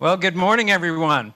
Well, 0.00 0.16
good 0.16 0.36
morning, 0.36 0.70
everyone. 0.70 1.34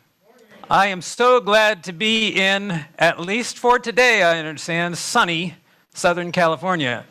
I 0.70 0.86
am 0.86 1.02
so 1.02 1.40
glad 1.40 1.82
to 1.82 1.92
be 1.92 2.28
in, 2.28 2.84
at 2.96 3.18
least 3.18 3.58
for 3.58 3.80
today, 3.80 4.22
I 4.22 4.38
understand, 4.38 4.96
sunny 4.96 5.56
Southern 5.94 6.30
California. 6.30 7.04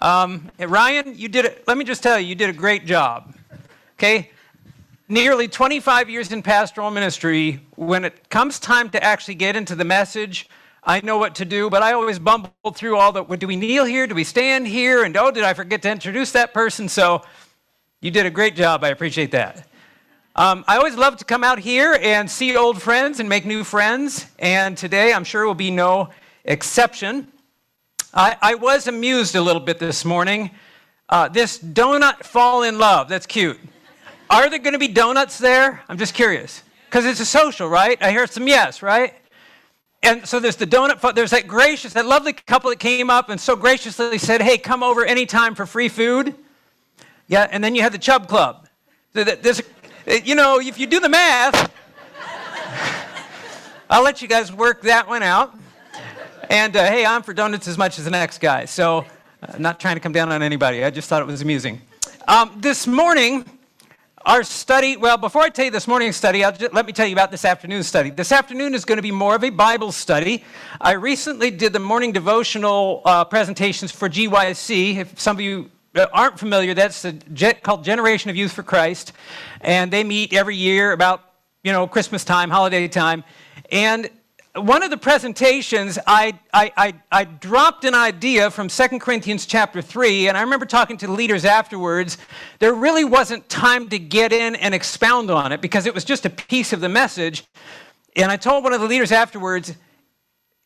Um, 0.00 0.50
Ryan, 0.58 1.18
you 1.18 1.28
did 1.28 1.44
it. 1.44 1.64
Let 1.66 1.76
me 1.76 1.84
just 1.84 2.02
tell 2.02 2.18
you, 2.18 2.26
you 2.28 2.34
did 2.34 2.48
a 2.48 2.54
great 2.54 2.86
job. 2.86 3.34
Okay? 3.98 4.30
Nearly 5.06 5.48
25 5.48 6.08
years 6.08 6.32
in 6.32 6.42
pastoral 6.42 6.90
ministry, 6.90 7.60
when 7.76 8.06
it 8.06 8.30
comes 8.30 8.58
time 8.58 8.88
to 8.88 9.04
actually 9.04 9.34
get 9.34 9.56
into 9.56 9.74
the 9.74 9.84
message, 9.84 10.48
I 10.82 11.02
know 11.02 11.18
what 11.18 11.34
to 11.34 11.44
do, 11.44 11.68
but 11.68 11.82
I 11.82 11.92
always 11.92 12.18
bumble 12.18 12.54
through 12.72 12.96
all 12.96 13.12
the 13.12 13.22
do 13.22 13.46
we 13.46 13.56
kneel 13.56 13.84
here? 13.84 14.06
Do 14.06 14.14
we 14.14 14.24
stand 14.24 14.66
here? 14.66 15.04
And 15.04 15.14
oh, 15.14 15.30
did 15.30 15.44
I 15.44 15.52
forget 15.52 15.82
to 15.82 15.90
introduce 15.90 16.32
that 16.32 16.54
person? 16.54 16.88
So 16.88 17.22
you 18.00 18.10
did 18.10 18.24
a 18.24 18.30
great 18.30 18.56
job. 18.56 18.82
I 18.82 18.88
appreciate 18.88 19.30
that. 19.32 19.68
Um, 20.36 20.64
I 20.66 20.78
always 20.78 20.96
love 20.96 21.16
to 21.18 21.24
come 21.24 21.44
out 21.44 21.60
here 21.60 21.96
and 22.02 22.28
see 22.28 22.56
old 22.56 22.82
friends 22.82 23.20
and 23.20 23.28
make 23.28 23.46
new 23.46 23.62
friends, 23.62 24.26
and 24.40 24.76
today 24.76 25.12
I'm 25.12 25.22
sure 25.22 25.46
will 25.46 25.54
be 25.54 25.70
no 25.70 26.10
exception. 26.44 27.28
I, 28.12 28.36
I 28.42 28.54
was 28.56 28.88
amused 28.88 29.36
a 29.36 29.40
little 29.40 29.62
bit 29.62 29.78
this 29.78 30.04
morning. 30.04 30.50
Uh, 31.08 31.28
this 31.28 31.56
donut 31.60 32.24
fall 32.24 32.64
in 32.64 32.78
love, 32.78 33.08
that's 33.08 33.26
cute. 33.26 33.60
Are 34.28 34.50
there 34.50 34.58
going 34.58 34.72
to 34.72 34.78
be 34.80 34.88
donuts 34.88 35.38
there? 35.38 35.84
I'm 35.88 35.98
just 35.98 36.14
curious. 36.14 36.64
Because 36.86 37.06
it's 37.06 37.20
a 37.20 37.26
social, 37.26 37.68
right? 37.68 37.96
I 38.02 38.10
hear 38.10 38.26
some 38.26 38.48
yes, 38.48 38.82
right? 38.82 39.14
And 40.02 40.26
so 40.26 40.40
there's 40.40 40.56
the 40.56 40.66
donut, 40.66 41.14
there's 41.14 41.30
that 41.30 41.46
gracious, 41.46 41.92
that 41.92 42.06
lovely 42.06 42.32
couple 42.32 42.70
that 42.70 42.80
came 42.80 43.08
up 43.08 43.28
and 43.28 43.40
so 43.40 43.54
graciously 43.54 44.18
said, 44.18 44.42
hey, 44.42 44.58
come 44.58 44.82
over 44.82 45.04
anytime 45.04 45.54
for 45.54 45.64
free 45.64 45.88
food. 45.88 46.34
Yeah, 47.28 47.46
and 47.52 47.62
then 47.62 47.76
you 47.76 47.82
have 47.82 47.92
the 47.92 47.98
Chub 47.98 48.26
Club. 48.26 48.68
There's 49.12 49.62
uh, 50.06 50.14
you 50.22 50.34
know, 50.34 50.60
if 50.60 50.78
you 50.78 50.86
do 50.86 51.00
the 51.00 51.08
math, 51.08 51.72
I'll 53.88 54.02
let 54.02 54.20
you 54.20 54.28
guys 54.28 54.52
work 54.52 54.82
that 54.82 55.08
one 55.08 55.22
out. 55.22 55.56
And 56.50 56.76
uh, 56.76 56.84
hey, 56.84 57.06
I'm 57.06 57.22
for 57.22 57.32
donuts 57.32 57.66
as 57.68 57.78
much 57.78 57.98
as 57.98 58.04
the 58.04 58.10
next 58.10 58.38
guy. 58.38 58.66
So, 58.66 59.06
uh, 59.42 59.56
not 59.58 59.80
trying 59.80 59.96
to 59.96 60.00
come 60.00 60.12
down 60.12 60.30
on 60.30 60.42
anybody. 60.42 60.84
I 60.84 60.90
just 60.90 61.08
thought 61.08 61.22
it 61.22 61.26
was 61.26 61.40
amusing. 61.40 61.80
Um, 62.28 62.54
this 62.58 62.86
morning, 62.86 63.46
our 64.26 64.42
study, 64.42 64.98
well, 64.98 65.16
before 65.16 65.42
I 65.42 65.48
tell 65.48 65.64
you 65.64 65.70
this 65.70 65.88
morning's 65.88 66.16
study, 66.16 66.40
just, 66.40 66.74
let 66.74 66.84
me 66.84 66.92
tell 66.92 67.06
you 67.06 67.14
about 67.14 67.30
this 67.30 67.46
afternoon's 67.46 67.86
study. 67.86 68.10
This 68.10 68.30
afternoon 68.30 68.74
is 68.74 68.84
going 68.84 68.96
to 68.96 69.02
be 69.02 69.10
more 69.10 69.34
of 69.34 69.44
a 69.44 69.50
Bible 69.50 69.90
study. 69.90 70.44
I 70.80 70.92
recently 70.92 71.50
did 71.50 71.72
the 71.72 71.80
morning 71.80 72.12
devotional 72.12 73.00
uh, 73.06 73.24
presentations 73.24 73.90
for 73.90 74.10
GYC. 74.10 74.96
If 74.96 75.18
some 75.18 75.36
of 75.36 75.40
you 75.40 75.70
aren't 76.12 76.38
familiar, 76.38 76.74
that's 76.74 77.02
the, 77.02 77.56
called 77.62 77.84
Generation 77.84 78.30
of 78.30 78.36
Youth 78.36 78.52
for 78.52 78.62
Christ, 78.62 79.12
and 79.60 79.92
they 79.92 80.04
meet 80.04 80.32
every 80.32 80.56
year 80.56 80.92
about 80.92 81.22
you 81.62 81.72
know 81.72 81.86
Christmas 81.86 82.24
time, 82.24 82.50
holiday 82.50 82.88
time, 82.88 83.24
and 83.70 84.10
one 84.56 84.84
of 84.84 84.90
the 84.90 84.96
presentations, 84.96 85.98
I, 86.06 86.38
I, 86.52 86.72
I, 86.76 86.94
I, 87.10 87.24
dropped 87.24 87.84
an 87.84 87.94
idea 87.94 88.52
from 88.52 88.68
2 88.68 89.00
Corinthians 89.00 89.46
chapter 89.46 89.82
3, 89.82 90.28
and 90.28 90.38
I 90.38 90.42
remember 90.42 90.64
talking 90.64 90.96
to 90.98 91.08
the 91.08 91.12
leaders 91.12 91.44
afterwards. 91.44 92.18
There 92.60 92.72
really 92.72 93.04
wasn't 93.04 93.48
time 93.48 93.88
to 93.88 93.98
get 93.98 94.32
in 94.32 94.54
and 94.54 94.72
expound 94.72 95.28
on 95.28 95.50
it 95.50 95.60
because 95.60 95.86
it 95.86 95.94
was 95.94 96.04
just 96.04 96.24
a 96.24 96.30
piece 96.30 96.72
of 96.72 96.80
the 96.80 96.88
message. 96.88 97.44
And 98.14 98.30
I 98.30 98.36
told 98.36 98.62
one 98.62 98.72
of 98.72 98.80
the 98.80 98.86
leaders 98.86 99.10
afterwards, 99.10 99.74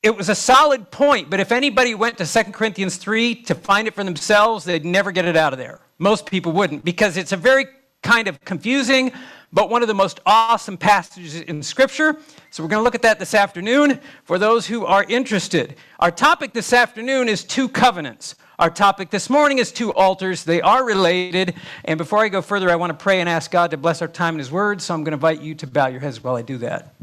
it 0.02 0.16
was 0.16 0.28
a 0.28 0.34
solid 0.34 0.90
point, 0.90 1.28
but 1.28 1.40
if 1.40 1.50
anybody 1.50 1.94
went 1.94 2.18
to 2.18 2.26
2 2.26 2.52
Corinthians 2.52 2.96
3 2.96 3.34
to 3.42 3.54
find 3.54 3.88
it 3.88 3.94
for 3.94 4.04
themselves, 4.04 4.64
they'd 4.64 4.84
never 4.84 5.10
get 5.10 5.24
it 5.24 5.36
out 5.36 5.52
of 5.52 5.58
there. 5.58 5.80
Most 5.98 6.26
people 6.26 6.52
wouldn't, 6.52 6.84
because 6.84 7.16
it's 7.16 7.32
a 7.32 7.36
very 7.36 7.66
kind 8.02 8.28
of 8.28 8.40
confusing, 8.44 9.10
but 9.52 9.70
one 9.70 9.82
of 9.82 9.88
the 9.88 9.94
most 9.94 10.20
awesome 10.24 10.76
passages 10.76 11.40
in 11.40 11.62
Scripture. 11.62 12.16
So 12.50 12.62
we're 12.62 12.68
going 12.68 12.80
to 12.80 12.84
look 12.84 12.94
at 12.94 13.02
that 13.02 13.18
this 13.18 13.34
afternoon 13.34 13.98
for 14.24 14.38
those 14.38 14.66
who 14.66 14.86
are 14.86 15.04
interested. 15.04 15.74
Our 15.98 16.12
topic 16.12 16.52
this 16.52 16.72
afternoon 16.72 17.28
is 17.28 17.42
two 17.42 17.68
covenants. 17.68 18.36
Our 18.58 18.70
topic 18.70 19.10
this 19.10 19.28
morning 19.28 19.58
is 19.58 19.72
two 19.72 19.92
altars. 19.94 20.44
They 20.44 20.60
are 20.60 20.84
related. 20.84 21.54
And 21.84 21.98
before 21.98 22.20
I 22.20 22.28
go 22.28 22.42
further, 22.42 22.70
I 22.70 22.76
want 22.76 22.90
to 22.90 23.02
pray 23.02 23.20
and 23.20 23.28
ask 23.28 23.50
God 23.50 23.70
to 23.72 23.76
bless 23.76 24.00
our 24.02 24.08
time 24.08 24.34
in 24.34 24.38
His 24.38 24.50
Word. 24.50 24.80
So 24.80 24.94
I'm 24.94 25.02
going 25.02 25.12
to 25.12 25.16
invite 25.16 25.40
you 25.40 25.54
to 25.56 25.66
bow 25.66 25.86
your 25.86 26.00
heads 26.00 26.22
while 26.22 26.36
I 26.36 26.42
do 26.42 26.58
that. 26.58 26.94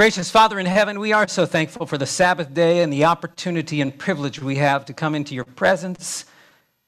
Gracious 0.00 0.30
Father 0.30 0.58
in 0.58 0.64
heaven, 0.64 0.98
we 0.98 1.12
are 1.12 1.28
so 1.28 1.44
thankful 1.44 1.84
for 1.84 1.98
the 1.98 2.06
Sabbath 2.06 2.54
day 2.54 2.80
and 2.80 2.90
the 2.90 3.04
opportunity 3.04 3.82
and 3.82 3.98
privilege 3.98 4.40
we 4.40 4.56
have 4.56 4.86
to 4.86 4.94
come 4.94 5.14
into 5.14 5.34
your 5.34 5.44
presence, 5.44 6.24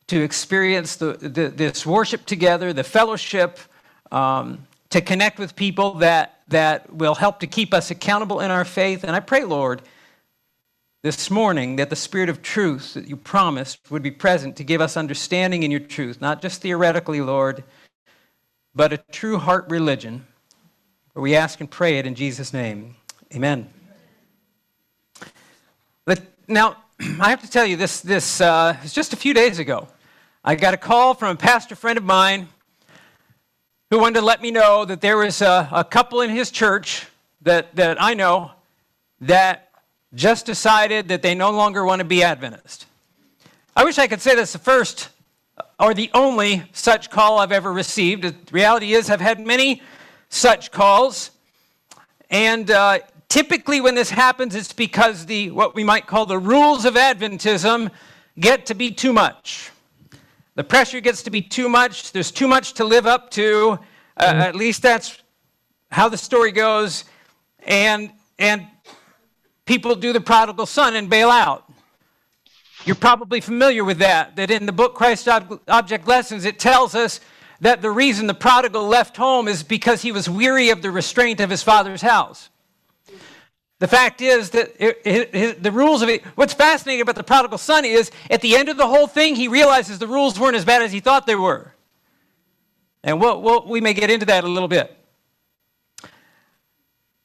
to 0.06 0.22
experience 0.22 0.96
the, 0.96 1.12
the, 1.18 1.48
this 1.48 1.84
worship 1.84 2.24
together, 2.24 2.72
the 2.72 2.82
fellowship, 2.82 3.58
um, 4.10 4.66
to 4.88 5.02
connect 5.02 5.38
with 5.38 5.54
people 5.54 5.92
that, 5.96 6.40
that 6.48 6.90
will 6.90 7.14
help 7.14 7.40
to 7.40 7.46
keep 7.46 7.74
us 7.74 7.90
accountable 7.90 8.40
in 8.40 8.50
our 8.50 8.64
faith. 8.64 9.04
And 9.04 9.14
I 9.14 9.20
pray, 9.20 9.44
Lord, 9.44 9.82
this 11.02 11.30
morning 11.30 11.76
that 11.76 11.90
the 11.90 11.96
Spirit 11.96 12.30
of 12.30 12.40
truth 12.40 12.94
that 12.94 13.08
you 13.08 13.18
promised 13.18 13.90
would 13.90 14.02
be 14.02 14.10
present 14.10 14.56
to 14.56 14.64
give 14.64 14.80
us 14.80 14.96
understanding 14.96 15.64
in 15.64 15.70
your 15.70 15.80
truth, 15.80 16.22
not 16.22 16.40
just 16.40 16.62
theoretically, 16.62 17.20
Lord, 17.20 17.62
but 18.74 18.90
a 18.90 18.96
true 18.96 19.36
heart 19.36 19.66
religion. 19.68 20.24
We 21.14 21.36
ask 21.36 21.60
and 21.60 21.70
pray 21.70 21.98
it 21.98 22.06
in 22.06 22.14
Jesus' 22.14 22.54
name. 22.54 22.94
Amen. 23.34 23.66
But 26.04 26.20
now, 26.46 26.76
I 27.00 27.30
have 27.30 27.40
to 27.40 27.50
tell 27.50 27.64
you, 27.64 27.76
this, 27.76 28.02
this 28.02 28.42
uh, 28.42 28.76
was 28.82 28.92
just 28.92 29.14
a 29.14 29.16
few 29.16 29.32
days 29.32 29.58
ago. 29.58 29.88
I 30.44 30.54
got 30.54 30.74
a 30.74 30.76
call 30.76 31.14
from 31.14 31.30
a 31.30 31.38
pastor 31.38 31.74
friend 31.74 31.96
of 31.96 32.04
mine 32.04 32.48
who 33.88 33.98
wanted 33.98 34.20
to 34.20 34.26
let 34.26 34.42
me 34.42 34.50
know 34.50 34.84
that 34.84 35.00
there 35.00 35.16
was 35.16 35.40
a, 35.40 35.66
a 35.72 35.82
couple 35.82 36.20
in 36.20 36.28
his 36.28 36.50
church 36.50 37.06
that, 37.40 37.74
that 37.76 38.02
I 38.02 38.12
know 38.12 38.50
that 39.22 39.70
just 40.12 40.44
decided 40.44 41.08
that 41.08 41.22
they 41.22 41.34
no 41.34 41.52
longer 41.52 41.86
want 41.86 42.00
to 42.00 42.04
be 42.04 42.22
Adventist. 42.22 42.84
I 43.74 43.84
wish 43.84 43.96
I 43.96 44.08
could 44.08 44.20
say 44.20 44.34
that's 44.34 44.52
the 44.52 44.58
first 44.58 45.08
or 45.80 45.94
the 45.94 46.10
only 46.12 46.64
such 46.74 47.08
call 47.08 47.38
I've 47.38 47.52
ever 47.52 47.72
received. 47.72 48.24
The 48.24 48.34
reality 48.52 48.92
is, 48.92 49.08
I've 49.08 49.22
had 49.22 49.40
many 49.40 49.80
such 50.28 50.70
calls. 50.70 51.30
And 52.32 52.70
uh, 52.70 53.00
Typically, 53.32 53.80
when 53.80 53.94
this 53.94 54.10
happens, 54.10 54.54
it's 54.54 54.74
because 54.74 55.24
the 55.24 55.50
what 55.52 55.74
we 55.74 55.82
might 55.82 56.06
call 56.06 56.26
the 56.26 56.38
rules 56.38 56.84
of 56.84 56.96
Adventism 56.96 57.90
get 58.38 58.66
to 58.66 58.74
be 58.74 58.90
too 58.90 59.10
much. 59.10 59.70
The 60.54 60.62
pressure 60.62 61.00
gets 61.00 61.22
to 61.22 61.30
be 61.30 61.40
too 61.40 61.70
much. 61.70 62.12
There's 62.12 62.30
too 62.30 62.46
much 62.46 62.74
to 62.74 62.84
live 62.84 63.06
up 63.06 63.30
to. 63.30 63.78
Uh, 64.18 64.26
mm-hmm. 64.26 64.40
At 64.42 64.54
least 64.54 64.82
that's 64.82 65.22
how 65.90 66.10
the 66.10 66.18
story 66.18 66.52
goes. 66.52 67.04
And 67.60 68.12
and 68.38 68.66
people 69.64 69.94
do 69.94 70.12
the 70.12 70.20
prodigal 70.20 70.66
son 70.66 70.94
and 70.94 71.08
bail 71.08 71.30
out. 71.30 71.72
You're 72.84 72.96
probably 72.96 73.40
familiar 73.40 73.82
with 73.82 74.00
that. 74.00 74.36
That 74.36 74.50
in 74.50 74.66
the 74.66 74.72
book 74.72 74.94
Christ 74.94 75.26
Object 75.26 76.06
Lessons, 76.06 76.44
it 76.44 76.58
tells 76.58 76.94
us 76.94 77.18
that 77.62 77.80
the 77.80 77.90
reason 77.90 78.26
the 78.26 78.34
prodigal 78.34 78.86
left 78.86 79.16
home 79.16 79.48
is 79.48 79.62
because 79.62 80.02
he 80.02 80.12
was 80.12 80.28
weary 80.28 80.68
of 80.68 80.82
the 80.82 80.90
restraint 80.90 81.40
of 81.40 81.48
his 81.48 81.62
father's 81.62 82.02
house. 82.02 82.50
The 83.82 83.88
fact 83.88 84.20
is 84.20 84.50
that 84.50 84.76
it, 84.78 85.00
it, 85.34 85.60
the 85.60 85.72
rules 85.72 86.02
of 86.02 86.08
it, 86.08 86.22
what's 86.36 86.54
fascinating 86.54 87.00
about 87.00 87.16
the 87.16 87.24
prodigal 87.24 87.58
son 87.58 87.84
is 87.84 88.12
at 88.30 88.40
the 88.40 88.54
end 88.54 88.68
of 88.68 88.76
the 88.76 88.86
whole 88.86 89.08
thing, 89.08 89.34
he 89.34 89.48
realizes 89.48 89.98
the 89.98 90.06
rules 90.06 90.38
weren't 90.38 90.54
as 90.54 90.64
bad 90.64 90.82
as 90.82 90.92
he 90.92 91.00
thought 91.00 91.26
they 91.26 91.34
were. 91.34 91.74
And 93.02 93.20
we'll, 93.20 93.42
we'll, 93.42 93.66
we 93.66 93.80
may 93.80 93.92
get 93.92 94.08
into 94.08 94.24
that 94.26 94.44
a 94.44 94.46
little 94.46 94.68
bit. 94.68 94.96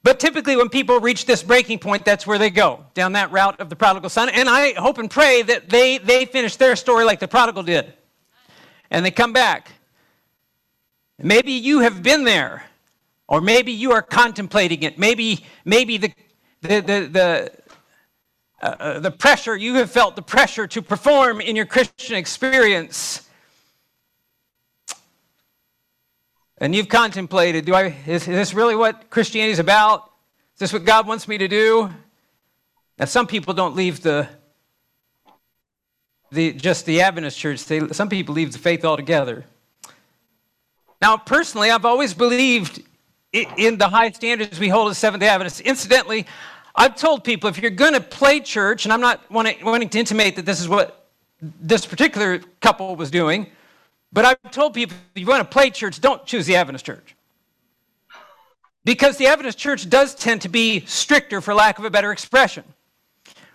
But 0.02 0.20
typically, 0.20 0.58
when 0.58 0.68
people 0.70 1.00
reach 1.00 1.28
this 1.28 1.44
breaking 1.44 1.78
point, 1.78 2.04
that's 2.04 2.26
where 2.26 2.40
they 2.40 2.50
go, 2.50 2.84
down 2.96 3.12
that 3.12 3.32
route 3.32 3.60
of 3.60 3.70
the 3.70 3.76
prodigal 3.76 4.10
son. 4.10 4.28
And 4.30 4.50
I 4.50 4.74
hope 4.74 4.98
and 4.98 5.12
pray 5.12 5.44
that 5.44 5.70
they, 5.70 6.00
they 6.00 6.26
finish 6.26 6.56
their 6.56 6.76
story 6.76 7.06
like 7.06 7.20
the 7.20 7.28
prodigal 7.28 7.62
did. 7.62 7.94
And 8.90 9.06
they 9.06 9.12
come 9.12 9.32
back. 9.32 9.74
Maybe 11.20 11.52
you 11.52 11.82
have 11.82 12.02
been 12.02 12.24
there, 12.24 12.64
or 13.28 13.42
maybe 13.42 13.74
you 13.74 13.92
are 13.92 14.02
contemplating 14.02 14.82
it. 14.82 14.98
Maybe, 14.98 15.46
maybe 15.64 15.98
the 15.98 16.12
the, 16.62 16.80
the, 16.82 17.10
the, 17.12 17.52
uh, 18.62 18.66
uh, 18.66 19.00
the 19.00 19.12
pressure, 19.12 19.56
you 19.56 19.76
have 19.76 19.92
felt 19.92 20.16
the 20.16 20.22
pressure 20.22 20.68
to 20.68 20.82
perform 20.82 21.42
in 21.42 21.56
your 21.56 21.66
Christian 21.66 22.16
experience. 22.16 23.28
And 26.58 26.74
you've 26.74 26.90
contemplated, 26.90 27.66
do 27.66 27.76
I, 27.76 27.96
is, 28.08 28.24
is 28.24 28.26
this 28.28 28.54
really 28.54 28.76
what 28.76 29.10
Christianity 29.10 29.52
is 29.52 29.60
about? 29.60 30.12
Is 30.56 30.60
this 30.60 30.74
what 30.74 30.86
God 30.86 31.08
wants 31.08 31.28
me 31.28 31.38
to 31.38 31.48
do? 31.48 31.92
Now, 32.98 33.06
some 33.06 33.28
people 33.28 33.54
don't 33.54 33.76
leave 33.76 34.02
the, 34.02 34.28
the 36.32 36.54
just 36.54 36.88
the 36.88 37.02
Adventist 37.02 37.38
church. 37.38 37.64
They, 37.66 37.88
some 37.90 38.10
people 38.10 38.34
leave 38.34 38.54
the 38.54 38.58
faith 38.58 38.84
altogether. 38.84 39.46
Now, 41.00 41.16
personally, 41.16 41.70
I've 41.70 41.86
always 41.86 42.16
believed 42.16 42.82
in 43.34 43.78
the 43.78 43.90
high 43.90 44.12
standards 44.12 44.60
we 44.60 44.70
hold 44.70 44.90
as 44.90 44.98
Seventh 44.98 45.22
day 45.22 45.28
Adventists. 45.28 45.60
Incidentally, 45.62 46.26
I've 46.76 46.96
told 46.96 47.24
people 47.24 47.50
if 47.50 47.58
you're 47.58 47.72
going 47.72 47.94
to 47.94 48.02
play 48.02 48.40
church, 48.40 48.86
and 48.86 48.94
I'm 48.94 49.02
not 49.02 49.30
wanting, 49.32 49.90
to 49.90 50.00
intimate 50.00 50.36
that 50.36 50.46
this 50.46 50.60
is 50.60 50.70
what 50.70 51.08
this 51.42 51.86
particular 51.86 52.40
couple 52.62 52.96
was 52.96 53.12
doing, 53.12 53.48
But 54.12 54.26
I've 54.26 54.52
told 54.52 54.74
people 54.74 54.96
if 55.16 55.22
you 55.22 55.28
want 55.28 55.50
to 55.50 55.54
play 55.54 55.70
church, 55.70 56.00
don't 56.00 56.26
choose 56.26 56.46
the 56.46 56.56
Adventist 56.56 56.86
church. 56.86 57.16
Because 58.84 59.18
the 59.18 59.28
Adventist 59.28 59.58
church 59.58 59.90
does 59.90 60.16
tend 60.16 60.42
to 60.44 60.50
be 60.50 60.86
stricter, 60.86 61.42
for 61.42 61.54
lack 61.54 61.78
of 61.78 61.86
a 61.86 61.90
better 61.90 62.12
expression. 62.12 62.64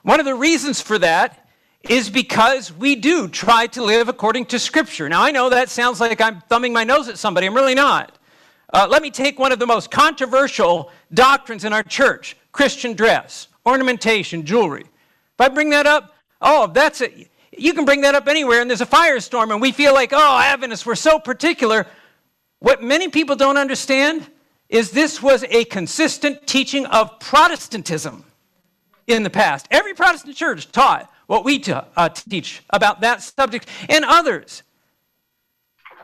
One 0.03 0.21
of 0.21 0.27
the 0.27 0.35
reasons 0.35 0.81
for 0.81 0.99
that 0.99 1.49
is 1.89 2.11
because 2.11 2.73
we 2.73 2.95
do 2.95 3.29
try 3.29 3.67
to 3.69 3.83
live 3.83 4.09
according 4.09 4.47
to 4.47 4.59
Scripture. 4.59 5.09
Now, 5.09 5.23
I 5.23 5.31
know 5.31 5.51
that 5.51 5.69
sounds 5.69 6.01
like 6.01 6.21
I'm 6.21 6.43
thumbing 6.43 6.73
my 6.73 6.85
nose 6.85 7.09
at 7.09 7.19
somebody. 7.19 7.47
I'm 7.47 7.55
really 7.55 7.75
not. 7.75 8.19
Uh, 8.73 8.87
let 8.89 9.03
me 9.03 9.11
take 9.11 9.39
one 9.39 9.53
of 9.53 9.59
the 9.59 9.67
most 9.67 9.91
controversial 9.91 10.91
doctrines 11.13 11.65
in 11.65 11.73
our 11.73 11.83
church 11.83 12.37
Christian 12.53 12.95
dress, 12.95 13.49
ornamentation, 13.67 14.45
jewelry. 14.45 14.83
If 14.83 15.41
I 15.41 15.49
bring 15.49 15.71
that 15.71 15.87
up, 15.87 16.15
oh, 16.41 16.67
that's 16.69 17.01
it. 17.01 17.31
You 17.57 17.75
can 17.75 17.85
bring 17.85 18.01
that 18.03 18.15
up 18.15 18.29
anywhere, 18.29 18.61
and 18.61 18.71
there's 18.71 18.81
a 18.81 18.87
firestorm, 18.87 19.53
and 19.53 19.61
we 19.61 19.73
feel 19.73 19.93
like, 19.93 20.13
oh, 20.13 20.39
Adventists, 20.39 20.87
we're 20.87 20.95
so 20.95 21.19
particular. 21.19 21.87
What 22.61 22.83
many 22.83 23.09
people 23.09 23.37
don't 23.37 23.59
understand 23.59 24.27
is 24.71 24.91
this 24.91 25.23
was 25.23 25.45
a 25.51 25.65
consistent 25.65 26.47
teaching 26.47 26.87
of 26.87 27.19
Protestantism 27.21 28.25
in 29.07 29.23
the 29.23 29.31
past. 29.31 29.67
Every 29.71 29.93
Protestant 29.93 30.35
church 30.35 30.73
taught 30.73 31.11
what 31.27 31.45
we 31.45 31.59
t- 31.59 31.73
uh, 31.73 32.09
teach 32.09 32.63
about 32.71 33.03
that 33.03 33.21
subject 33.21 33.69
and 33.89 34.05
others. 34.07 34.63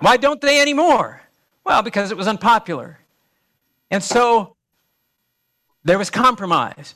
Why 0.01 0.19
don't 0.19 0.41
they 0.41 0.61
anymore? 0.61 1.23
Well, 1.69 1.83
because 1.83 2.11
it 2.11 2.17
was 2.17 2.27
unpopular. 2.27 2.99
And 3.91 4.03
so 4.03 4.57
there 5.85 5.99
was 5.99 6.09
compromise. 6.09 6.95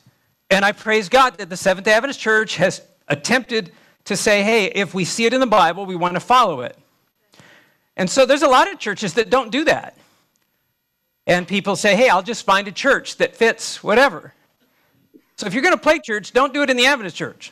And 0.49 0.65
I 0.65 0.71
praise 0.71 1.09
God 1.09 1.37
that 1.37 1.51
the 1.51 1.55
Seventh 1.55 1.85
day 1.85 1.93
Adventist 1.93 2.19
Church 2.19 2.55
has 2.55 2.81
attempted 3.07 3.71
to 4.05 4.17
say, 4.17 4.41
hey, 4.41 4.65
if 4.65 4.95
we 4.95 5.05
see 5.05 5.25
it 5.25 5.33
in 5.33 5.39
the 5.39 5.45
Bible, 5.47 5.85
we 5.85 5.95
want 5.95 6.15
to 6.15 6.19
follow 6.19 6.61
it. 6.61 6.75
And 7.95 8.09
so 8.09 8.25
there's 8.25 8.41
a 8.41 8.47
lot 8.47 8.71
of 8.71 8.79
churches 8.79 9.13
that 9.13 9.29
don't 9.29 9.51
do 9.51 9.63
that. 9.65 9.95
And 11.27 11.47
people 11.47 11.75
say, 11.75 11.95
hey, 11.95 12.09
I'll 12.09 12.23
just 12.23 12.43
find 12.43 12.67
a 12.67 12.71
church 12.71 13.17
that 13.17 13.35
fits 13.35 13.83
whatever. 13.83 14.33
So 15.37 15.45
if 15.45 15.53
you're 15.53 15.61
going 15.61 15.75
to 15.75 15.81
play 15.81 15.99
church, 15.99 16.33
don't 16.33 16.51
do 16.51 16.63
it 16.63 16.71
in 16.71 16.77
the 16.77 16.87
Adventist 16.87 17.15
church. 17.15 17.51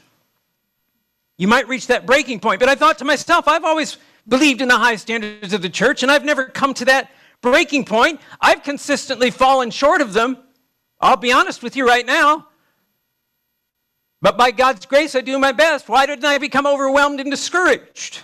You 1.38 1.48
might 1.48 1.68
reach 1.68 1.86
that 1.88 2.08
breaking 2.08 2.40
point. 2.40 2.60
But 2.60 2.70
I 2.70 2.74
thought 2.74 2.98
to 2.98 3.06
myself, 3.06 3.48
I've 3.48 3.64
always 3.64 3.98
believed 4.28 4.62
in 4.62 4.68
the 4.68 4.78
high 4.78 4.96
standards 4.96 5.54
of 5.54 5.62
the 5.62 5.70
church, 5.70 6.04
and 6.04 6.12
I've 6.12 6.26
never 6.26 6.46
come 6.46 6.74
to 6.76 6.86
that 6.86 7.12
breaking 7.42 7.86
point. 7.86 8.22
I've 8.40 8.64
consistently 8.64 9.32
fallen 9.32 9.72
short 9.72 10.02
of 10.02 10.14
them. 10.14 10.38
I'll 11.00 11.18
be 11.18 11.32
honest 11.32 11.64
with 11.64 11.76
you 11.76 11.88
right 11.88 12.06
now. 12.06 12.48
But 14.22 14.38
by 14.38 14.52
God's 14.52 14.86
grace, 14.86 15.16
I 15.16 15.22
do 15.22 15.40
my 15.40 15.52
best. 15.52 15.90
Why 15.90 16.06
didn't 16.06 16.26
I 16.26 16.38
become 16.38 16.68
overwhelmed 16.68 17.20
and 17.20 17.32
discouraged? 17.32 18.22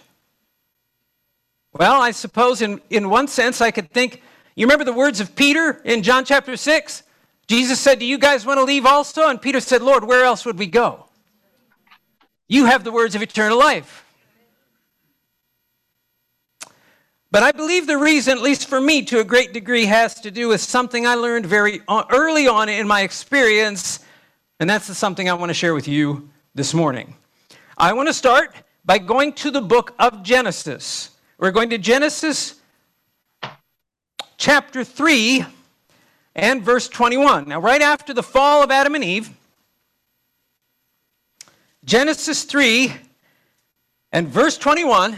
Well, 1.73 2.01
I 2.01 2.11
suppose 2.11 2.61
in, 2.61 2.81
in 2.89 3.09
one 3.09 3.27
sense, 3.27 3.61
I 3.61 3.71
could 3.71 3.91
think 3.91 4.21
you 4.55 4.65
remember 4.65 4.85
the 4.85 4.93
words 4.93 5.19
of 5.19 5.35
Peter 5.35 5.81
in 5.85 6.01
John 6.01 6.25
chapter 6.25 6.57
6? 6.57 7.03
Jesus 7.47 7.79
said, 7.79 7.99
Do 7.99 8.05
you 8.05 8.17
guys 8.17 8.43
want 8.43 8.57
to 8.57 8.63
leave 8.63 8.85
also? 8.85 9.29
And 9.29 9.41
Peter 9.41 9.59
said, 9.59 9.83
Lord, 9.83 10.03
where 10.03 10.25
else 10.25 10.45
would 10.45 10.57
we 10.57 10.65
go? 10.65 11.05
You 12.47 12.65
have 12.65 12.83
the 12.83 12.91
words 12.91 13.13
of 13.13 13.21
eternal 13.21 13.59
life. 13.59 14.06
But 17.37 17.43
I 17.43 17.51
believe 17.51 17.85
the 17.85 17.99
reason, 17.99 18.35
at 18.35 18.41
least 18.41 18.67
for 18.67 18.81
me 18.81 19.03
to 19.03 19.19
a 19.19 19.23
great 19.23 19.53
degree, 19.53 19.85
has 19.85 20.15
to 20.21 20.31
do 20.31 20.47
with 20.47 20.59
something 20.59 21.05
I 21.05 21.13
learned 21.13 21.45
very 21.45 21.81
uh, 21.87 22.03
early 22.09 22.47
on 22.47 22.67
in 22.67 22.87
my 22.87 23.01
experience, 23.01 23.99
and 24.59 24.67
that's 24.67 24.87
something 24.97 25.29
I 25.29 25.33
want 25.33 25.51
to 25.51 25.53
share 25.53 25.75
with 25.75 25.87
you 25.87 26.29
this 26.55 26.73
morning. 26.73 27.13
I 27.77 27.93
want 27.93 28.07
to 28.07 28.13
start 28.15 28.55
by 28.85 28.97
going 28.97 29.33
to 29.33 29.51
the 29.51 29.61
book 29.61 29.93
of 29.99 30.23
Genesis. 30.23 31.11
We're 31.37 31.51
going 31.51 31.69
to 31.69 31.77
Genesis 31.77 32.55
chapter 34.37 34.83
3 34.83 35.45
and 36.33 36.63
verse 36.63 36.87
21. 36.87 37.49
Now, 37.49 37.61
right 37.61 37.83
after 37.83 38.15
the 38.15 38.23
fall 38.23 38.63
of 38.63 38.71
Adam 38.71 38.95
and 38.95 39.03
Eve, 39.03 39.29
Genesis 41.85 42.45
3 42.45 42.93
and 44.11 44.27
verse 44.27 44.57
21 44.57 45.15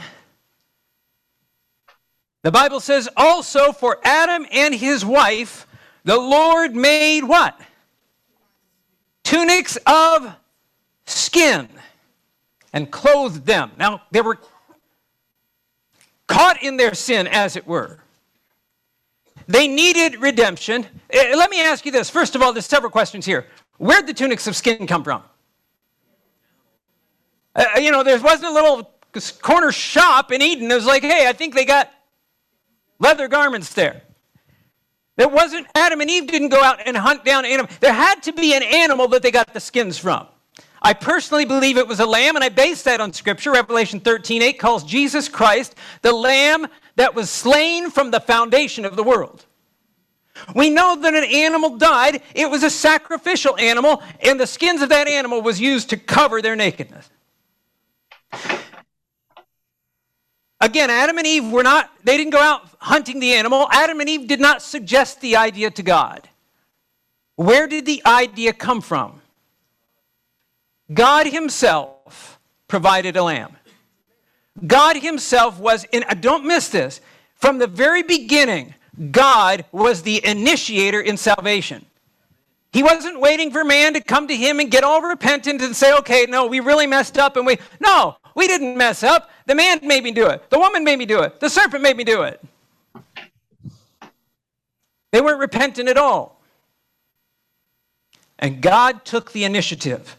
the 2.41 2.51
Bible 2.51 2.79
says, 2.79 3.09
also 3.17 3.71
for 3.71 3.99
Adam 4.03 4.45
and 4.51 4.73
his 4.73 5.05
wife, 5.05 5.67
the 6.03 6.17
Lord 6.17 6.75
made 6.75 7.23
what? 7.23 7.59
Tunics 9.23 9.77
of 9.85 10.35
skin 11.05 11.67
and 12.71 12.89
clothed 12.89 13.45
them. 13.45 13.71
Now, 13.77 14.03
they 14.11 14.21
were 14.21 14.39
caught 16.27 16.63
in 16.63 16.77
their 16.77 16.93
sin, 16.93 17.27
as 17.27 17.55
it 17.55 17.67
were. 17.67 17.99
They 19.47 19.67
needed 19.67 20.21
redemption. 20.21 20.85
Eh, 21.09 21.33
let 21.35 21.49
me 21.49 21.61
ask 21.61 21.85
you 21.85 21.91
this. 21.91 22.09
First 22.09 22.35
of 22.35 22.41
all, 22.41 22.53
there's 22.53 22.67
several 22.67 22.91
questions 22.91 23.25
here. 23.25 23.47
Where'd 23.77 24.07
the 24.07 24.13
tunics 24.13 24.45
of 24.47 24.55
skin 24.55 24.85
come 24.85 25.03
from? 25.03 25.23
Uh, 27.55 27.65
you 27.77 27.91
know, 27.91 28.03
there 28.03 28.19
wasn't 28.19 28.45
a 28.45 28.53
little 28.53 28.93
corner 29.41 29.71
shop 29.71 30.31
in 30.31 30.41
Eden. 30.41 30.69
It 30.71 30.75
was 30.75 30.85
like, 30.85 31.01
hey, 31.01 31.27
I 31.27 31.33
think 31.33 31.55
they 31.55 31.65
got 31.65 31.91
leather 32.99 33.27
garments 33.27 33.73
there. 33.73 34.03
There 35.15 35.27
wasn't, 35.27 35.67
Adam 35.75 35.99
and 35.99 36.09
Eve 36.09 36.27
didn't 36.27 36.49
go 36.49 36.63
out 36.63 36.79
and 36.85 36.95
hunt 36.95 37.25
down 37.25 37.43
animals. 37.43 37.77
There 37.79 37.91
had 37.93 38.23
to 38.23 38.31
be 38.31 38.53
an 38.53 38.63
animal 38.63 39.07
that 39.09 39.21
they 39.21 39.31
got 39.31 39.53
the 39.53 39.59
skins 39.59 39.97
from. 39.97 40.27
I 40.81 40.93
personally 40.93 41.43
believe 41.43 41.77
it 41.77 41.87
was 41.87 41.99
a 41.99 42.05
lamb, 42.05 42.35
and 42.35 42.43
I 42.43 42.49
base 42.49 42.83
that 42.83 43.01
on 43.01 43.11
Scripture. 43.11 43.51
Revelation 43.51 43.99
13 43.99 44.41
8 44.41 44.53
calls 44.53 44.83
Jesus 44.83 45.27
Christ 45.27 45.75
the 46.01 46.13
lamb 46.13 46.67
that 46.95 47.15
was 47.15 47.29
slain 47.29 47.89
from 47.89 48.11
the 48.11 48.19
foundation 48.19 48.85
of 48.85 48.95
the 48.95 49.03
world. 49.03 49.45
We 50.55 50.69
know 50.69 50.95
that 50.95 51.13
an 51.13 51.25
animal 51.25 51.77
died, 51.77 52.21
it 52.33 52.49
was 52.49 52.63
a 52.63 52.69
sacrificial 52.69 53.57
animal, 53.57 54.01
and 54.21 54.39
the 54.39 54.47
skins 54.47 54.81
of 54.81 54.89
that 54.89 55.09
animal 55.09 55.41
was 55.41 55.59
used 55.59 55.89
to 55.89 55.97
cover 55.97 56.41
their 56.41 56.55
nakedness. 56.55 57.09
Again, 60.61 60.89
Adam 60.89 61.17
and 61.17 61.25
Eve 61.25 61.49
were 61.49 61.63
not, 61.63 61.89
they 62.03 62.17
didn't 62.17 62.33
go 62.33 62.39
out 62.39 62.67
hunting 62.79 63.19
the 63.19 63.33
animal. 63.33 63.67
Adam 63.71 63.99
and 63.99 64.09
Eve 64.09 64.27
did 64.27 64.39
not 64.39 64.61
suggest 64.61 65.21
the 65.21 65.37
idea 65.37 65.71
to 65.71 65.83
God. 65.83 66.27
Where 67.35 67.67
did 67.67 67.85
the 67.85 68.01
idea 68.05 68.51
come 68.51 68.81
from? 68.81 69.21
God 70.93 71.27
Himself 71.27 72.39
provided 72.67 73.15
a 73.15 73.23
lamb. 73.23 73.55
God 74.65 74.97
Himself 74.97 75.59
was 75.59 75.85
in, 75.91 76.03
don't 76.19 76.45
miss 76.45 76.67
this, 76.67 76.99
from 77.35 77.57
the 77.57 77.67
very 77.67 78.03
beginning, 78.03 78.73
God 79.11 79.63
was 79.71 80.01
the 80.01 80.25
initiator 80.25 80.99
in 80.99 81.15
salvation. 81.15 81.85
He 82.73 82.83
wasn't 82.83 83.19
waiting 83.19 83.49
for 83.49 83.63
man 83.63 83.93
to 83.93 84.01
come 84.01 84.27
to 84.27 84.35
him 84.35 84.59
and 84.59 84.69
get 84.69 84.83
all 84.83 85.01
repentant 85.01 85.61
and 85.61 85.75
say, 85.75 85.95
okay, 85.99 86.27
no, 86.29 86.45
we 86.45 86.59
really 86.59 86.85
messed 86.85 87.17
up 87.17 87.35
and 87.35 87.45
we. 87.45 87.57
No, 87.79 88.17
we 88.35 88.47
didn't 88.47 88.77
mess 88.77 89.03
up. 89.03 89.29
The 89.45 89.55
man 89.55 89.79
made 89.83 90.03
me 90.03 90.11
do 90.11 90.27
it. 90.27 90.49
The 90.49 90.59
woman 90.59 90.83
made 90.83 90.99
me 90.99 91.05
do 91.05 91.21
it. 91.21 91.39
The 91.39 91.49
serpent 91.49 91.81
made 91.83 91.97
me 91.97 92.03
do 92.03 92.23
it. 92.23 92.41
They 95.11 95.21
weren't 95.21 95.39
repentant 95.39 95.89
at 95.89 95.97
all. 95.97 96.39
And 98.37 98.61
God 98.61 99.03
took 99.05 99.31
the 99.31 99.43
initiative. 99.43 100.15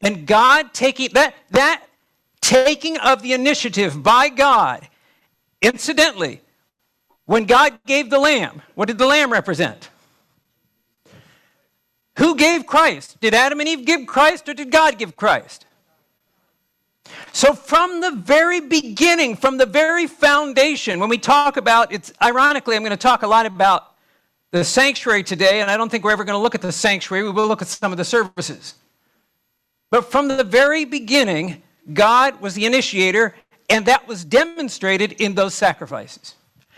And 0.00 0.26
God 0.26 0.72
taking 0.72 1.10
that, 1.14 1.34
that 1.50 1.84
taking 2.40 2.98
of 2.98 3.22
the 3.22 3.32
initiative 3.32 4.02
by 4.02 4.28
God, 4.28 4.86
incidentally, 5.60 6.40
when 7.24 7.44
God 7.44 7.78
gave 7.86 8.10
the 8.10 8.18
lamb, 8.18 8.62
what 8.74 8.88
did 8.88 8.98
the 8.98 9.06
lamb 9.06 9.32
represent? 9.32 9.88
Who 12.18 12.36
gave 12.36 12.66
Christ? 12.66 13.18
Did 13.20 13.34
Adam 13.34 13.60
and 13.60 13.68
Eve 13.68 13.86
give 13.86 14.06
Christ 14.06 14.48
or 14.48 14.54
did 14.54 14.70
God 14.70 14.98
give 14.98 15.16
Christ? 15.16 15.66
So, 17.34 17.54
from 17.54 18.00
the 18.00 18.10
very 18.10 18.60
beginning, 18.60 19.36
from 19.36 19.56
the 19.56 19.64
very 19.64 20.06
foundation, 20.06 21.00
when 21.00 21.08
we 21.08 21.16
talk 21.16 21.56
about 21.56 21.90
it's 21.90 22.12
ironically, 22.22 22.76
I'm 22.76 22.82
going 22.82 22.90
to 22.90 22.96
talk 22.96 23.22
a 23.22 23.26
lot 23.26 23.46
about 23.46 23.94
the 24.50 24.62
sanctuary 24.62 25.22
today, 25.22 25.62
and 25.62 25.70
I 25.70 25.78
don't 25.78 25.88
think 25.88 26.04
we're 26.04 26.12
ever 26.12 26.24
going 26.24 26.38
to 26.38 26.42
look 26.42 26.54
at 26.54 26.60
the 26.60 26.70
sanctuary. 26.70 27.24
We 27.24 27.30
will 27.30 27.46
look 27.46 27.62
at 27.62 27.68
some 27.68 27.90
of 27.90 27.96
the 27.96 28.04
services. 28.04 28.74
But 29.90 30.10
from 30.10 30.28
the 30.28 30.44
very 30.44 30.84
beginning, 30.84 31.62
God 31.90 32.38
was 32.42 32.54
the 32.54 32.66
initiator, 32.66 33.34
and 33.70 33.86
that 33.86 34.06
was 34.06 34.26
demonstrated 34.26 35.12
in 35.12 35.34
those 35.34 35.54
sacrifices. 35.54 36.34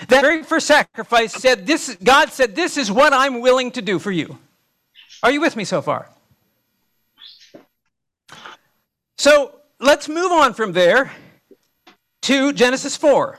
That 0.08 0.20
very 0.20 0.44
first 0.44 0.68
sacrifice 0.68 1.32
said, 1.32 1.66
this, 1.66 1.96
God 2.02 2.30
said, 2.30 2.54
This 2.54 2.76
is 2.76 2.92
what 2.92 3.12
I'm 3.12 3.40
willing 3.40 3.72
to 3.72 3.82
do 3.82 3.98
for 3.98 4.12
you. 4.12 4.38
Are 5.22 5.32
you 5.32 5.40
with 5.40 5.56
me 5.56 5.64
so 5.64 5.82
far? 5.82 6.08
So 9.16 9.60
let's 9.84 10.08
move 10.08 10.32
on 10.32 10.54
from 10.54 10.72
there 10.72 11.12
to 12.22 12.54
Genesis 12.54 12.96
4. 12.96 13.38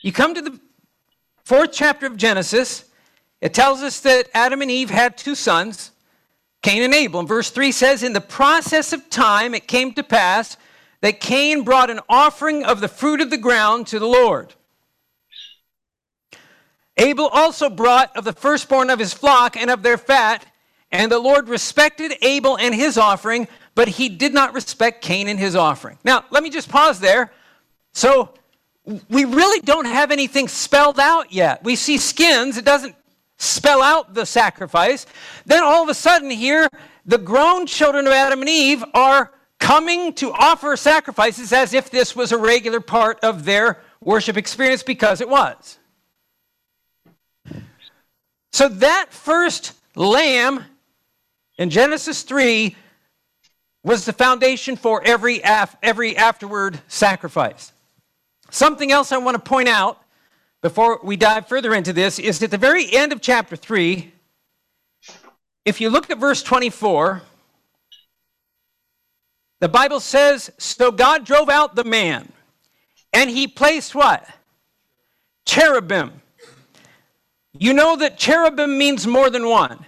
You 0.00 0.10
come 0.10 0.34
to 0.34 0.40
the 0.40 0.58
fourth 1.44 1.70
chapter 1.70 2.06
of 2.06 2.16
Genesis. 2.16 2.86
It 3.42 3.52
tells 3.52 3.82
us 3.82 4.00
that 4.00 4.30
Adam 4.32 4.62
and 4.62 4.70
Eve 4.70 4.88
had 4.88 5.18
two 5.18 5.34
sons, 5.34 5.90
Cain 6.62 6.82
and 6.82 6.94
Abel. 6.94 7.20
And 7.20 7.28
verse 7.28 7.50
3 7.50 7.72
says, 7.72 8.02
In 8.02 8.14
the 8.14 8.22
process 8.22 8.94
of 8.94 9.10
time, 9.10 9.54
it 9.54 9.68
came 9.68 9.92
to 9.94 10.02
pass 10.02 10.56
that 11.02 11.20
Cain 11.20 11.62
brought 11.62 11.90
an 11.90 12.00
offering 12.08 12.64
of 12.64 12.80
the 12.80 12.88
fruit 12.88 13.20
of 13.20 13.28
the 13.28 13.36
ground 13.36 13.86
to 13.88 13.98
the 13.98 14.06
Lord. 14.06 14.54
Abel 16.96 17.28
also 17.28 17.68
brought 17.68 18.16
of 18.16 18.24
the 18.24 18.32
firstborn 18.32 18.88
of 18.88 18.98
his 18.98 19.12
flock 19.12 19.58
and 19.58 19.70
of 19.70 19.82
their 19.82 19.98
fat, 19.98 20.46
and 20.90 21.12
the 21.12 21.18
Lord 21.18 21.50
respected 21.50 22.14
Abel 22.22 22.56
and 22.56 22.74
his 22.74 22.96
offering, 22.96 23.46
but 23.78 23.86
he 23.86 24.08
did 24.08 24.34
not 24.34 24.54
respect 24.54 25.02
Cain 25.02 25.28
and 25.28 25.38
his 25.38 25.54
offering. 25.54 25.98
Now, 26.02 26.24
let 26.30 26.42
me 26.42 26.50
just 26.50 26.68
pause 26.68 26.98
there. 26.98 27.30
So, 27.92 28.34
we 29.08 29.24
really 29.24 29.60
don't 29.60 29.84
have 29.84 30.10
anything 30.10 30.48
spelled 30.48 30.98
out 30.98 31.32
yet. 31.32 31.62
We 31.62 31.76
see 31.76 31.96
skins, 31.96 32.56
it 32.56 32.64
doesn't 32.64 32.96
spell 33.36 33.80
out 33.80 34.14
the 34.14 34.26
sacrifice. 34.26 35.06
Then 35.46 35.62
all 35.62 35.84
of 35.84 35.88
a 35.88 35.94
sudden, 35.94 36.28
here, 36.28 36.68
the 37.06 37.18
grown 37.18 37.66
children 37.66 38.08
of 38.08 38.12
Adam 38.12 38.40
and 38.40 38.48
Eve 38.48 38.82
are 38.94 39.32
coming 39.60 40.12
to 40.14 40.32
offer 40.32 40.76
sacrifices 40.76 41.52
as 41.52 41.72
if 41.72 41.88
this 41.88 42.16
was 42.16 42.32
a 42.32 42.36
regular 42.36 42.80
part 42.80 43.20
of 43.22 43.44
their 43.44 43.80
worship 44.00 44.36
experience 44.36 44.82
because 44.82 45.20
it 45.20 45.28
was. 45.28 45.78
So 48.52 48.68
that 48.68 49.12
first 49.12 49.74
lamb 49.94 50.64
in 51.58 51.70
Genesis 51.70 52.24
3 52.24 52.74
was 53.88 54.04
the 54.04 54.12
foundation 54.12 54.76
for 54.76 55.02
every, 55.02 55.40
af- 55.42 55.74
every 55.82 56.14
afterward 56.14 56.78
sacrifice. 56.88 57.72
Something 58.50 58.92
else 58.92 59.12
I 59.12 59.16
want 59.16 59.36
to 59.36 59.42
point 59.42 59.66
out 59.66 59.98
before 60.60 61.00
we 61.02 61.16
dive 61.16 61.48
further 61.48 61.72
into 61.72 61.94
this 61.94 62.18
is 62.18 62.42
at 62.42 62.50
the 62.50 62.58
very 62.58 62.94
end 62.94 63.12
of 63.12 63.22
chapter 63.22 63.56
3, 63.56 64.12
if 65.64 65.80
you 65.80 65.88
look 65.88 66.10
at 66.10 66.18
verse 66.18 66.42
24, 66.42 67.22
the 69.60 69.70
Bible 69.70 70.00
says, 70.00 70.50
So 70.58 70.92
God 70.92 71.24
drove 71.24 71.48
out 71.48 71.74
the 71.74 71.84
man, 71.84 72.30
and 73.14 73.30
he 73.30 73.46
placed 73.46 73.94
what? 73.94 74.28
Cherubim. 75.46 76.12
You 77.54 77.72
know 77.72 77.96
that 77.96 78.18
cherubim 78.18 78.76
means 78.76 79.06
more 79.06 79.30
than 79.30 79.48
one. 79.48 79.86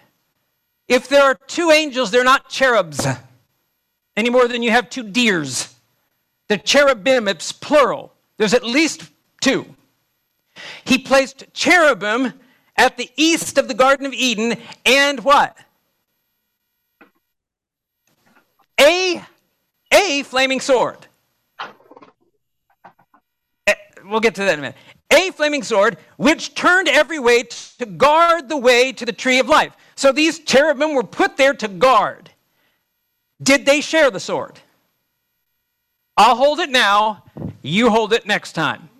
If 0.88 1.06
there 1.06 1.22
are 1.22 1.34
two 1.34 1.70
angels, 1.70 2.10
they're 2.10 2.24
not 2.24 2.48
cherubs 2.48 3.06
any 4.20 4.28
more 4.28 4.46
than 4.46 4.62
you 4.62 4.70
have 4.70 4.90
two 4.90 5.02
deers. 5.02 5.74
The 6.48 6.58
cherubim, 6.58 7.26
it's 7.26 7.52
plural. 7.52 8.12
There's 8.36 8.52
at 8.52 8.62
least 8.62 9.08
two. 9.40 9.64
He 10.84 10.98
placed 10.98 11.44
cherubim 11.54 12.34
at 12.76 12.98
the 12.98 13.08
east 13.16 13.56
of 13.56 13.66
the 13.66 13.72
Garden 13.72 14.04
of 14.04 14.12
Eden 14.12 14.58
and 14.84 15.20
what? 15.20 15.56
A, 18.78 19.22
a 19.90 20.22
flaming 20.24 20.60
sword. 20.60 20.98
Eh, 23.66 23.74
we'll 24.04 24.20
get 24.20 24.34
to 24.34 24.42
that 24.42 24.52
in 24.52 24.58
a 24.58 24.62
minute. 24.62 24.76
A 25.12 25.30
flaming 25.30 25.62
sword, 25.62 25.96
which 26.18 26.54
turned 26.54 26.88
every 26.88 27.18
way 27.18 27.44
to 27.78 27.86
guard 27.86 28.50
the 28.50 28.56
way 28.58 28.92
to 28.92 29.06
the 29.06 29.12
tree 29.12 29.38
of 29.38 29.48
life. 29.48 29.74
So 29.94 30.12
these 30.12 30.40
cherubim 30.40 30.94
were 30.94 31.04
put 31.04 31.38
there 31.38 31.54
to 31.54 31.68
guard. 31.68 32.29
Did 33.42 33.66
they 33.66 33.80
share 33.80 34.10
the 34.10 34.20
sword? 34.20 34.58
I'll 36.16 36.36
hold 36.36 36.60
it 36.60 36.70
now, 36.70 37.24
you 37.62 37.90
hold 37.90 38.12
it 38.12 38.26
next 38.26 38.52
time. 38.52 38.90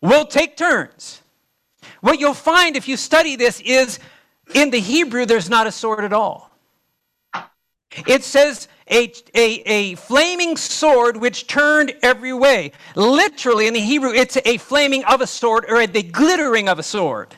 We'll 0.00 0.26
take 0.26 0.56
turns. 0.56 1.22
What 2.00 2.18
you'll 2.18 2.34
find 2.34 2.76
if 2.76 2.88
you 2.88 2.96
study 2.96 3.36
this 3.36 3.60
is 3.60 3.98
in 4.54 4.70
the 4.70 4.80
Hebrew, 4.80 5.24
there's 5.24 5.48
not 5.48 5.66
a 5.66 5.72
sword 5.72 6.04
at 6.04 6.12
all. 6.12 6.50
It 8.06 8.24
says 8.24 8.68
a, 8.90 9.12
a, 9.34 9.62
a 9.64 9.94
flaming 9.94 10.56
sword 10.56 11.16
which 11.16 11.46
turned 11.46 11.94
every 12.02 12.32
way. 12.32 12.72
Literally, 12.96 13.66
in 13.68 13.74
the 13.74 13.80
Hebrew, 13.80 14.12
it's 14.12 14.36
a 14.44 14.58
flaming 14.58 15.04
of 15.04 15.20
a 15.20 15.26
sword 15.26 15.64
or 15.68 15.86
the 15.86 16.02
glittering 16.02 16.68
of 16.68 16.78
a 16.78 16.82
sword. 16.82 17.34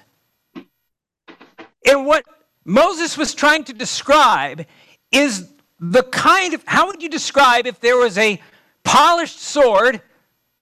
And 1.87 2.07
what 2.07 2.25
Moses 2.65 3.17
was 3.17 3.35
trying 3.35 3.65
to 3.65 3.73
describe 3.73 4.67
is 5.13 5.49
the 5.79 6.03
kind 6.03 6.55
of, 6.55 6.63
how 6.67 6.87
would 6.87 7.03
you 7.03 7.09
describe 7.09 7.67
if 7.67 7.81
there 7.81 7.97
was 7.97 8.17
a 8.19 8.41
polished 8.83 9.41
sword 9.41 10.01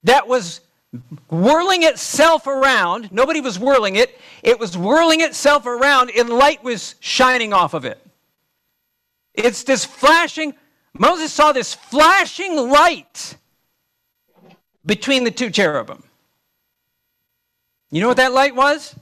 that 0.03 0.27
was 0.27 0.61
whirling 1.29 1.83
itself 1.83 2.47
around? 2.47 3.13
Nobody 3.13 3.41
was 3.41 3.59
whirling 3.59 3.97
it, 3.97 4.19
it 4.43 4.59
was 4.59 4.77
whirling 4.77 5.21
itself 5.21 5.67
around 5.67 6.11
and 6.17 6.29
light 6.29 6.63
was 6.63 6.97
shining 7.01 7.53
off 7.53 7.75
of 7.75 7.85
it. 7.85 8.05
It's 9.35 9.65
this 9.65 9.85
flashing, 9.85 10.55
Moses 10.93 11.33
saw 11.33 11.53
this 11.53 11.75
flashing 11.75 12.57
light 12.57 13.37
between 14.87 15.25
the 15.25 15.31
two 15.31 15.51
cherubim. 15.51 16.03
You 17.91 18.01
know 18.01 18.09
what 18.09 18.17
that 18.17 18.33
light 18.33 18.55
was? 18.55 18.95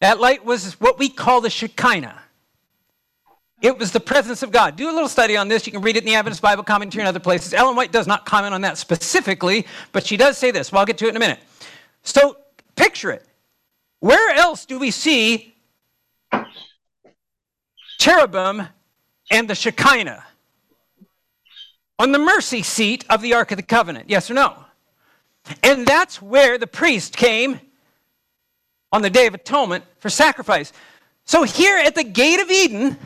That 0.00 0.20
light 0.20 0.44
was 0.44 0.74
what 0.80 0.98
we 0.98 1.08
call 1.08 1.40
the 1.40 1.50
Shekinah. 1.50 2.22
It 3.60 3.76
was 3.76 3.90
the 3.90 4.00
presence 4.00 4.42
of 4.42 4.52
God. 4.52 4.76
Do 4.76 4.88
a 4.88 4.92
little 4.92 5.08
study 5.08 5.36
on 5.36 5.48
this. 5.48 5.66
You 5.66 5.72
can 5.72 5.82
read 5.82 5.96
it 5.96 6.04
in 6.04 6.06
the 6.06 6.14
Adventist 6.14 6.40
Bible 6.40 6.62
Commentary 6.62 7.02
and 7.02 7.08
other 7.08 7.18
places. 7.18 7.52
Ellen 7.52 7.74
White 7.74 7.90
does 7.90 8.06
not 8.06 8.24
comment 8.24 8.54
on 8.54 8.60
that 8.60 8.78
specifically, 8.78 9.66
but 9.90 10.06
she 10.06 10.16
does 10.16 10.38
say 10.38 10.52
this. 10.52 10.70
Well, 10.70 10.80
I'll 10.80 10.86
get 10.86 10.98
to 10.98 11.06
it 11.06 11.10
in 11.10 11.16
a 11.16 11.20
minute. 11.20 11.40
So 12.04 12.36
picture 12.76 13.10
it. 13.10 13.26
Where 14.00 14.36
else 14.36 14.64
do 14.64 14.78
we 14.78 14.92
see 14.92 15.54
cherubim 17.98 18.68
and 19.30 19.50
the 19.50 19.56
Shekinah? 19.56 20.24
On 21.98 22.12
the 22.12 22.18
mercy 22.20 22.62
seat 22.62 23.04
of 23.10 23.22
the 23.22 23.34
Ark 23.34 23.50
of 23.50 23.56
the 23.56 23.64
Covenant. 23.64 24.08
Yes 24.08 24.30
or 24.30 24.34
no? 24.34 24.54
And 25.64 25.84
that's 25.84 26.22
where 26.22 26.58
the 26.58 26.68
priest 26.68 27.16
came 27.16 27.60
on 28.92 29.02
the 29.02 29.10
Day 29.10 29.26
of 29.26 29.34
Atonement 29.34 29.84
for 29.98 30.08
sacrifice. 30.08 30.72
So 31.24 31.42
here 31.42 31.76
at 31.76 31.96
the 31.96 32.04
gate 32.04 32.40
of 32.40 32.50
Eden, 32.50 32.96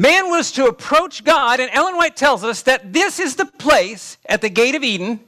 Man 0.00 0.30
was 0.30 0.50
to 0.52 0.64
approach 0.64 1.24
God, 1.24 1.60
and 1.60 1.70
Ellen 1.74 1.94
White 1.94 2.16
tells 2.16 2.42
us 2.42 2.62
that 2.62 2.90
this 2.90 3.20
is 3.20 3.36
the 3.36 3.44
place 3.44 4.16
at 4.24 4.40
the 4.40 4.48
gate 4.48 4.74
of 4.74 4.82
Eden 4.82 5.20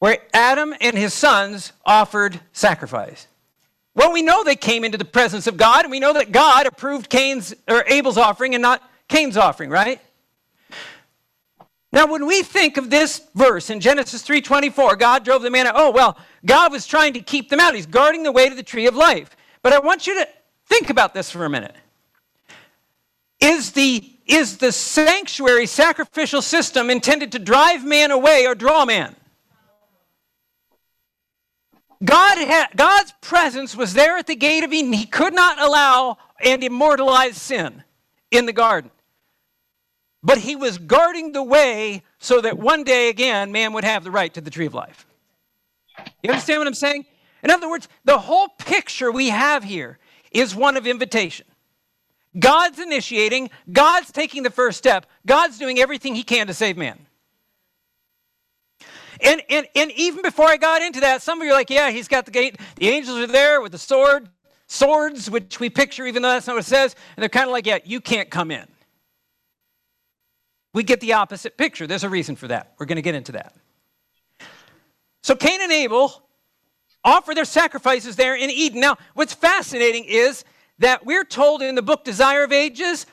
where 0.00 0.18
Adam 0.34 0.74
and 0.80 0.98
his 0.98 1.14
sons 1.14 1.72
offered 1.86 2.40
sacrifice. 2.52 3.28
Well, 3.94 4.12
we 4.12 4.22
know 4.22 4.42
they 4.42 4.56
came 4.56 4.82
into 4.82 4.98
the 4.98 5.04
presence 5.04 5.46
of 5.46 5.56
God, 5.56 5.84
and 5.84 5.92
we 5.92 6.00
know 6.00 6.12
that 6.12 6.32
God 6.32 6.66
approved 6.66 7.08
Cain's 7.08 7.54
or 7.68 7.84
Abel's 7.86 8.18
offering 8.18 8.56
and 8.56 8.62
not 8.62 8.82
Cain's 9.06 9.36
offering, 9.36 9.70
right? 9.70 10.00
Now, 11.92 12.08
when 12.08 12.26
we 12.26 12.42
think 12.42 12.78
of 12.78 12.90
this 12.90 13.22
verse 13.36 13.70
in 13.70 13.78
Genesis 13.78 14.24
3:24, 14.24 14.96
God 14.96 15.24
drove 15.24 15.42
the 15.42 15.50
man 15.50 15.68
out. 15.68 15.74
Oh, 15.76 15.92
well, 15.92 16.18
God 16.44 16.72
was 16.72 16.84
trying 16.84 17.12
to 17.12 17.20
keep 17.20 17.48
them 17.48 17.60
out. 17.60 17.76
He's 17.76 17.86
guarding 17.86 18.24
the 18.24 18.32
way 18.32 18.48
to 18.48 18.56
the 18.56 18.64
tree 18.64 18.88
of 18.88 18.96
life. 18.96 19.36
But 19.62 19.72
I 19.72 19.78
want 19.78 20.08
you 20.08 20.16
to 20.16 20.28
think 20.66 20.90
about 20.90 21.14
this 21.14 21.30
for 21.30 21.44
a 21.44 21.48
minute. 21.48 21.76
Is 23.40 23.72
the, 23.72 24.04
is 24.26 24.58
the 24.58 24.72
sanctuary 24.72 25.66
sacrificial 25.66 26.42
system 26.42 26.90
intended 26.90 27.32
to 27.32 27.38
drive 27.38 27.84
man 27.84 28.10
away 28.10 28.46
or 28.46 28.54
draw 28.54 28.84
man? 28.84 29.14
God 32.04 32.38
had, 32.38 32.68
God's 32.76 33.12
presence 33.20 33.76
was 33.76 33.92
there 33.94 34.16
at 34.16 34.26
the 34.26 34.36
gate 34.36 34.64
of 34.64 34.72
Eden. 34.72 34.92
He 34.92 35.06
could 35.06 35.34
not 35.34 35.60
allow 35.60 36.18
and 36.40 36.62
immortalize 36.62 37.40
sin 37.40 37.82
in 38.30 38.46
the 38.46 38.52
garden. 38.52 38.90
But 40.22 40.38
he 40.38 40.56
was 40.56 40.78
guarding 40.78 41.32
the 41.32 41.42
way 41.42 42.02
so 42.18 42.40
that 42.40 42.58
one 42.58 42.84
day 42.84 43.08
again 43.08 43.52
man 43.52 43.72
would 43.72 43.84
have 43.84 44.04
the 44.04 44.10
right 44.10 44.32
to 44.34 44.40
the 44.40 44.50
tree 44.50 44.66
of 44.66 44.74
life. 44.74 45.06
You 46.22 46.30
understand 46.30 46.60
what 46.60 46.66
I'm 46.66 46.74
saying? 46.74 47.06
In 47.42 47.50
other 47.50 47.68
words, 47.68 47.88
the 48.04 48.18
whole 48.18 48.48
picture 48.48 49.10
we 49.12 49.28
have 49.28 49.64
here 49.64 49.98
is 50.30 50.54
one 50.54 50.76
of 50.76 50.86
invitation. 50.86 51.46
God's 52.38 52.78
initiating, 52.78 53.50
God's 53.70 54.10
taking 54.10 54.42
the 54.42 54.50
first 54.50 54.78
step, 54.78 55.06
God's 55.26 55.58
doing 55.58 55.78
everything 55.78 56.14
He 56.14 56.22
can 56.22 56.48
to 56.48 56.54
save 56.54 56.76
man. 56.76 57.06
And, 59.20 59.42
and, 59.50 59.66
and 59.74 59.90
even 59.92 60.22
before 60.22 60.46
I 60.46 60.56
got 60.56 60.82
into 60.82 61.00
that, 61.00 61.22
some 61.22 61.40
of 61.40 61.44
you 61.44 61.50
are 61.52 61.56
like, 61.56 61.70
yeah, 61.70 61.90
he's 61.90 62.08
got 62.08 62.24
the 62.24 62.30
gate. 62.30 62.56
The 62.76 62.88
angels 62.88 63.18
are 63.18 63.26
there 63.26 63.60
with 63.60 63.72
the 63.72 63.78
sword, 63.78 64.28
swords, 64.66 65.28
which 65.28 65.58
we 65.58 65.70
picture, 65.70 66.06
even 66.06 66.22
though 66.22 66.28
that's 66.28 66.46
not 66.46 66.54
what 66.54 66.64
it 66.64 66.68
says. 66.68 66.94
And 67.16 67.22
they're 67.22 67.28
kind 67.28 67.46
of 67.46 67.52
like, 67.52 67.66
yeah, 67.66 67.78
you 67.84 68.00
can't 68.00 68.30
come 68.30 68.50
in. 68.50 68.66
We 70.72 70.84
get 70.84 71.00
the 71.00 71.14
opposite 71.14 71.56
picture. 71.56 71.86
There's 71.86 72.04
a 72.04 72.08
reason 72.08 72.36
for 72.36 72.46
that. 72.48 72.74
We're 72.78 72.86
going 72.86 72.96
to 72.96 73.02
get 73.02 73.16
into 73.16 73.32
that. 73.32 73.54
So 75.22 75.34
Cain 75.34 75.60
and 75.60 75.72
Abel 75.72 76.22
offer 77.04 77.34
their 77.34 77.44
sacrifices 77.44 78.16
there 78.16 78.36
in 78.36 78.50
Eden. 78.50 78.80
Now, 78.80 78.98
what's 79.14 79.34
fascinating 79.34 80.04
is 80.04 80.44
that 80.78 81.04
we're 81.04 81.24
told 81.24 81.62
in 81.62 81.74
the 81.74 81.82
book 81.82 82.04
Desire 82.04 82.44
of 82.44 82.52
Ages 82.52 83.06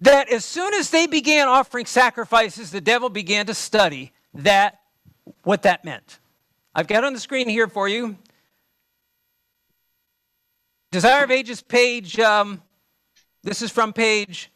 that 0.00 0.30
as 0.30 0.44
soon 0.44 0.74
as 0.74 0.90
they 0.90 1.06
began 1.06 1.48
offering 1.48 1.86
sacrifices, 1.86 2.70
the 2.70 2.80
devil 2.80 3.08
began 3.08 3.46
to 3.46 3.54
study 3.54 4.12
that 4.34 4.80
what 5.44 5.62
that 5.62 5.84
meant. 5.84 6.18
I've 6.74 6.88
got 6.88 7.04
on 7.04 7.12
the 7.12 7.20
screen 7.20 7.48
here 7.48 7.68
for 7.68 7.88
you. 7.88 8.16
Desire 10.90 11.24
of 11.24 11.30
Ages 11.30 11.62
page, 11.62 12.18
um, 12.18 12.62
this 13.42 13.62
is 13.62 13.70
from 13.70 13.92
page 13.92 14.50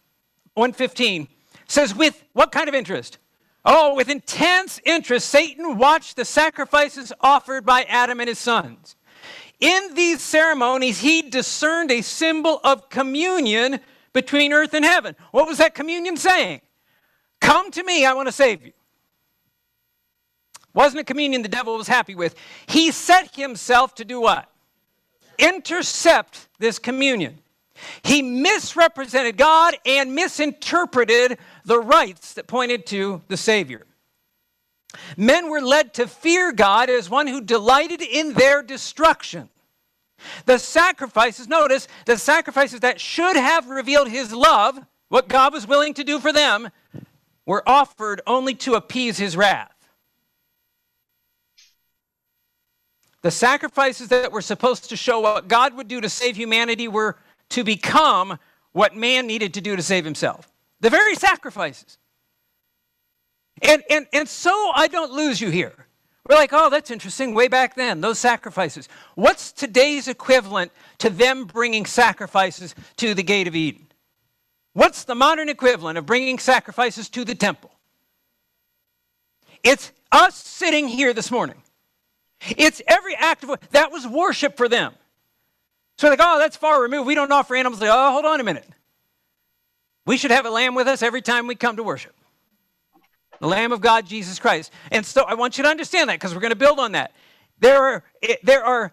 115 0.55 1.29
says, 1.69 1.95
with 1.95 2.25
what 2.33 2.53
kind 2.53 2.69
of 2.69 2.75
interest? 2.75 3.19
Oh, 3.65 3.95
with 3.95 4.09
intense 4.09 4.81
interest, 4.85 5.29
Satan 5.29 5.77
watched 5.77 6.17
the 6.17 6.25
sacrifices 6.25 7.13
offered 7.21 7.67
by 7.67 7.83
Adam 7.85 8.21
and 8.21 8.29
his 8.29 8.39
sons. 8.39 8.97
In 9.61 9.95
these 9.95 10.21
ceremonies, 10.21 11.01
he 11.01 11.23
discerned 11.23 11.91
a 11.91 12.03
symbol 12.03 12.61
of 12.63 12.89
communion 12.91 13.81
between 14.13 14.53
earth 14.53 14.75
and 14.75 14.85
heaven. 14.85 15.17
What 15.31 15.47
was 15.47 15.59
that 15.59 15.75
communion 15.75 16.17
saying? 16.17 16.61
Come 17.41 17.71
to 17.71 17.83
me, 17.83 18.05
I 18.05 18.13
want 18.13 18.29
to 18.29 18.33
save 18.33 18.65
you. 18.65 18.73
Wasn't 20.75 21.01
a 21.01 21.05
communion 21.05 21.41
the 21.41 21.49
devil 21.49 21.77
was 21.77 21.89
happy 21.89 22.15
with. 22.15 22.35
He 22.67 22.91
set 22.91 23.35
himself 23.35 23.95
to 23.95 24.05
do 24.05 24.21
what? 24.21 24.51
Intercept 25.39 26.49
this 26.59 26.79
communion. 26.79 27.39
He 28.03 28.21
misrepresented 28.23 29.37
God 29.37 29.77
and 29.87 30.15
misinterpreted 30.15 31.39
the 31.65 31.79
rites 31.79 32.35
that 32.35 32.47
pointed 32.47 32.87
to 32.87 33.23
the 33.29 33.37
Savior. 33.37 33.87
Men 35.16 35.50
were 35.50 35.61
led 35.61 35.95
to 35.95 36.07
fear 36.07 36.52
God 36.52 36.88
as 36.90 37.11
one 37.11 37.26
who 37.26 37.40
delighted 37.40 38.02
in 38.02 38.33
their 38.33 38.62
destruction. 38.62 39.49
The 40.47 40.59
sacrifices, 40.59 41.49
notice, 41.49 41.88
the 42.07 42.16
sacrifices 42.16 42.81
that 42.81 43.00
should 43.00 43.37
have 43.37 43.69
revealed 43.69 44.09
his 44.09 44.33
love, 44.33 44.78
what 45.09 45.28
God 45.28 45.52
was 45.52 45.66
willing 45.66 45.95
to 45.95 46.05
do 46.05 46.19
for 46.19 46.33
them, 46.33 46.71
were 47.45 47.62
offered 47.69 48.21
only 48.26 48.55
to 48.55 48.75
appease 48.75 49.19
his 49.19 49.37
wrath. 49.37 49.73
The 53.23 53.31
sacrifices 53.31 54.09
that 54.09 54.33
were 54.33 54.43
supposed 54.43 54.88
to 54.88 54.97
show 54.97 55.21
what 55.21 55.49
God 55.49 55.75
would 55.75 55.88
do 55.88 56.00
to 56.00 56.09
save 56.09 56.37
humanity 56.37 56.88
were 56.88 57.16
to 57.50 57.64
become 57.64 58.38
what 58.73 58.95
man 58.95 59.26
needed 59.26 59.55
to 59.55 59.61
do 59.61 59.75
to 59.75 59.83
save 59.83 60.05
himself. 60.05 60.52
The 60.81 60.90
very 60.90 61.14
sacrifices. 61.14 61.99
And, 63.63 63.83
and, 63.89 64.07
and 64.13 64.29
so 64.29 64.71
I 64.75 64.89
don't 64.89 65.13
lose 65.13 65.41
you 65.41 65.51
here. 65.51 65.87
We're 66.29 66.37
like, 66.37 66.51
oh, 66.53 66.71
that's 66.71 66.91
interesting. 66.91 67.35
Way 67.35 67.49
back 67.49 67.77
then, 67.77 68.01
those 68.01 68.19
sacrifices. 68.19 68.89
What's 69.15 69.53
today's 69.53 70.09
equivalent 70.09 70.73
to 70.99 71.09
them 71.09 71.45
bringing 71.45 71.87
sacrifices 71.87 72.75
to 72.97 73.15
the 73.15 73.23
gate 73.23 73.47
of 73.47 73.55
Eden? 73.55 73.87
What's 74.73 75.05
the 75.05 75.15
modern 75.15 75.49
equivalent 75.49 75.99
of 75.99 76.05
bringing 76.05 76.39
sacrifices 76.39 77.09
to 77.11 77.25
the 77.25 77.35
temple? 77.35 77.71
It's 79.63 79.93
us 80.13 80.35
sitting 80.35 80.89
here 80.89 81.15
this 81.15 81.31
morning. 81.31 81.63
It's 82.57 82.83
every 82.87 83.15
act 83.15 83.45
of 83.45 83.59
that 83.71 83.91
was 83.91 84.07
worship 84.07 84.57
for 84.57 84.69
them. 84.69 84.95
So 85.99 86.09
like, 86.09 86.21
oh, 86.23 86.39
that's 86.39 86.57
far 86.57 86.83
removed. 86.83 87.07
We 87.07 87.15
don't 87.15 87.33
offer 87.33 87.57
animals. 87.57 87.81
Like, 87.81 87.91
oh, 87.93 88.13
hold 88.13 88.27
on 88.27 88.41
a 88.41 88.45
minute. 88.45 88.69
We 90.05 90.17
should 90.17 90.31
have 90.31 90.45
a 90.45 90.51
lamb 90.51 90.75
with 90.75 90.89
us 90.89 91.03
every 91.03 91.23
time 91.23 91.47
we 91.47 91.55
come 91.55 91.77
to 91.77 91.83
worship. 91.83 92.15
The 93.40 93.47
Lamb 93.47 93.73
of 93.73 93.81
God, 93.81 94.07
Jesus 94.07 94.38
Christ. 94.38 94.73
And 94.90 95.05
so 95.05 95.23
I 95.23 95.35
want 95.35 95.59
you 95.59 95.64
to 95.64 95.71
understand 95.71 96.09
that 96.11 96.14
because 96.14 96.35
we're 96.35 96.40
going 96.40 96.50
to 96.50 96.57
build 96.57 96.78
on 96.78 96.93
that. 96.93 97.12
There 97.59 97.83
are, 97.83 98.05
there 98.43 98.64
are 98.64 98.93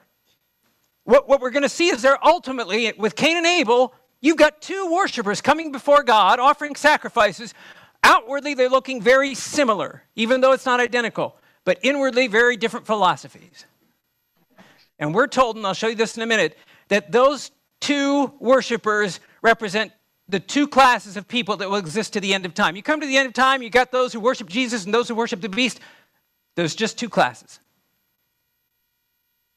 what, 1.04 1.28
what 1.28 1.42
we're 1.42 1.52
going 1.52 1.64
to 1.64 1.70
see 1.70 1.88
is 1.88 2.02
there 2.02 2.18
ultimately, 2.26 2.92
with 2.98 3.16
Cain 3.16 3.38
and 3.38 3.46
Abel, 3.46 3.94
you've 4.22 4.38
got 4.38 4.62
two 4.62 4.92
worshipers 4.92 5.42
coming 5.42 5.72
before 5.72 6.04
God, 6.04 6.40
offering 6.40 6.76
sacrifices. 6.76 7.54
Outwardly, 8.04 8.54
they're 8.54 8.70
looking 8.70 9.02
very 9.02 9.36
similar, 9.36 10.04
even 10.16 10.42
though 10.42 10.52
it's 10.54 10.66
not 10.66 10.80
identical, 10.80 11.38
but 11.66 11.80
inwardly, 11.82 12.28
very 12.28 12.58
different 12.58 12.86
philosophies. 12.86 13.66
And 15.00 15.14
we're 15.14 15.28
told, 15.28 15.58
and 15.58 15.66
I'll 15.66 15.74
show 15.74 15.88
you 15.88 15.96
this 15.96 16.16
in 16.16 16.24
a 16.24 16.26
minute, 16.26 16.58
that 16.88 17.12
those 17.12 17.52
two 17.82 18.34
worshipers 18.40 19.20
represent 19.42 19.92
the 20.28 20.40
two 20.40 20.68
classes 20.68 21.18
of 21.18 21.28
people 21.28 21.58
that 21.58 21.70
will 21.70 21.78
exist 21.78 22.14
to 22.14 22.20
the 22.20 22.34
end 22.34 22.46
of 22.46 22.54
time. 22.54 22.76
You 22.76 22.84
come 22.84 23.02
to 23.02 23.08
the 23.08 23.18
end 23.18 23.28
of 23.28 23.34
time, 23.34 23.62
you 23.62 23.70
got 23.70 23.92
those 23.92 24.14
who 24.14 24.20
worship 24.20 24.50
Jesus 24.50 24.86
and 24.86 24.94
those 24.94 25.08
who 25.08 25.16
worship 25.16 25.42
the 25.42 25.50
beast. 25.50 25.80
There's 26.56 26.76
just 26.76 26.98
two 26.98 27.10
classes. 27.10 27.60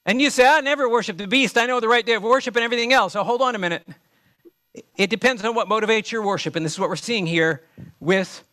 And 0.05 0.21
you 0.21 0.31
say, 0.31 0.47
I 0.47 0.61
never 0.61 0.89
worship 0.89 1.19
the 1.19 1.27
beast. 1.27 1.59
I 1.59 1.67
know 1.67 1.81
the 1.81 1.89
right 1.89 2.07
day 2.07 2.15
of 2.15 2.23
worship 2.23 2.55
and 2.57 2.65
everything 2.65 2.93
else. 2.93 3.15
So 3.15 3.25
hold 3.25 3.43
on 3.43 3.55
a 3.55 3.59
minute. 3.59 3.87
It 4.97 5.11
depends 5.11 5.45
on 5.45 5.55
what 5.55 5.69
motivates 5.69 6.11
your 6.11 6.23
worship. 6.23 6.55
And 6.55 6.65
this 6.65 6.75
is 6.75 6.79
what 6.79 6.89
we're 6.89 6.97
seeing 6.97 7.27
here 7.27 7.63
with 7.99 8.45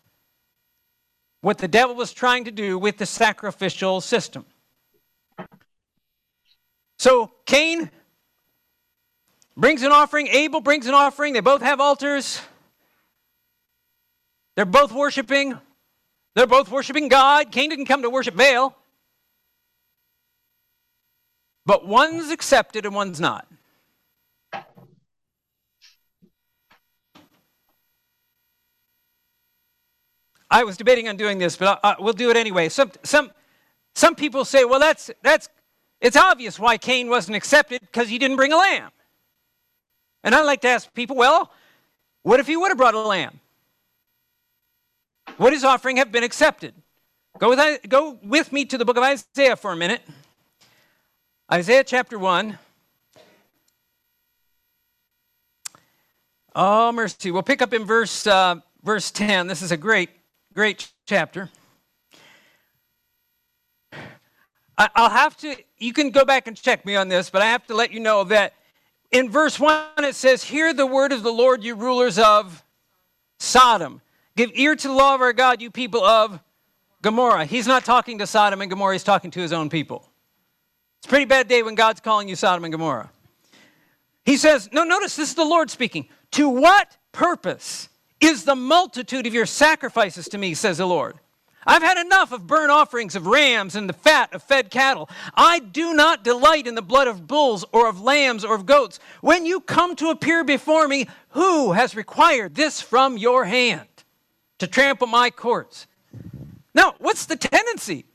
what 1.41 1.57
the 1.57 1.67
devil 1.67 1.95
was 1.95 2.13
trying 2.13 2.45
to 2.45 2.51
do 2.51 2.79
with 2.79 2.97
the 2.97 3.05
sacrificial 3.05 4.01
system. 4.01 4.45
So 6.97 7.31
Cain 7.45 7.91
brings 9.55 9.83
an 9.83 9.91
offering. 9.91 10.27
Abel 10.27 10.61
brings 10.61 10.87
an 10.87 10.93
offering. 10.93 11.33
They 11.33 11.39
both 11.39 11.61
have 11.61 11.79
altars. 11.79 12.41
They're 14.55 14.65
both 14.65 14.91
worshiping. 14.91 15.57
They're 16.35 16.47
both 16.47 16.69
worshiping 16.69 17.07
God. 17.07 17.51
Cain 17.51 17.69
didn't 17.69 17.85
come 17.85 18.01
to 18.01 18.09
worship 18.09 18.35
Baal. 18.35 18.75
But 21.65 21.87
one's 21.87 22.31
accepted 22.31 22.85
and 22.85 22.93
one's 22.93 23.19
not. 23.19 23.47
I 30.51 30.63
was 30.65 30.77
debating 30.77 31.07
on 31.07 31.17
doing 31.17 31.39
this, 31.39 31.55
but 31.55 31.79
I, 31.83 31.93
I, 31.93 31.95
we'll 31.99 32.13
do 32.13 32.29
it 32.29 32.37
anyway. 32.37 32.69
Some, 32.69 32.91
some, 33.01 33.31
some 33.95 34.13
people 34.13 34.45
say, 34.45 34.65
well, 34.65 34.79
that's, 34.79 35.09
that's, 35.23 35.49
it's 35.99 36.15
obvious 36.15 36.59
why 36.59 36.77
Cain 36.77 37.09
wasn't 37.09 37.35
accepted 37.37 37.81
because 37.81 38.07
he 38.07 38.19
didn't 38.19 38.37
bring 38.37 38.53
a 38.53 38.57
lamb. 38.57 38.91
And 40.23 40.33
I 40.33 40.41
like 40.41 40.61
to 40.61 40.69
ask 40.69 40.93
people, 40.93 41.15
well, 41.15 41.51
what 42.21 42.39
if 42.39 42.47
he 42.47 42.55
would 42.55 42.69
have 42.69 42.77
brought 42.77 42.93
a 42.93 42.99
lamb? 42.99 43.39
Would 45.37 45.53
his 45.53 45.63
offering 45.63 45.97
have 45.97 46.11
been 46.11 46.23
accepted? 46.23 46.73
Go 47.39 47.49
with, 47.49 47.89
go 47.89 48.19
with 48.23 48.53
me 48.53 48.65
to 48.65 48.77
the 48.77 48.85
book 48.85 48.97
of 48.97 49.03
Isaiah 49.03 49.55
for 49.55 49.71
a 49.71 49.75
minute. 49.75 50.01
Isaiah 51.51 51.83
chapter 51.83 52.17
1. 52.17 52.57
Oh, 56.55 56.91
mercy. 56.91 57.31
We'll 57.31 57.41
pick 57.41 57.61
up 57.61 57.73
in 57.73 57.83
verse, 57.83 58.27
uh, 58.27 58.55
verse 58.83 59.09
10. 59.11 59.47
This 59.47 59.61
is 59.61 59.71
a 59.71 59.77
great, 59.77 60.11
great 60.53 60.91
chapter. 61.05 61.49
I'll 64.77 65.09
have 65.09 65.37
to, 65.37 65.55
you 65.77 65.93
can 65.93 66.09
go 66.09 66.25
back 66.25 66.47
and 66.47 66.57
check 66.57 66.85
me 66.85 66.95
on 66.95 67.07
this, 67.07 67.29
but 67.29 67.41
I 67.41 67.45
have 67.45 67.65
to 67.67 67.75
let 67.75 67.91
you 67.91 67.99
know 67.99 68.23
that 68.25 68.53
in 69.13 69.29
verse 69.29 69.59
1, 69.59 69.85
it 69.99 70.15
says, 70.15 70.43
Hear 70.43 70.73
the 70.73 70.87
word 70.87 71.13
of 71.13 71.23
the 71.23 71.31
Lord, 71.31 71.63
you 71.63 71.75
rulers 71.75 72.19
of 72.19 72.63
Sodom. 73.39 74.01
Give 74.35 74.51
ear 74.55 74.75
to 74.75 74.87
the 74.87 74.93
law 74.93 75.15
of 75.15 75.21
our 75.21 75.31
God, 75.31 75.61
you 75.61 75.69
people 75.69 76.03
of 76.03 76.39
Gomorrah. 77.03 77.45
He's 77.45 77.67
not 77.67 77.85
talking 77.85 78.17
to 78.17 78.27
Sodom 78.27 78.59
and 78.61 78.69
Gomorrah, 78.69 78.95
he's 78.95 79.03
talking 79.03 79.31
to 79.31 79.39
his 79.39 79.53
own 79.53 79.69
people. 79.69 80.09
It's 80.97 81.05
a 81.05 81.09
pretty 81.09 81.25
bad 81.25 81.47
day 81.47 81.61
when 81.61 81.75
God's 81.75 82.01
calling 82.01 82.27
you 82.27 82.35
Sodom 82.35 82.65
and 82.65 82.71
Gomorrah. 82.71 83.11
He 84.25 84.35
says, 84.35 84.69
No, 84.73 84.83
notice 84.83 85.15
this 85.15 85.29
is 85.29 85.35
the 85.35 85.45
Lord 85.45 85.69
speaking. 85.69 86.07
To 86.31 86.49
what 86.49 86.97
purpose 87.11 87.89
is 88.19 88.45
the 88.45 88.55
multitude 88.55 89.27
of 89.27 89.33
your 89.33 89.45
sacrifices 89.45 90.27
to 90.29 90.37
me, 90.37 90.55
says 90.55 90.79
the 90.79 90.87
Lord? 90.87 91.19
I've 91.65 91.81
had 91.81 91.97
enough 91.97 92.31
of 92.31 92.47
burnt 92.47 92.71
offerings 92.71 93.15
of 93.15 93.27
rams 93.27 93.75
and 93.75 93.87
the 93.87 93.93
fat 93.93 94.33
of 94.33 94.43
fed 94.43 94.69
cattle. 94.69 95.09
I 95.33 95.59
do 95.59 95.93
not 95.93 96.23
delight 96.23 96.67
in 96.67 96.75
the 96.75 96.81
blood 96.81 97.07
of 97.07 97.27
bulls 97.27 97.65
or 97.71 97.87
of 97.87 98.01
lambs 98.01 98.43
or 98.43 98.55
of 98.55 98.65
goats. 98.65 98.99
When 99.21 99.45
you 99.45 99.59
come 99.59 99.95
to 99.97 100.09
appear 100.09 100.43
before 100.43 100.87
me, 100.87 101.07
who 101.29 101.73
has 101.73 101.95
required 101.95 102.55
this 102.55 102.81
from 102.81 103.17
your 103.17 103.45
hand 103.45 103.87
to 104.59 104.67
trample 104.67 105.07
my 105.07 105.29
courts? 105.29 105.87
Now, 106.75 106.95
what's 106.99 107.25
the 107.25 107.35
tendency? 107.35 108.05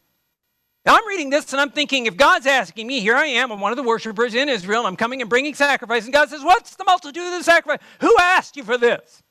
Now, 0.84 0.96
I'm 0.96 1.06
reading 1.06 1.30
this 1.30 1.52
and 1.52 1.60
I'm 1.60 1.70
thinking, 1.70 2.06
if 2.06 2.16
God's 2.16 2.46
asking 2.46 2.86
me, 2.86 3.00
here 3.00 3.14
I 3.14 3.26
am, 3.26 3.52
I'm 3.52 3.60
one 3.60 3.72
of 3.72 3.76
the 3.76 3.82
worshipers 3.82 4.34
in 4.34 4.48
Israel, 4.48 4.80
and 4.80 4.88
I'm 4.88 4.96
coming 4.96 5.20
and 5.20 5.28
bringing 5.28 5.54
sacrifice, 5.54 6.04
and 6.04 6.12
God 6.12 6.30
says, 6.30 6.42
What's 6.42 6.76
the 6.76 6.84
multitude 6.84 7.22
of 7.22 7.32
the 7.32 7.42
sacrifice? 7.42 7.80
Who 8.00 8.14
asked 8.18 8.56
you 8.56 8.64
for 8.64 8.78
this? 8.78 9.22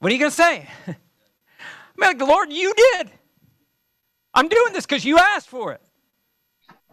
What 0.00 0.10
are 0.10 0.14
you 0.14 0.18
going 0.18 0.30
to 0.30 0.36
say? 0.36 0.68
I'm 2.00 2.16
like, 2.16 2.28
Lord, 2.28 2.52
you 2.52 2.72
did. 2.74 3.10
I'm 4.32 4.48
doing 4.48 4.72
this 4.72 4.86
because 4.86 5.04
you 5.04 5.18
asked 5.18 5.48
for 5.48 5.72
it. 5.72 5.80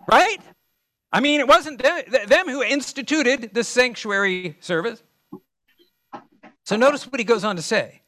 Right? 0.09 0.39
I 1.11 1.19
mean, 1.19 1.39
it 1.39 1.47
wasn't 1.47 1.81
them 1.81 2.47
who 2.47 2.61
instituted 2.61 3.51
the 3.53 3.63
sanctuary 3.63 4.57
service. 4.59 5.01
So 6.65 6.75
notice 6.75 7.05
what 7.09 7.19
he 7.19 7.23
goes 7.23 7.43
on 7.43 7.55
to 7.55 7.61
say. 7.61 8.01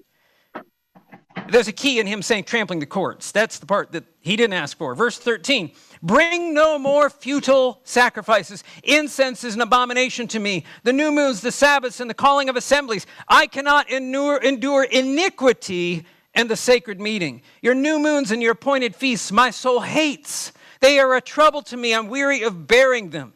There's 1.49 1.67
a 1.67 1.73
key 1.73 1.99
in 1.99 2.07
him 2.07 2.21
saying 2.21 2.43
trampling 2.43 2.79
the 2.79 2.85
courts. 2.85 3.31
That's 3.31 3.59
the 3.59 3.65
part 3.65 3.93
that 3.93 4.03
he 4.19 4.35
didn't 4.35 4.53
ask 4.53 4.77
for. 4.77 4.93
Verse 4.95 5.17
13 5.17 5.71
Bring 6.03 6.53
no 6.53 6.77
more 6.77 7.09
futile 7.09 7.81
sacrifices. 7.83 8.63
Incense 8.83 9.43
is 9.43 9.55
an 9.55 9.61
abomination 9.61 10.27
to 10.27 10.39
me. 10.39 10.65
The 10.83 10.93
new 10.93 11.11
moons, 11.11 11.41
the 11.41 11.51
Sabbaths, 11.51 11.99
and 11.99 12.09
the 12.09 12.13
calling 12.13 12.49
of 12.49 12.55
assemblies. 12.55 13.05
I 13.27 13.47
cannot 13.47 13.89
endure, 13.89 14.37
endure 14.37 14.83
iniquity 14.83 16.05
and 16.33 16.49
the 16.49 16.55
sacred 16.55 16.99
meeting. 16.99 17.41
Your 17.61 17.75
new 17.75 17.99
moons 17.99 18.31
and 18.31 18.41
your 18.41 18.53
appointed 18.53 18.95
feasts, 18.95 19.31
my 19.31 19.49
soul 19.49 19.81
hates. 19.81 20.51
They 20.79 20.99
are 20.99 21.15
a 21.15 21.21
trouble 21.21 21.61
to 21.63 21.77
me. 21.77 21.93
I'm 21.93 22.07
weary 22.07 22.43
of 22.43 22.67
bearing 22.67 23.09
them. 23.09 23.33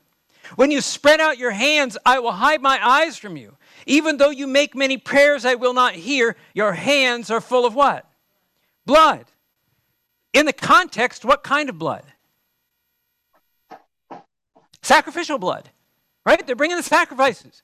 When 0.55 0.71
you 0.71 0.81
spread 0.81 1.19
out 1.19 1.37
your 1.37 1.51
hands, 1.51 1.97
I 2.05 2.19
will 2.19 2.31
hide 2.31 2.61
my 2.61 2.79
eyes 2.85 3.17
from 3.17 3.37
you. 3.37 3.57
Even 3.85 4.17
though 4.17 4.29
you 4.29 4.47
make 4.47 4.75
many 4.75 4.97
prayers, 4.97 5.45
I 5.45 5.55
will 5.55 5.73
not 5.73 5.93
hear. 5.93 6.35
Your 6.53 6.73
hands 6.73 7.29
are 7.31 7.41
full 7.41 7.65
of 7.65 7.75
what? 7.75 8.09
Blood. 8.85 9.25
In 10.33 10.45
the 10.45 10.53
context, 10.53 11.25
what 11.25 11.43
kind 11.43 11.69
of 11.69 11.77
blood? 11.77 12.03
Sacrificial 14.81 15.37
blood, 15.37 15.69
right? 16.25 16.45
They're 16.45 16.55
bringing 16.55 16.77
the 16.77 16.83
sacrifices. 16.83 17.63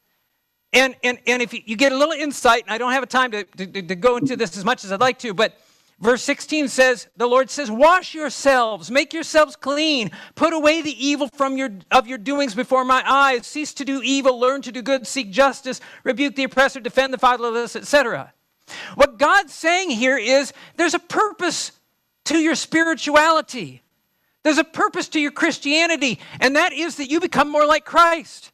And, 0.72 0.96
and, 1.04 1.18
and 1.26 1.42
if 1.42 1.54
you 1.54 1.76
get 1.76 1.92
a 1.92 1.98
little 1.98 2.14
insight, 2.14 2.64
and 2.64 2.72
I 2.72 2.78
don't 2.78 2.92
have 2.92 3.04
a 3.04 3.08
time 3.08 3.32
to, 3.32 3.44
to, 3.44 3.82
to 3.82 3.96
go 3.96 4.18
into 4.18 4.36
this 4.36 4.56
as 4.56 4.64
much 4.64 4.84
as 4.84 4.92
I'd 4.92 5.00
like 5.00 5.18
to, 5.20 5.34
but 5.34 5.58
verse 6.00 6.22
16 6.22 6.68
says, 6.68 7.08
the 7.18 7.26
Lord 7.26 7.50
says, 7.50 7.72
Wash 7.72 8.14
yourselves, 8.14 8.92
make 8.92 9.12
yourselves 9.12 9.56
clean, 9.56 10.12
put 10.36 10.54
away 10.54 10.84
the 10.84 11.06
evil 11.06 11.28
from 11.34 11.58
your, 11.58 11.72
of 11.90 12.08
your 12.08 12.20
doings 12.20 12.54
before 12.54 12.86
my 12.86 13.04
eyes, 13.06 13.48
cease 13.48 13.74
to 13.76 13.86
do 13.86 14.02
evil, 14.04 14.40
learn 14.40 14.62
to 14.62 14.72
do 14.72 14.84
good, 14.84 15.08
seek 15.08 15.32
justice, 15.32 15.82
rebuke 16.04 16.36
the 16.36 16.44
oppressor, 16.44 16.80
defend 16.80 17.14
the 17.14 17.18
fatherless, 17.18 17.76
etc. 17.76 18.34
What 18.94 19.18
God's 19.18 19.54
saying 19.54 19.90
here 19.90 20.18
is 20.18 20.54
there's 20.76 20.94
a 20.94 21.00
purpose 21.00 21.72
to 22.26 22.38
your 22.38 22.54
spirituality. 22.54 23.82
There's 24.44 24.60
a 24.60 24.64
purpose 24.64 25.10
to 25.10 25.20
your 25.20 25.32
Christianity, 25.32 26.20
and 26.40 26.56
that 26.56 26.74
is 26.74 26.98
that 26.98 27.10
you 27.10 27.20
become 27.20 27.50
more 27.50 27.66
like 27.66 27.86
Christ. 27.86 28.52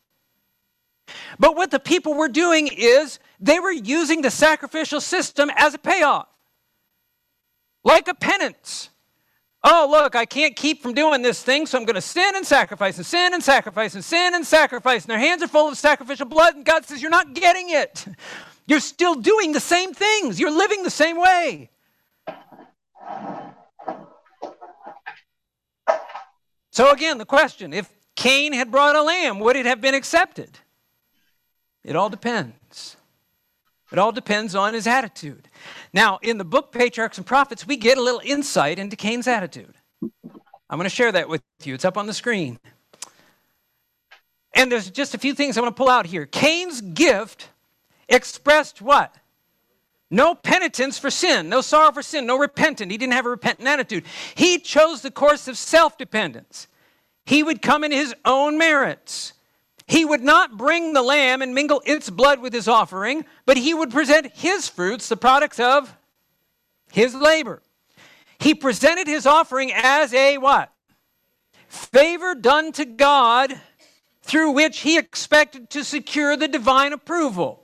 But 1.39 1.55
what 1.55 1.71
the 1.71 1.79
people 1.79 2.13
were 2.13 2.29
doing 2.29 2.67
is 2.67 3.19
they 3.39 3.59
were 3.59 3.71
using 3.71 4.21
the 4.21 4.31
sacrificial 4.31 5.01
system 5.01 5.51
as 5.55 5.73
a 5.73 5.77
payoff, 5.77 6.27
like 7.83 8.07
a 8.07 8.15
penance. 8.15 8.89
Oh, 9.67 9.87
look, 9.89 10.15
I 10.15 10.25
can't 10.25 10.55
keep 10.55 10.83
from 10.83 10.93
doing 10.93 11.23
this 11.23 11.41
thing, 11.41 11.65
so 11.65 11.77
I'm 11.77 11.85
going 11.85 11.95
to 11.95 12.01
sin 12.01 12.35
and 12.35 12.45
sacrifice 12.45 12.97
and 12.97 13.05
sin 13.05 13.33
and 13.33 13.43
sacrifice 13.43 13.95
and 13.95 14.03
sin 14.03 14.35
and 14.35 14.45
sacrifice. 14.45 15.03
And 15.03 15.09
their 15.09 15.19
hands 15.19 15.41
are 15.41 15.47
full 15.47 15.69
of 15.69 15.77
sacrificial 15.77 16.27
blood, 16.27 16.55
and 16.55 16.63
God 16.63 16.85
says, 16.85 17.01
You're 17.01 17.09
not 17.09 17.33
getting 17.33 17.71
it. 17.71 18.05
You're 18.67 18.79
still 18.79 19.15
doing 19.15 19.51
the 19.51 19.59
same 19.59 19.93
things, 19.93 20.39
you're 20.39 20.49
living 20.49 20.81
the 20.81 20.89
same 20.89 21.17
way. 21.19 21.69
So, 26.71 26.91
again, 26.91 27.19
the 27.19 27.25
question 27.25 27.73
if 27.73 27.93
Cain 28.15 28.53
had 28.53 28.71
brought 28.71 28.95
a 28.95 29.03
lamb, 29.03 29.39
would 29.39 29.55
it 29.55 29.67
have 29.67 29.81
been 29.81 29.93
accepted? 29.93 30.59
It 31.85 31.95
all 31.95 32.09
depends. 32.09 32.97
It 33.91 33.99
all 33.99 34.11
depends 34.11 34.55
on 34.55 34.73
his 34.73 34.87
attitude. 34.87 35.47
Now, 35.93 36.17
in 36.23 36.39
the 36.39 36.43
book 36.43 36.71
Patriarchs 36.71 37.17
and 37.17 37.25
Prophets, 37.25 37.67
we 37.67 37.77
get 37.77 37.97
a 37.97 38.01
little 38.01 38.21
insight 38.23 38.79
into 38.79 38.95
Cain's 38.95 39.27
attitude. 39.27 39.75
I'm 40.01 40.77
going 40.77 40.83
to 40.83 40.89
share 40.89 41.11
that 41.11 41.29
with 41.29 41.43
you. 41.63 41.75
It's 41.75 41.85
up 41.85 41.97
on 41.97 42.07
the 42.07 42.13
screen. 42.13 42.59
And 44.55 44.71
there's 44.71 44.89
just 44.89 45.13
a 45.13 45.19
few 45.19 45.35
things 45.35 45.57
I 45.57 45.61
want 45.61 45.75
to 45.75 45.79
pull 45.79 45.89
out 45.89 46.07
here. 46.07 46.25
Cain's 46.25 46.81
gift 46.81 47.49
expressed 48.09 48.81
what? 48.81 49.13
No 50.09 50.33
penitence 50.33 50.97
for 50.97 51.11
sin, 51.11 51.49
no 51.49 51.61
sorrow 51.61 51.91
for 51.91 52.01
sin, 52.01 52.25
no 52.25 52.37
repentant. 52.37 52.91
He 52.91 52.97
didn't 52.97 53.13
have 53.13 53.25
a 53.25 53.29
repentant 53.29 53.67
attitude. 53.67 54.05
He 54.33 54.59
chose 54.59 55.01
the 55.01 55.11
course 55.11 55.47
of 55.47 55.57
self 55.57 55.97
dependence. 55.97 56.67
He 57.25 57.43
would 57.43 57.61
come 57.61 57.83
in 57.83 57.91
his 57.91 58.15
own 58.23 58.57
merits. 58.57 59.33
He 59.87 60.03
would 60.03 60.23
not 60.23 60.57
bring 60.57 60.93
the 60.93 61.03
lamb 61.03 61.41
and 61.41 61.53
mingle 61.53 61.81
its 61.85 62.09
blood 62.09 62.39
with 62.39 62.53
his 62.53 62.67
offering, 62.67 63.25
but 63.45 63.57
he 63.57 63.73
would 63.73 63.91
present 63.91 64.31
his 64.33 64.67
fruits, 64.67 65.07
the 65.09 65.17
products 65.17 65.59
of 65.59 65.95
his 66.91 67.13
labor. 67.13 67.61
He 68.39 68.55
presented 68.55 69.07
his 69.07 69.25
offering 69.25 69.71
as 69.73 70.13
a 70.13 70.37
what? 70.37 70.71
Favor 71.67 72.35
done 72.35 72.71
to 72.73 72.85
God 72.85 73.53
through 74.21 74.51
which 74.51 74.79
he 74.79 74.97
expected 74.97 75.69
to 75.71 75.83
secure 75.83 76.35
the 76.35 76.47
divine 76.47 76.93
approval. 76.93 77.63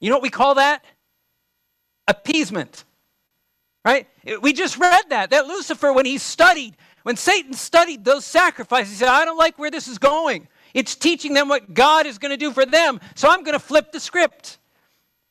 You 0.00 0.08
know 0.08 0.16
what 0.16 0.22
we 0.22 0.30
call 0.30 0.54
that? 0.54 0.84
Appeasement. 2.06 2.84
Right? 3.84 4.06
We 4.40 4.52
just 4.52 4.78
read 4.78 5.10
that. 5.10 5.30
That 5.30 5.46
Lucifer, 5.46 5.92
when 5.92 6.06
he 6.06 6.18
studied 6.18 6.76
when 7.08 7.16
Satan 7.16 7.54
studied 7.54 8.04
those 8.04 8.26
sacrifices, 8.26 8.90
he 8.90 8.96
said, 8.98 9.08
I 9.08 9.24
don't 9.24 9.38
like 9.38 9.58
where 9.58 9.70
this 9.70 9.88
is 9.88 9.96
going. 9.96 10.46
It's 10.74 10.94
teaching 10.94 11.32
them 11.32 11.48
what 11.48 11.72
God 11.72 12.04
is 12.04 12.18
going 12.18 12.32
to 12.32 12.36
do 12.36 12.52
for 12.52 12.66
them. 12.66 13.00
So 13.14 13.30
I'm 13.30 13.44
going 13.44 13.54
to 13.54 13.64
flip 13.64 13.92
the 13.92 13.98
script. 13.98 14.58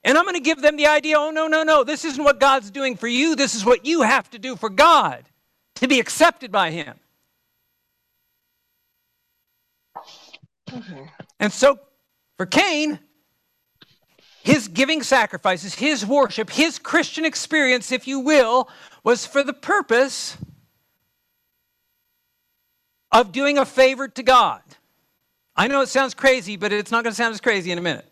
And 0.03 0.17
I'm 0.17 0.23
going 0.23 0.33
to 0.33 0.41
give 0.41 0.59
them 0.59 0.75
the 0.75 0.87
idea 0.87 1.19
oh, 1.19 1.29
no, 1.29 1.45
no, 1.45 1.61
no. 1.61 1.83
This 1.83 2.03
isn't 2.03 2.23
what 2.23 2.39
God's 2.39 2.71
doing 2.71 2.95
for 2.95 3.07
you. 3.07 3.35
This 3.35 3.53
is 3.53 3.63
what 3.63 3.85
you 3.85 4.01
have 4.01 4.27
to 4.31 4.39
do 4.39 4.55
for 4.55 4.71
God 4.71 5.23
to 5.75 5.87
be 5.87 5.99
accepted 5.99 6.51
by 6.51 6.71
Him. 6.71 6.95
Mm-hmm. 10.71 11.03
And 11.39 11.53
so 11.53 11.77
for 12.37 12.47
Cain, 12.47 12.97
his 14.41 14.67
giving 14.67 15.03
sacrifices, 15.03 15.75
his 15.75 16.03
worship, 16.03 16.49
his 16.49 16.79
Christian 16.79 17.23
experience, 17.23 17.91
if 17.91 18.07
you 18.07 18.19
will, 18.19 18.67
was 19.03 19.27
for 19.27 19.43
the 19.43 19.53
purpose 19.53 20.37
of 23.17 23.31
doing 23.31 23.57
a 23.57 23.65
favor 23.65 24.07
to 24.07 24.21
God. 24.21 24.61
I 25.55 25.67
know 25.67 25.81
it 25.81 25.89
sounds 25.89 26.13
crazy, 26.13 26.55
but 26.55 26.71
it's 26.71 26.91
not 26.91 27.03
going 27.03 27.11
to 27.11 27.15
sound 27.17 27.33
as 27.33 27.41
crazy 27.41 27.71
in 27.71 27.79
a 27.79 27.81
minute. 27.81 28.05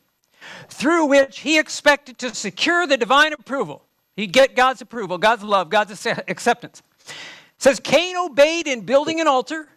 Through 0.67 1.05
which 1.05 1.41
he 1.41 1.59
expected 1.59 2.17
to 2.19 2.33
secure 2.33 2.87
the 2.87 2.97
divine 2.97 3.31
approval. 3.31 3.83
He'd 4.15 4.33
get 4.33 4.55
God's 4.55 4.81
approval, 4.81 5.19
God's 5.19 5.43
love, 5.43 5.69
God's 5.69 6.07
acceptance. 6.27 6.81
It 7.07 7.13
says 7.59 7.79
Cain 7.79 8.17
obeyed 8.17 8.65
in 8.65 8.81
building 8.81 9.21
an 9.21 9.27
altar, 9.27 9.69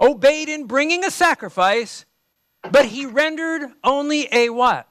obeyed 0.00 0.48
in 0.48 0.66
bringing 0.66 1.04
a 1.04 1.10
sacrifice, 1.10 2.06
but 2.72 2.86
he 2.86 3.04
rendered 3.04 3.70
only 3.82 4.28
a 4.32 4.48
what? 4.48 4.88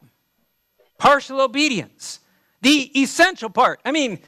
Partial 0.99 1.41
obedience. 1.41 2.19
The 2.61 2.91
essential 3.01 3.49
part. 3.49 3.79
I 3.83 3.91
mean, 3.91 4.19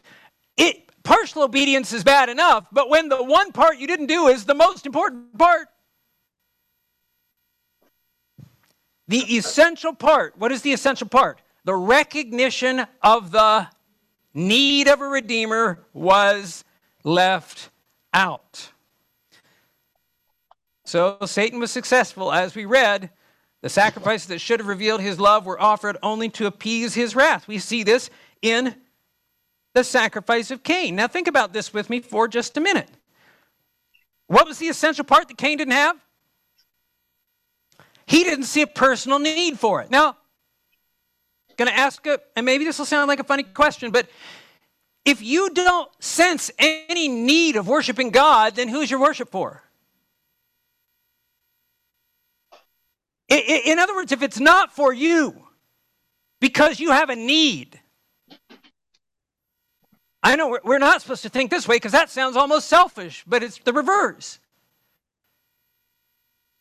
it 0.58 0.85
partial 1.06 1.44
obedience 1.44 1.94
is 1.94 2.04
bad 2.04 2.28
enough, 2.28 2.68
but 2.72 2.89
when 2.89 3.08
the 3.08 3.24
one 3.24 3.54
part 3.54 3.78
you 3.78 3.88
didn't 3.88 4.08
do 4.08 4.28
is 4.28 4.44
the 4.44 4.56
most 4.56 4.86
important 4.86 5.38
part, 5.38 5.68
the 9.08 9.38
essential 9.38 9.94
part, 9.94 10.38
what 10.38 10.52
is 10.52 10.63
the 10.63 10.74
essential 10.74 11.08
part? 11.08 11.39
The 11.63 11.76
recognition 11.76 12.86
of 13.02 13.32
the 13.32 13.68
need 14.34 14.88
of 14.88 15.00
a 15.00 15.06
redeemer 15.06 15.86
was 15.94 16.65
left 17.04 17.70
out. 18.13 18.72
So 20.86 21.18
Satan 21.26 21.60
was 21.60 21.72
successful. 21.72 22.32
As 22.32 22.56
we 22.56 22.65
read, 22.65 23.12
the 23.62 23.70
sacrifices 23.70 24.28
that 24.28 24.41
should 24.41 24.60
have 24.60 24.68
revealed 24.68 25.02
his 25.02 25.20
love 25.20 25.46
were 25.46 25.60
offered 25.60 25.98
only 26.04 26.30
to 26.30 26.48
appease 26.48 26.94
his 26.94 27.15
wrath. 27.15 27.48
We 27.48 27.60
see 27.60 27.84
this 27.84 28.10
in 28.41 28.76
the 29.76 29.84
sacrifice 29.84 30.50
of 30.52 30.64
Cain. 30.64 30.96
Now, 30.96 31.08
think 31.08 31.28
about 31.28 31.54
this 31.54 31.74
with 31.74 31.90
me 31.90 32.00
for 32.00 32.28
just 32.28 32.58
a 32.58 32.62
minute. 32.62 32.90
What 34.28 34.48
was 34.48 34.58
the 34.58 34.68
essential 34.68 35.04
part 35.04 35.28
that 35.28 35.38
Cain 35.38 35.58
didn't 35.58 35.74
have? 35.74 35.98
He 38.08 38.24
didn't 38.24 38.46
see 38.46 38.62
a 38.62 38.68
personal 38.68 39.20
need 39.20 39.60
for 39.60 39.82
it. 39.82 39.92
Now, 39.92 40.16
going 41.58 41.70
to 41.70 41.78
ask 41.78 42.06
a, 42.08 42.20
and 42.36 42.46
maybe 42.46 42.64
this 42.64 42.80
will 42.80 42.86
sound 42.86 43.10
like 43.10 43.20
a 43.20 43.24
funny 43.24 43.44
question, 43.44 43.92
but 43.92 44.08
if 45.04 45.22
you 45.22 45.50
don't 45.52 45.92
sense 46.02 46.50
any 46.58 47.08
need 47.08 47.56
of 47.58 47.68
worshiping 47.68 48.10
God, 48.10 48.56
then 48.56 48.70
who's 48.70 48.90
your 48.90 49.00
worship 49.00 49.30
for? 49.30 49.62
In 53.28 53.78
other 53.80 53.96
words, 53.96 54.12
if 54.12 54.22
it's 54.22 54.40
not 54.40 54.74
for 54.74 54.94
you 54.94 55.48
because 56.40 56.80
you 56.80 56.92
have 56.92 57.10
a 57.10 57.16
need, 57.16 57.80
I 60.26 60.36
know 60.36 60.58
we're 60.64 60.80
not 60.80 61.04
supposed 61.04 61.22
to 61.22 61.30
think 61.30 61.52
this 61.52 61.68
way 61.68 61.76
because 61.76 61.92
that 61.92 62.10
sounds 62.10 62.36
almost 62.36 62.68
selfish, 62.68 63.24
but 63.28 63.44
it's 63.44 63.60
the 63.60 63.72
reverse. 63.72 64.40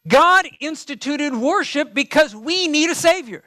God 0.07 0.47
instituted 0.61 1.35
worship 1.35 1.95
because 1.95 2.37
we 2.37 2.69
need 2.69 2.91
a 2.91 2.95
Savior. 2.95 3.43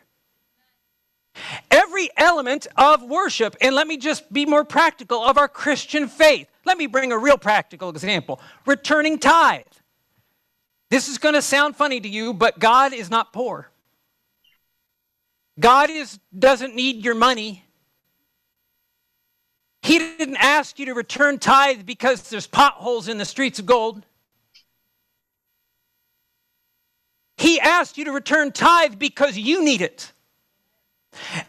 Every 1.70 2.10
element 2.18 2.66
of 2.76 3.04
worship, 3.04 3.56
and 3.62 3.76
let 3.76 3.86
me 3.86 3.98
just 3.98 4.34
be 4.34 4.48
more 4.48 4.64
practical, 4.64 5.24
of 5.24 5.38
our 5.38 5.48
Christian 5.48 6.08
faith. 6.08 6.50
Let 6.66 6.80
me 6.80 6.88
bring 6.88 7.12
a 7.12 7.18
real 7.20 7.38
practical 7.38 7.90
example 7.90 8.42
returning 8.66 9.20
tithe. 9.20 9.66
This 10.90 11.10
is 11.10 11.20
going 11.20 11.36
to 11.36 11.44
sound 11.44 11.76
funny 11.76 12.00
to 12.00 12.10
you, 12.10 12.34
but 12.34 12.58
God 12.58 12.92
is 12.92 13.12
not 13.12 13.34
poor. 13.34 13.70
God 15.60 15.92
is, 15.92 16.20
doesn't 16.38 16.76
need 16.76 17.06
your 17.06 17.14
money. 17.14 17.67
He 19.88 20.00
didn't 20.00 20.36
ask 20.36 20.80
you 20.80 20.88
to 20.88 20.93
return 20.93 21.39
tithe 21.39 21.86
because 21.86 22.30
there's 22.30 22.45
potholes 22.45 23.08
in 23.08 23.17
the 23.17 23.23
streets 23.23 23.58
of 23.58 23.65
gold. 23.65 24.06
He 27.38 27.58
asked 27.62 27.97
you 27.97 28.04
to 28.04 28.12
return 28.12 28.52
tithe 28.52 29.00
because 29.00 29.38
you 29.38 29.63
need 29.63 29.82
it. 29.82 30.12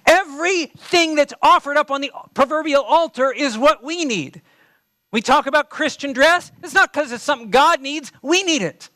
Everything 0.07 1.17
that's 1.17 1.35
offered 1.43 1.77
up 1.77 1.91
on 1.91 2.01
the 2.01 2.13
proverbial 2.33 2.85
altar 2.85 3.33
is 3.33 3.59
what 3.59 3.83
we 3.83 4.05
need. 4.05 4.41
We 5.11 5.21
talk 5.21 5.49
about 5.49 5.69
Christian 5.69 6.13
dress, 6.13 6.53
it's 6.63 6.75
not 6.75 6.93
because 6.93 7.11
it's 7.11 7.25
something 7.25 7.51
God 7.51 7.81
needs, 7.81 8.13
we 8.23 8.45
need 8.45 8.63
it. 8.63 8.89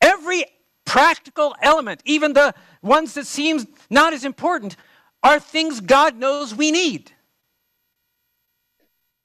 Every 0.00 0.44
practical 0.84 1.54
element, 1.62 2.02
even 2.04 2.32
the 2.32 2.52
ones 2.82 3.14
that 3.14 3.28
seem 3.28 3.64
not 3.90 4.12
as 4.12 4.24
important, 4.24 4.74
are 5.22 5.38
things 5.38 5.80
God 5.80 6.16
knows 6.16 6.52
we 6.52 6.72
need. 6.72 7.12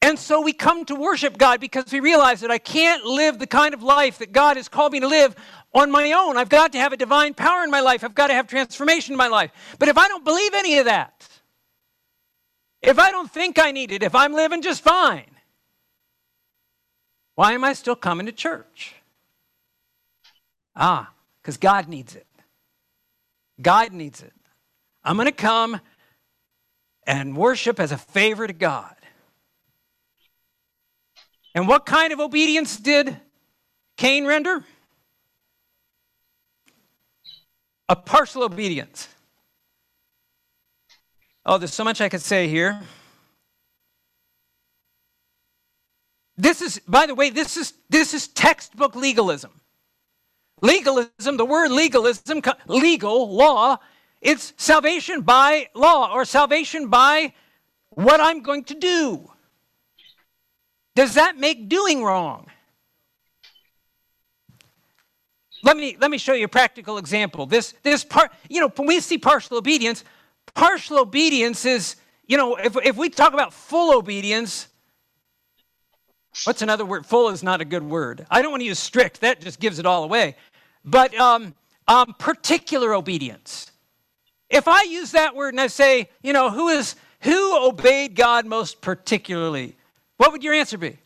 And 0.01 0.17
so 0.17 0.41
we 0.41 0.53
come 0.53 0.85
to 0.85 0.95
worship 0.95 1.37
God 1.37 1.59
because 1.59 1.91
we 1.91 1.99
realize 1.99 2.39
that 2.41 2.51
I 2.51 2.57
can't 2.57 3.03
live 3.03 3.37
the 3.37 3.47
kind 3.47 3.73
of 3.73 3.83
life 3.83 4.19
that 4.19 4.31
God 4.31 4.55
has 4.55 4.69
called 4.69 4.93
me 4.93 5.01
to 5.01 5.07
live 5.07 5.35
on 5.73 5.91
my 5.91 6.13
own. 6.13 6.37
I've 6.37 6.49
got 6.49 6.71
to 6.71 6.79
have 6.79 6.93
a 6.93 6.97
divine 6.97 7.33
power 7.33 7.63
in 7.63 7.69
my 7.71 7.81
life. 7.81 8.03
I've 8.03 8.15
got 8.15 8.27
to 8.27 8.33
have 8.33 8.47
transformation 8.47 9.13
in 9.13 9.17
my 9.17 9.27
life. 9.27 9.51
But 9.77 9.89
if 9.89 9.97
I 9.97 10.07
don't 10.07 10.23
believe 10.23 10.53
any 10.53 10.77
of 10.77 10.85
that, 10.85 11.27
if 12.81 12.97
I 12.97 13.11
don't 13.11 13.29
think 13.29 13.59
I 13.59 13.71
need 13.71 13.91
it, 13.91 14.01
if 14.01 14.15
I'm 14.15 14.31
living 14.31 14.61
just 14.61 14.81
fine, 14.81 15.29
why 17.35 17.51
am 17.53 17.65
I 17.65 17.73
still 17.73 17.95
coming 17.95 18.25
to 18.25 18.31
church? 18.31 18.95
Ah, 20.75 21.11
because 21.41 21.57
God 21.57 21.89
needs 21.89 22.15
it. 22.15 22.27
God 23.61 23.91
needs 23.91 24.21
it. 24.21 24.33
I'm 25.03 25.17
going 25.17 25.25
to 25.25 25.31
come 25.33 25.81
and 27.05 27.35
worship 27.35 27.79
as 27.79 27.91
a 27.91 27.97
favor 27.97 28.47
to 28.47 28.53
God. 28.53 28.95
And 31.55 31.67
what 31.67 31.85
kind 31.85 32.13
of 32.13 32.19
obedience 32.19 32.77
did 32.77 33.19
Cain 33.97 34.25
render? 34.25 34.63
A 37.87 37.95
partial 37.95 38.43
obedience. 38.43 39.07
Oh, 41.45 41.57
there's 41.57 41.73
so 41.73 41.83
much 41.83 42.01
I 42.01 42.09
could 42.09 42.21
say 42.21 42.47
here. 42.47 42.79
This 46.37 46.61
is, 46.61 46.79
by 46.87 47.05
the 47.05 47.15
way, 47.15 47.31
this 47.31 47.57
is, 47.57 47.73
this 47.89 48.13
is 48.13 48.27
textbook 48.27 48.95
legalism. 48.95 49.59
Legalism, 50.61 51.37
the 51.37 51.45
word 51.45 51.71
legalism, 51.71 52.41
legal, 52.67 53.35
law, 53.35 53.77
it's 54.21 54.53
salvation 54.57 55.21
by 55.21 55.69
law 55.73 56.13
or 56.13 56.25
salvation 56.25 56.87
by 56.89 57.33
what 57.89 58.21
I'm 58.21 58.41
going 58.41 58.63
to 58.65 58.75
do. 58.75 59.31
Does 60.99 61.13
that 61.13 61.37
make 61.37 61.69
doing 61.69 62.03
wrong? 62.03 62.47
Let 65.63 65.77
me, 65.77 65.95
let 65.97 66.11
me 66.11 66.17
show 66.17 66.33
you 66.33 66.43
a 66.43 66.49
practical 66.49 66.97
example. 66.97 67.45
This, 67.45 67.73
this 67.83 68.03
part, 68.03 68.33
you 68.49 68.59
know, 68.59 68.67
when 68.67 68.85
we 68.85 68.99
see 68.99 69.17
partial 69.17 69.55
obedience, 69.55 70.03
partial 70.55 70.99
obedience 70.99 71.63
is, 71.63 71.95
you 72.27 72.35
know, 72.35 72.57
if, 72.57 72.75
if 72.83 72.97
we 72.97 73.09
talk 73.09 73.31
about 73.31 73.53
full 73.53 73.97
obedience, 73.97 74.67
What's 76.43 76.61
another 76.61 76.85
word? 76.85 77.05
Full 77.05 77.29
is 77.29 77.43
not 77.43 77.61
a 77.61 77.65
good 77.65 77.83
word. 77.83 78.27
I 78.29 78.41
don't 78.41 78.51
want 78.51 78.59
to 78.59 78.65
use 78.65 78.77
strict, 78.77 79.21
that 79.21 79.39
just 79.39 79.61
gives 79.61 79.79
it 79.79 79.85
all 79.85 80.03
away. 80.03 80.35
But 80.83 81.17
um, 81.17 81.55
um, 81.87 82.13
particular 82.19 82.93
obedience. 82.93 83.71
If 84.49 84.67
I 84.67 84.83
use 84.83 85.11
that 85.11 85.33
word 85.33 85.53
and 85.53 85.61
I 85.61 85.67
say, 85.67 86.09
you 86.21 86.33
know, 86.33 86.49
who 86.49 86.67
is 86.67 86.97
who 87.21 87.65
obeyed 87.65 88.15
God 88.15 88.45
most 88.45 88.81
particularly? 88.81 89.77
What 90.19 90.33
would 90.33 90.43
your 90.43 90.53
answer 90.53 90.77
be? 90.77 90.97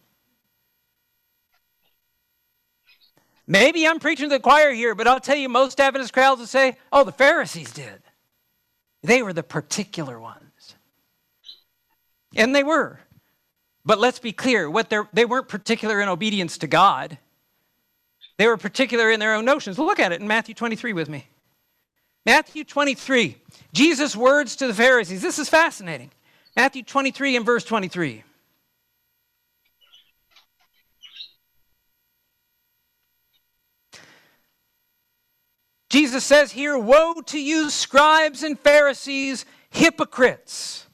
Maybe 3.46 3.86
I'm 3.86 4.00
preaching 4.00 4.28
to 4.30 4.36
the 4.38 4.40
choir 4.40 4.72
here, 4.72 4.96
but 4.96 5.08
I'll 5.08 5.20
tell 5.20 5.36
you, 5.36 5.50
most 5.50 5.80
Adventist 5.80 6.14
crowds 6.14 6.40
will 6.40 6.48
say, 6.48 6.78
oh, 6.92 7.04
the 7.04 7.12
Pharisees 7.12 7.72
did. 7.72 8.02
They 9.04 9.22
were 9.22 9.32
the 9.32 9.44
particular 9.44 10.20
ones. 10.20 10.76
And 12.36 12.56
they 12.56 12.64
were. 12.64 13.02
But 13.86 14.00
let's 14.00 14.18
be 14.18 14.32
clear, 14.32 14.68
what 14.68 14.92
they 15.14 15.26
weren't 15.26 15.48
particular 15.48 16.02
in 16.02 16.10
obedience 16.10 16.58
to 16.58 16.68
God. 16.68 17.20
They 18.38 18.48
were 18.48 18.58
particular 18.58 19.12
in 19.12 19.20
their 19.20 19.36
own 19.36 19.46
notions. 19.46 19.78
Look 19.78 20.00
at 20.00 20.12
it 20.12 20.22
in 20.22 20.28
Matthew 20.28 20.56
23 20.56 20.94
with 20.94 21.08
me. 21.08 21.28
Matthew 22.26 22.64
23, 22.64 23.38
Jesus' 23.74 24.16
words 24.16 24.56
to 24.56 24.66
the 24.66 24.74
Pharisees. 24.74 25.22
This 25.22 25.38
is 25.38 25.50
fascinating. 25.50 26.10
Matthew 26.56 26.82
23 26.82 27.36
and 27.36 27.46
verse 27.46 27.64
23. 27.64 28.24
Jesus 35.94 36.24
says 36.24 36.52
here, 36.52 36.76
Woe 36.76 37.22
to 37.28 37.40
you, 37.40 37.70
scribes 37.70 38.42
and 38.42 38.60
Pharisees, 38.60 39.46
hypocrites! 39.70 40.88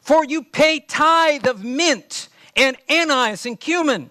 For 0.00 0.24
you 0.24 0.44
pay 0.44 0.78
tithe 0.78 1.48
of 1.48 1.64
mint 1.64 2.28
and 2.54 2.76
anise 2.88 3.46
and 3.46 3.58
cumin. 3.58 4.10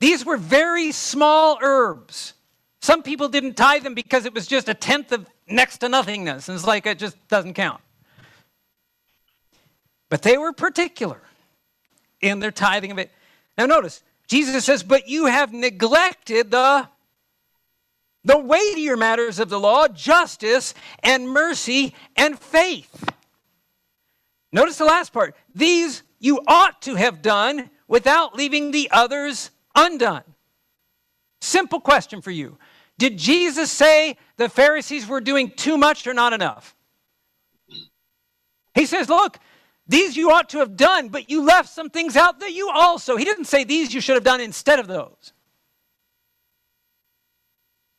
These 0.00 0.26
were 0.26 0.36
very 0.36 0.90
small 0.90 1.60
herbs. 1.62 2.34
Some 2.82 3.04
people 3.04 3.28
didn't 3.28 3.54
tithe 3.54 3.84
them 3.84 3.94
because 3.94 4.26
it 4.26 4.34
was 4.34 4.48
just 4.48 4.68
a 4.68 4.74
tenth 4.74 5.12
of 5.12 5.28
next 5.46 5.78
to 5.78 5.88
nothingness. 5.88 6.48
And 6.48 6.56
it's 6.56 6.66
like 6.66 6.86
it 6.86 6.98
just 6.98 7.16
doesn't 7.28 7.54
count. 7.54 7.80
But 10.08 10.22
they 10.22 10.36
were 10.36 10.52
particular 10.52 11.22
in 12.20 12.40
their 12.40 12.50
tithing 12.50 12.90
of 12.90 12.98
it. 12.98 13.12
Now 13.56 13.66
notice, 13.66 14.02
Jesus 14.26 14.64
says, 14.64 14.82
But 14.82 15.08
you 15.08 15.26
have 15.26 15.52
neglected 15.52 16.50
the, 16.50 16.88
the 18.26 18.38
weightier 18.38 18.96
matters 18.96 19.38
of 19.38 19.48
the 19.48 19.60
law, 19.60 19.86
justice 19.86 20.74
and 21.04 21.30
mercy 21.30 21.94
and 22.16 22.36
faith. 22.36 23.08
Notice 24.52 24.78
the 24.78 24.84
last 24.84 25.12
part. 25.12 25.36
These 25.54 26.02
you 26.18 26.40
ought 26.48 26.82
to 26.82 26.96
have 26.96 27.22
done 27.22 27.70
without 27.86 28.34
leaving 28.34 28.72
the 28.72 28.90
others 28.90 29.52
undone. 29.76 30.24
Simple 31.40 31.78
question 31.78 32.20
for 32.20 32.32
you. 32.32 32.58
Did 32.98 33.16
Jesus 33.16 33.70
say 33.70 34.16
the 34.38 34.48
Pharisees 34.48 35.06
were 35.06 35.20
doing 35.20 35.50
too 35.50 35.78
much 35.78 36.04
or 36.06 36.14
not 36.14 36.32
enough? 36.32 36.74
He 38.74 38.86
says, 38.86 39.08
Look, 39.08 39.38
these 39.86 40.16
you 40.16 40.32
ought 40.32 40.48
to 40.48 40.58
have 40.58 40.76
done, 40.76 41.10
but 41.10 41.30
you 41.30 41.44
left 41.44 41.68
some 41.68 41.90
things 41.90 42.16
out 42.16 42.40
that 42.40 42.52
you 42.52 42.70
also. 42.70 43.16
He 43.16 43.24
didn't 43.24 43.44
say 43.44 43.62
these 43.62 43.94
you 43.94 44.00
should 44.00 44.16
have 44.16 44.24
done 44.24 44.40
instead 44.40 44.80
of 44.80 44.88
those. 44.88 45.32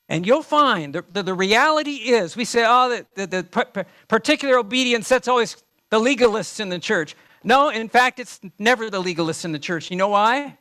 And 0.09 0.25
you'll 0.25 0.41
find 0.41 0.93
the, 1.11 1.23
the 1.23 1.33
reality 1.33 1.95
is, 1.95 2.35
we 2.35 2.45
say, 2.45 2.63
oh, 2.65 3.03
the, 3.15 3.25
the, 3.25 3.43
the 3.43 3.85
particular 4.07 4.57
obedience, 4.57 5.09
that's 5.09 5.27
always 5.27 5.57
the 5.89 5.99
legalists 5.99 6.59
in 6.59 6.69
the 6.69 6.79
church. 6.79 7.15
No, 7.43 7.69
in 7.69 7.89
fact, 7.89 8.19
it's 8.19 8.39
never 8.57 8.89
the 8.89 9.01
legalists 9.01 9.43
in 9.45 9.51
the 9.51 9.59
church. 9.59 9.91
You 9.91 9.97
know 9.97 10.09
why? 10.09 10.57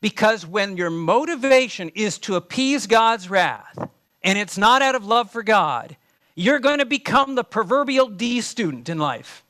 Because 0.00 0.46
when 0.46 0.76
your 0.76 0.90
motivation 0.90 1.90
is 1.90 2.18
to 2.18 2.36
appease 2.36 2.86
God's 2.86 3.30
wrath, 3.30 3.78
and 4.22 4.38
it's 4.38 4.58
not 4.58 4.82
out 4.82 4.94
of 4.94 5.06
love 5.06 5.30
for 5.30 5.42
God, 5.42 5.96
you're 6.34 6.58
going 6.58 6.78
to 6.78 6.86
become 6.86 7.34
the 7.34 7.44
proverbial 7.44 8.08
D 8.08 8.40
student 8.40 8.88
in 8.88 8.98
life, 8.98 9.44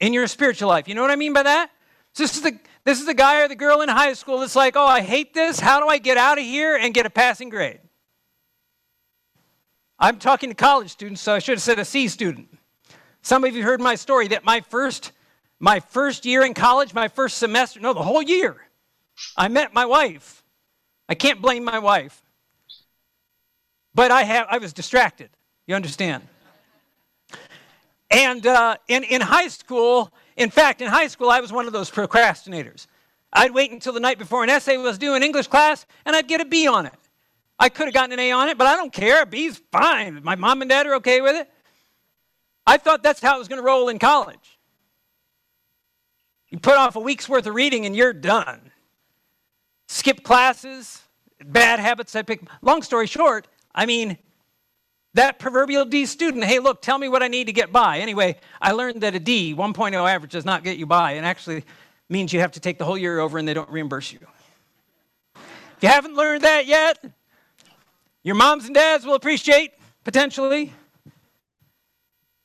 in 0.00 0.12
your 0.12 0.26
spiritual 0.26 0.68
life. 0.68 0.88
You 0.88 0.94
know 0.94 1.02
what 1.02 1.10
I 1.10 1.16
mean 1.16 1.32
by 1.32 1.42
that? 1.42 1.70
So 2.14 2.22
this 2.24 2.36
is 2.36 2.42
the 2.42 2.58
this 2.84 2.98
is 2.98 3.06
the 3.06 3.14
guy 3.14 3.42
or 3.42 3.48
the 3.48 3.54
girl 3.54 3.80
in 3.80 3.88
high 3.88 4.12
school 4.12 4.40
that's 4.40 4.56
like, 4.56 4.74
oh, 4.76 4.84
I 4.84 5.02
hate 5.02 5.34
this. 5.34 5.60
How 5.60 5.80
do 5.80 5.86
I 5.86 5.98
get 5.98 6.16
out 6.16 6.38
of 6.38 6.44
here 6.44 6.76
and 6.76 6.92
get 6.92 7.06
a 7.06 7.10
passing 7.10 7.48
grade? 7.48 7.78
I'm 10.02 10.18
talking 10.18 10.48
to 10.48 10.54
college 10.56 10.90
students, 10.90 11.20
so 11.20 11.32
I 11.32 11.38
should 11.38 11.52
have 11.52 11.62
said 11.62 11.78
a 11.78 11.84
C 11.84 12.08
student. 12.08 12.48
Some 13.22 13.44
of 13.44 13.54
you 13.54 13.62
heard 13.62 13.80
my 13.80 13.94
story 13.94 14.26
that 14.28 14.44
my 14.44 14.60
first 14.60 15.12
my 15.60 15.78
first 15.78 16.26
year 16.26 16.44
in 16.44 16.54
college, 16.54 16.92
my 16.92 17.06
first 17.06 17.38
semester, 17.38 17.78
no, 17.78 17.92
the 17.92 18.02
whole 18.02 18.20
year, 18.20 18.56
I 19.36 19.46
met 19.46 19.72
my 19.72 19.86
wife. 19.86 20.42
I 21.08 21.14
can't 21.14 21.40
blame 21.40 21.62
my 21.62 21.78
wife. 21.78 22.20
But 23.94 24.10
I 24.10 24.24
have 24.24 24.48
I 24.50 24.58
was 24.58 24.72
distracted. 24.72 25.30
You 25.68 25.76
understand? 25.76 26.24
And 28.10 28.44
uh, 28.44 28.78
in, 28.88 29.04
in 29.04 29.20
high 29.20 29.48
school, 29.48 30.12
in 30.36 30.50
fact, 30.50 30.82
in 30.82 30.88
high 30.88 31.06
school, 31.06 31.30
I 31.30 31.38
was 31.38 31.52
one 31.52 31.68
of 31.68 31.72
those 31.72 31.92
procrastinators. 31.92 32.88
I'd 33.32 33.54
wait 33.54 33.70
until 33.70 33.92
the 33.92 34.00
night 34.00 34.18
before 34.18 34.42
an 34.42 34.50
essay 34.50 34.76
was 34.78 34.98
due 34.98 35.14
in 35.14 35.22
English 35.22 35.46
class, 35.46 35.86
and 36.04 36.16
I'd 36.16 36.26
get 36.26 36.40
a 36.40 36.44
B 36.44 36.66
on 36.66 36.86
it. 36.86 36.94
I 37.62 37.68
could 37.68 37.86
have 37.86 37.94
gotten 37.94 38.12
an 38.12 38.18
A 38.18 38.32
on 38.32 38.48
it, 38.48 38.58
but 38.58 38.66
I 38.66 38.74
don't 38.74 38.92
care. 38.92 39.22
A 39.22 39.26
B's 39.26 39.62
fine. 39.70 40.18
My 40.24 40.34
mom 40.34 40.62
and 40.62 40.68
dad 40.68 40.84
are 40.88 40.96
okay 40.96 41.20
with 41.20 41.36
it. 41.36 41.48
I 42.66 42.76
thought 42.76 43.04
that's 43.04 43.20
how 43.20 43.36
it 43.36 43.38
was 43.38 43.46
going 43.46 43.60
to 43.60 43.64
roll 43.64 43.88
in 43.88 44.00
college. 44.00 44.58
You 46.48 46.58
put 46.58 46.74
off 46.74 46.96
a 46.96 47.00
week's 47.00 47.28
worth 47.28 47.46
of 47.46 47.54
reading 47.54 47.86
and 47.86 47.94
you're 47.94 48.12
done. 48.12 48.72
Skip 49.86 50.24
classes, 50.24 51.02
bad 51.44 51.78
habits 51.78 52.16
I 52.16 52.22
pick. 52.22 52.42
Long 52.62 52.82
story 52.82 53.06
short, 53.06 53.46
I 53.72 53.86
mean, 53.86 54.18
that 55.14 55.38
proverbial 55.38 55.84
D 55.84 56.04
student, 56.06 56.42
hey, 56.42 56.58
look, 56.58 56.82
tell 56.82 56.98
me 56.98 57.08
what 57.08 57.22
I 57.22 57.28
need 57.28 57.44
to 57.44 57.52
get 57.52 57.70
by. 57.70 58.00
Anyway, 58.00 58.40
I 58.60 58.72
learned 58.72 59.02
that 59.02 59.14
a 59.14 59.20
D, 59.20 59.54
1.0 59.54 60.10
average, 60.12 60.32
does 60.32 60.44
not 60.44 60.64
get 60.64 60.78
you 60.78 60.86
by 60.86 61.12
and 61.12 61.24
actually 61.24 61.62
means 62.08 62.32
you 62.32 62.40
have 62.40 62.52
to 62.52 62.60
take 62.60 62.78
the 62.78 62.84
whole 62.84 62.98
year 62.98 63.20
over 63.20 63.38
and 63.38 63.46
they 63.46 63.54
don't 63.54 63.70
reimburse 63.70 64.12
you. 64.12 64.18
If 65.36 65.82
you 65.82 65.88
haven't 65.90 66.16
learned 66.16 66.42
that 66.42 66.66
yet, 66.66 67.04
your 68.24 68.34
moms 68.34 68.66
and 68.66 68.74
dads 68.74 69.04
will 69.04 69.14
appreciate 69.14 69.72
potentially 70.04 70.72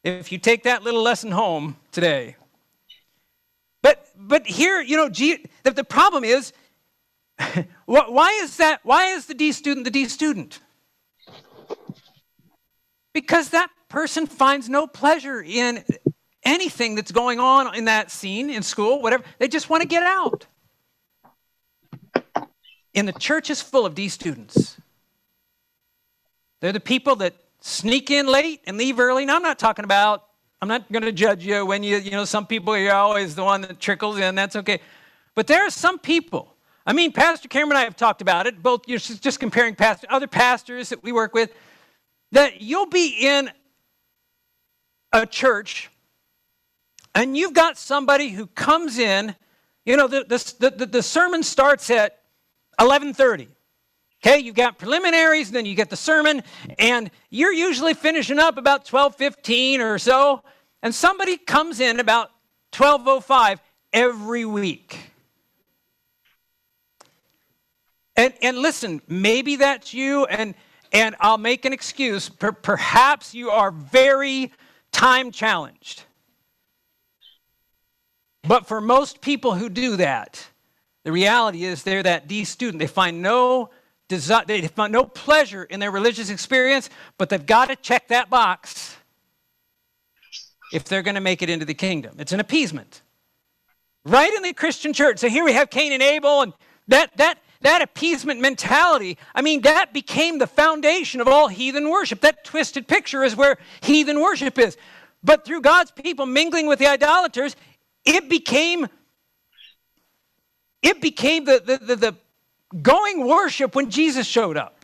if 0.03 0.31
you 0.31 0.37
take 0.37 0.63
that 0.63 0.83
little 0.83 1.01
lesson 1.01 1.31
home 1.31 1.77
today. 1.91 2.35
But 3.81 4.07
but 4.15 4.47
here, 4.47 4.81
you 4.81 4.97
know, 4.97 5.09
G, 5.09 5.45
the, 5.63 5.71
the 5.71 5.83
problem 5.83 6.23
is, 6.23 6.53
why 7.85 8.39
is 8.41 8.57
that? 8.57 8.79
Why 8.83 9.07
is 9.07 9.27
the 9.27 9.33
D 9.33 9.51
student 9.51 9.83
the 9.83 9.91
D 9.91 10.05
student? 10.05 10.59
Because 13.13 13.49
that 13.49 13.69
person 13.89 14.27
finds 14.27 14.69
no 14.69 14.87
pleasure 14.87 15.41
in 15.41 15.83
anything 16.43 16.95
that's 16.95 17.11
going 17.11 17.39
on 17.39 17.75
in 17.75 17.85
that 17.85 18.11
scene, 18.11 18.49
in 18.49 18.63
school, 18.63 19.01
whatever. 19.01 19.23
They 19.39 19.47
just 19.47 19.69
want 19.69 19.81
to 19.81 19.87
get 19.87 20.03
out. 20.03 20.47
And 22.95 23.07
the 23.07 23.13
church 23.13 23.49
is 23.49 23.61
full 23.61 23.85
of 23.85 23.93
D 23.93 24.09
students. 24.09 24.76
They're 26.59 26.71
the 26.71 26.79
people 26.79 27.15
that 27.17 27.35
sneak 27.61 28.09
in 28.11 28.27
late 28.27 28.61
and 28.65 28.77
leave 28.77 28.99
early. 28.99 29.25
Now, 29.25 29.35
I'm 29.35 29.41
not 29.41 29.59
talking 29.59 29.85
about, 29.85 30.25
I'm 30.61 30.67
not 30.67 30.91
going 30.91 31.03
to 31.03 31.11
judge 31.11 31.45
you 31.45 31.65
when 31.65 31.83
you, 31.83 31.97
you 31.97 32.11
know, 32.11 32.25
some 32.25 32.47
people, 32.47 32.77
you're 32.77 32.93
always 32.93 33.35
the 33.35 33.43
one 33.43 33.61
that 33.61 33.79
trickles 33.79 34.17
in. 34.17 34.35
That's 34.35 34.55
okay. 34.55 34.79
But 35.35 35.47
there 35.47 35.65
are 35.65 35.69
some 35.69 35.99
people, 35.99 36.55
I 36.85 36.93
mean, 36.93 37.11
Pastor 37.11 37.47
Cameron 37.47 37.71
and 37.73 37.79
I 37.79 37.83
have 37.83 37.95
talked 37.95 38.21
about 38.21 38.47
it, 38.47 38.63
both 38.63 38.87
you're 38.87 38.99
just 38.99 39.39
comparing 39.39 39.75
past, 39.75 40.05
other 40.09 40.27
pastors 40.27 40.89
that 40.89 41.03
we 41.03 41.11
work 41.11 41.33
with, 41.33 41.53
that 42.31 42.61
you'll 42.61 42.87
be 42.87 43.09
in 43.19 43.51
a 45.13 45.25
church 45.25 45.89
and 47.13 47.35
you've 47.35 47.53
got 47.53 47.77
somebody 47.77 48.29
who 48.29 48.47
comes 48.47 48.99
in, 48.99 49.35
you 49.85 49.97
know, 49.97 50.07
the, 50.07 50.23
the, 50.23 50.69
the, 50.69 50.85
the 50.85 51.03
sermon 51.03 51.43
starts 51.43 51.89
at 51.89 52.19
1130. 52.77 53.47
Okay, 54.23 54.39
you've 54.39 54.55
got 54.55 54.77
preliminaries, 54.79 55.51
then 55.51 55.65
you 55.65 55.75
get 55.75 55.89
the 55.89 55.95
sermon, 55.95 56.41
and 56.79 57.11
you're 57.29 57.53
usually 57.53 57.93
finishing 57.93 58.39
up 58.39 58.57
about 58.57 58.85
12:15 58.85 59.79
or 59.79 59.99
so, 59.99 60.41
and 60.81 60.93
somebody 60.93 61.37
comes 61.37 61.79
in 61.79 61.99
about 61.99 62.31
12:05 62.71 63.59
every 63.93 64.45
week. 64.45 65.11
And, 68.15 68.33
and 68.41 68.57
listen, 68.57 69.01
maybe 69.07 69.57
that's 69.57 69.93
you, 69.93 70.25
and, 70.25 70.55
and 70.91 71.15
I'll 71.19 71.37
make 71.37 71.65
an 71.65 71.73
excuse. 71.73 72.29
Per, 72.29 72.51
perhaps 72.51 73.35
you 73.35 73.51
are 73.51 73.69
very 73.69 74.51
time 74.91 75.31
challenged. 75.31 76.03
But 78.41 78.65
for 78.65 78.81
most 78.81 79.21
people 79.21 79.53
who 79.53 79.69
do 79.69 79.97
that, 79.97 80.47
the 81.03 81.11
reality 81.11 81.63
is 81.63 81.83
they're 81.83 82.01
that 82.03 82.27
D 82.27 82.43
student. 82.43 82.79
They 82.79 82.87
find 82.87 83.21
no 83.21 83.69
they 84.09 84.67
find 84.67 84.93
no 84.93 85.03
pleasure 85.03 85.63
in 85.63 85.79
their 85.79 85.91
religious 85.91 86.29
experience, 86.29 86.89
but 87.17 87.29
they've 87.29 87.45
got 87.45 87.69
to 87.69 87.75
check 87.75 88.07
that 88.07 88.29
box 88.29 88.95
if 90.71 90.85
they're 90.85 91.01
going 91.01 91.15
to 91.15 91.21
make 91.21 91.41
it 91.41 91.49
into 91.49 91.65
the 91.65 91.73
kingdom. 91.73 92.15
It's 92.19 92.31
an 92.31 92.39
appeasement. 92.39 93.01
Right 94.05 94.33
in 94.33 94.43
the 94.43 94.53
Christian 94.53 94.93
church. 94.93 95.19
So 95.19 95.27
here 95.27 95.43
we 95.43 95.53
have 95.53 95.69
Cain 95.69 95.91
and 95.91 96.01
Abel, 96.01 96.41
and 96.41 96.53
that 96.87 97.15
that 97.17 97.39
that 97.61 97.81
appeasement 97.81 98.39
mentality, 98.39 99.17
I 99.33 99.41
mean, 99.41 99.61
that 99.61 99.91
became 99.91 100.37
the 100.37 100.47
foundation 100.47 101.19
of 101.19 101.27
all 101.27 101.47
heathen 101.47 101.89
worship. 101.89 102.21
That 102.21 102.43
twisted 102.43 102.87
picture 102.87 103.23
is 103.23 103.35
where 103.35 103.57
heathen 103.81 104.21
worship 104.21 104.57
is. 104.59 104.77
But 105.23 105.43
through 105.43 105.61
God's 105.61 105.91
people 105.91 106.25
mingling 106.25 106.67
with 106.67 106.79
the 106.79 106.87
idolaters, 106.87 107.55
it 108.05 108.29
became 108.29 108.87
it 110.83 111.01
became 111.01 111.45
the, 111.45 111.61
the, 111.65 111.77
the, 111.77 111.95
the 111.95 112.15
going 112.81 113.27
worship 113.27 113.75
when 113.75 113.89
Jesus 113.89 114.27
showed 114.27 114.57
up 114.57 114.83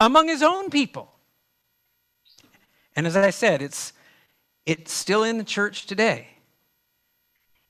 among 0.00 0.28
his 0.28 0.42
own 0.42 0.70
people. 0.70 1.12
And 2.96 3.06
as 3.06 3.16
I 3.16 3.30
said, 3.30 3.62
it's 3.62 3.92
it's 4.66 4.92
still 4.92 5.24
in 5.24 5.38
the 5.38 5.44
church 5.44 5.86
today. 5.86 6.28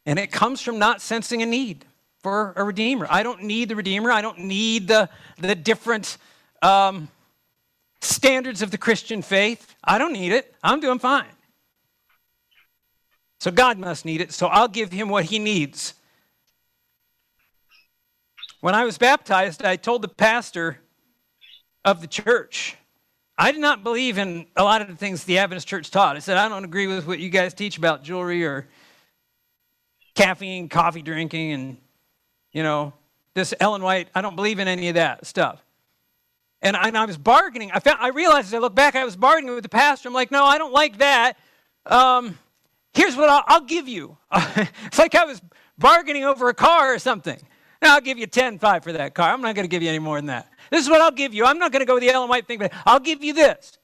And 0.06 0.18
it 0.18 0.30
comes 0.30 0.60
from 0.60 0.78
not 0.78 1.00
sensing 1.00 1.42
a 1.42 1.46
need 1.46 1.84
for 2.20 2.52
a 2.56 2.64
redeemer. 2.64 3.06
I 3.10 3.22
don't 3.22 3.42
need 3.42 3.68
the 3.68 3.76
redeemer. 3.76 4.10
I 4.10 4.22
don't 4.22 4.40
need 4.40 4.88
the, 4.88 5.08
the 5.38 5.54
different 5.54 6.18
um, 6.62 7.08
standards 8.00 8.62
of 8.62 8.70
the 8.70 8.78
Christian 8.78 9.22
faith. 9.22 9.74
I 9.82 9.98
don't 9.98 10.12
need 10.12 10.32
it. 10.32 10.54
I'm 10.62 10.80
doing 10.80 10.98
fine. 10.98 11.26
So 13.40 13.50
God 13.50 13.78
must 13.78 14.04
need 14.04 14.20
it, 14.20 14.32
so 14.32 14.46
I'll 14.46 14.68
give 14.68 14.90
him 14.92 15.08
what 15.08 15.26
he 15.26 15.38
needs. 15.38 15.94
When 18.64 18.74
I 18.74 18.86
was 18.86 18.96
baptized, 18.96 19.62
I 19.62 19.76
told 19.76 20.00
the 20.00 20.08
pastor 20.08 20.78
of 21.84 22.00
the 22.00 22.06
church, 22.06 22.78
I 23.36 23.52
did 23.52 23.60
not 23.60 23.84
believe 23.84 24.16
in 24.16 24.46
a 24.56 24.64
lot 24.64 24.80
of 24.80 24.88
the 24.88 24.96
things 24.96 25.22
the 25.24 25.36
Adventist 25.36 25.68
church 25.68 25.90
taught. 25.90 26.16
I 26.16 26.20
said, 26.20 26.38
I 26.38 26.48
don't 26.48 26.64
agree 26.64 26.86
with 26.86 27.06
what 27.06 27.18
you 27.18 27.28
guys 27.28 27.52
teach 27.52 27.76
about 27.76 28.02
jewelry 28.02 28.42
or 28.42 28.66
caffeine, 30.14 30.70
coffee 30.70 31.02
drinking, 31.02 31.52
and 31.52 31.76
you 32.52 32.62
know, 32.62 32.94
this 33.34 33.52
Ellen 33.60 33.82
White, 33.82 34.08
I 34.14 34.22
don't 34.22 34.34
believe 34.34 34.58
in 34.58 34.66
any 34.66 34.88
of 34.88 34.94
that 34.94 35.26
stuff. 35.26 35.62
And 36.62 36.74
I, 36.74 36.88
and 36.88 36.96
I 36.96 37.04
was 37.04 37.18
bargaining. 37.18 37.70
I, 37.70 37.80
found, 37.80 37.98
I 38.00 38.08
realized 38.08 38.46
as 38.46 38.54
I 38.54 38.60
look 38.60 38.74
back, 38.74 38.96
I 38.96 39.04
was 39.04 39.14
bargaining 39.14 39.54
with 39.54 39.64
the 39.64 39.68
pastor. 39.68 40.08
I'm 40.08 40.14
like, 40.14 40.30
no, 40.30 40.42
I 40.42 40.56
don't 40.56 40.72
like 40.72 40.96
that. 41.00 41.36
Um, 41.84 42.38
here's 42.94 43.14
what 43.14 43.28
I'll, 43.28 43.44
I'll 43.46 43.66
give 43.66 43.88
you. 43.88 44.16
it's 44.32 44.98
like 44.98 45.14
I 45.14 45.26
was 45.26 45.42
bargaining 45.76 46.24
over 46.24 46.48
a 46.48 46.54
car 46.54 46.94
or 46.94 46.98
something. 46.98 47.38
I'll 47.86 48.00
give 48.00 48.18
you 48.18 48.26
10 48.26 48.58
5 48.58 48.84
for 48.84 48.92
that 48.92 49.14
car. 49.14 49.32
I'm 49.32 49.40
not 49.40 49.54
going 49.54 49.64
to 49.64 49.70
give 49.70 49.82
you 49.82 49.88
any 49.88 49.98
more 49.98 50.16
than 50.18 50.26
that. 50.26 50.50
This 50.70 50.82
is 50.82 50.90
what 50.90 51.00
I'll 51.00 51.10
give 51.10 51.34
you. 51.34 51.44
I'm 51.44 51.58
not 51.58 51.72
going 51.72 51.80
to 51.80 51.86
go 51.86 51.94
with 51.94 52.02
the 52.02 52.10
Ellen 52.10 52.28
White 52.28 52.46
thing, 52.46 52.58
but 52.58 52.72
I'll 52.86 53.00
give 53.00 53.22
you 53.22 53.32
this. 53.32 53.78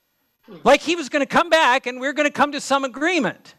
Like 0.65 0.81
he 0.81 0.97
was 0.97 1.09
going 1.09 1.21
to 1.21 1.27
come 1.27 1.51
back 1.51 1.87
and 1.87 2.01
we 2.01 2.07
we're 2.07 2.13
going 2.13 2.29
to 2.29 2.33
come 2.33 2.53
to 2.53 2.61
some 2.61 2.85
agreement. 2.85 3.55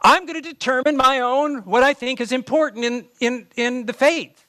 I'm 0.00 0.26
going 0.26 0.40
to 0.40 0.48
determine 0.48 0.96
my 0.96 1.20
own, 1.20 1.58
what 1.64 1.82
I 1.82 1.94
think 1.94 2.20
is 2.20 2.32
important 2.32 2.84
in, 2.84 3.06
in, 3.20 3.46
in 3.56 3.86
the 3.86 3.92
faith. 3.92 4.46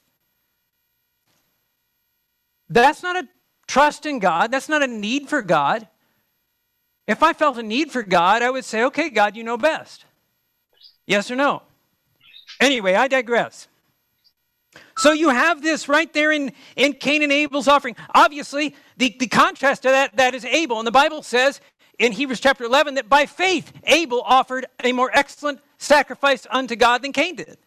That's 2.69 3.01
not 3.01 3.15
a 3.15 3.27
trust 3.65 4.05
in 4.05 4.19
God. 4.19 4.51
That's 4.51 4.69
not 4.69 4.83
a 4.83 4.87
need 4.87 5.29
for 5.29 5.41
God. 5.41 5.87
If 7.07 7.23
I 7.23 7.31
felt 7.33 7.57
a 7.57 7.63
need 7.63 7.91
for 7.91 8.03
God, 8.03 8.41
I 8.41 8.49
would 8.49 8.65
say, 8.65 8.83
okay, 8.85 9.09
God, 9.09 9.35
you 9.35 9.43
know 9.43 9.57
best. 9.57 10.05
Yes 11.05 11.31
or 11.31 11.35
no? 11.35 11.63
Anyway, 12.59 12.95
I 12.95 13.07
digress. 13.07 13.69
So 14.97 15.11
you 15.11 15.29
have 15.29 15.61
this 15.61 15.87
right 15.87 16.11
there 16.11 16.31
in, 16.31 16.51
in 16.75 16.93
Cain 16.93 17.21
and 17.21 17.31
Abel's 17.31 17.67
offering. 17.67 17.95
Obviously, 18.15 18.75
the, 18.97 19.15
the 19.19 19.27
contrast 19.27 19.83
to 19.83 19.89
that, 19.89 20.17
that 20.17 20.33
is 20.33 20.43
Abel. 20.43 20.79
And 20.79 20.87
the 20.87 20.91
Bible 20.91 21.21
says 21.21 21.61
in 21.99 22.11
Hebrews 22.11 22.39
chapter 22.39 22.63
11 22.63 22.95
that 22.95 23.07
by 23.07 23.27
faith 23.27 23.71
Abel 23.83 24.23
offered 24.25 24.65
a 24.83 24.91
more 24.91 25.11
excellent 25.13 25.59
sacrifice 25.77 26.47
unto 26.49 26.75
God 26.75 27.03
than 27.03 27.13
Cain 27.13 27.35
did. 27.35 27.57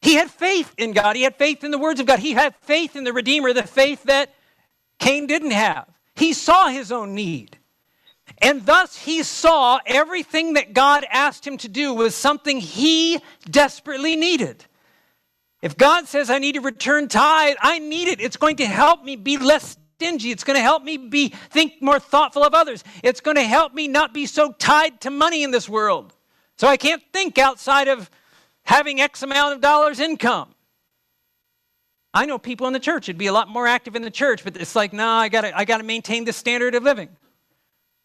He 0.00 0.14
had 0.14 0.30
faith 0.30 0.74
in 0.78 0.92
God. 0.92 1.14
He 1.14 1.22
had 1.22 1.36
faith 1.36 1.62
in 1.62 1.70
the 1.70 1.78
words 1.78 2.00
of 2.00 2.06
God. 2.06 2.18
He 2.18 2.32
had 2.32 2.56
faith 2.62 2.96
in 2.96 3.04
the 3.04 3.12
Redeemer, 3.12 3.52
the 3.52 3.62
faith 3.62 4.04
that 4.04 4.34
Cain 4.98 5.26
didn't 5.26 5.52
have. 5.52 5.86
He 6.16 6.32
saw 6.32 6.68
his 6.68 6.90
own 6.90 7.14
need. 7.14 7.58
And 8.38 8.64
thus 8.64 8.96
he 8.96 9.22
saw 9.22 9.78
everything 9.84 10.54
that 10.54 10.72
God 10.72 11.04
asked 11.10 11.46
him 11.46 11.58
to 11.58 11.68
do 11.68 11.92
was 11.92 12.14
something 12.14 12.60
he 12.60 13.20
desperately 13.48 14.16
needed. 14.16 14.64
If 15.62 15.76
God 15.76 16.08
says, 16.08 16.28
I 16.28 16.38
need 16.38 16.56
to 16.56 16.60
return 16.60 17.08
tithe, 17.08 17.56
I 17.60 17.78
need 17.78 18.08
it. 18.08 18.20
It's 18.20 18.36
going 18.36 18.56
to 18.56 18.66
help 18.66 19.04
me 19.04 19.14
be 19.14 19.38
less 19.38 19.76
stingy. 19.94 20.32
It's 20.32 20.42
going 20.42 20.56
to 20.56 20.62
help 20.62 20.82
me 20.82 20.96
be 20.96 21.28
think 21.28 21.80
more 21.80 22.00
thoughtful 22.00 22.42
of 22.42 22.52
others. 22.52 22.82
It's 23.04 23.20
going 23.20 23.36
to 23.36 23.44
help 23.44 23.72
me 23.72 23.86
not 23.86 24.12
be 24.12 24.26
so 24.26 24.52
tied 24.52 25.00
to 25.02 25.10
money 25.10 25.44
in 25.44 25.52
this 25.52 25.68
world. 25.68 26.14
So 26.58 26.66
I 26.66 26.76
can't 26.76 27.02
think 27.12 27.38
outside 27.38 27.86
of 27.86 28.10
having 28.64 29.00
X 29.00 29.22
amount 29.22 29.54
of 29.54 29.60
dollars 29.60 30.00
income. 30.00 30.48
I 32.12 32.26
know 32.26 32.38
people 32.38 32.66
in 32.66 32.72
the 32.72 32.80
church 32.80 33.06
would 33.06 33.16
be 33.16 33.28
a 33.28 33.32
lot 33.32 33.48
more 33.48 33.66
active 33.66 33.96
in 33.96 34.02
the 34.02 34.10
church, 34.10 34.44
but 34.44 34.56
it's 34.56 34.76
like, 34.76 34.92
no, 34.92 35.08
I 35.08 35.28
gotta, 35.28 35.56
I 35.56 35.64
gotta 35.64 35.84
maintain 35.84 36.24
this 36.24 36.36
standard 36.36 36.74
of 36.74 36.82
living. 36.82 37.08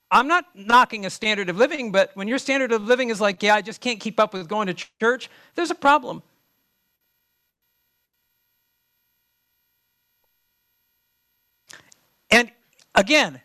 I'm 0.09 0.27
not 0.27 0.45
knocking 0.55 1.05
a 1.05 1.09
standard 1.09 1.49
of 1.49 1.57
living, 1.57 1.91
but 1.91 2.11
when 2.13 2.27
your 2.27 2.37
standard 2.37 2.71
of 2.71 2.83
living 2.83 3.09
is 3.09 3.19
like, 3.19 3.43
yeah, 3.43 3.55
I 3.55 3.61
just 3.61 3.81
can't 3.81 3.99
keep 3.99 4.19
up 4.19 4.33
with 4.33 4.47
going 4.47 4.67
to 4.67 4.73
church, 4.73 5.29
there's 5.55 5.71
a 5.71 5.75
problem. 5.75 6.23
And 12.29 12.51
again, 12.97 13.39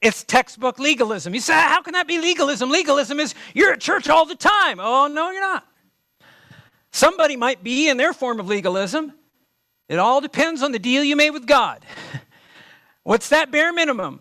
it's 0.00 0.24
textbook 0.24 0.78
legalism. 0.78 1.34
You 1.34 1.40
say, 1.40 1.52
how 1.52 1.82
can 1.82 1.92
that 1.92 2.08
be 2.08 2.18
legalism? 2.18 2.70
Legalism 2.70 3.20
is 3.20 3.34
you're 3.54 3.72
at 3.72 3.80
church 3.80 4.08
all 4.08 4.24
the 4.24 4.34
time. 4.34 4.80
Oh, 4.80 5.06
no, 5.06 5.30
you're 5.30 5.42
not. 5.42 5.66
Somebody 6.90 7.36
might 7.36 7.62
be 7.62 7.88
in 7.88 7.96
their 7.96 8.12
form 8.12 8.40
of 8.40 8.48
legalism. 8.48 9.12
It 9.88 9.98
all 9.98 10.20
depends 10.20 10.62
on 10.62 10.72
the 10.72 10.78
deal 10.78 11.04
you 11.04 11.16
made 11.16 11.30
with 11.30 11.46
God. 11.46 11.84
What's 13.02 13.28
that 13.30 13.50
bare 13.50 13.72
minimum? 13.72 14.20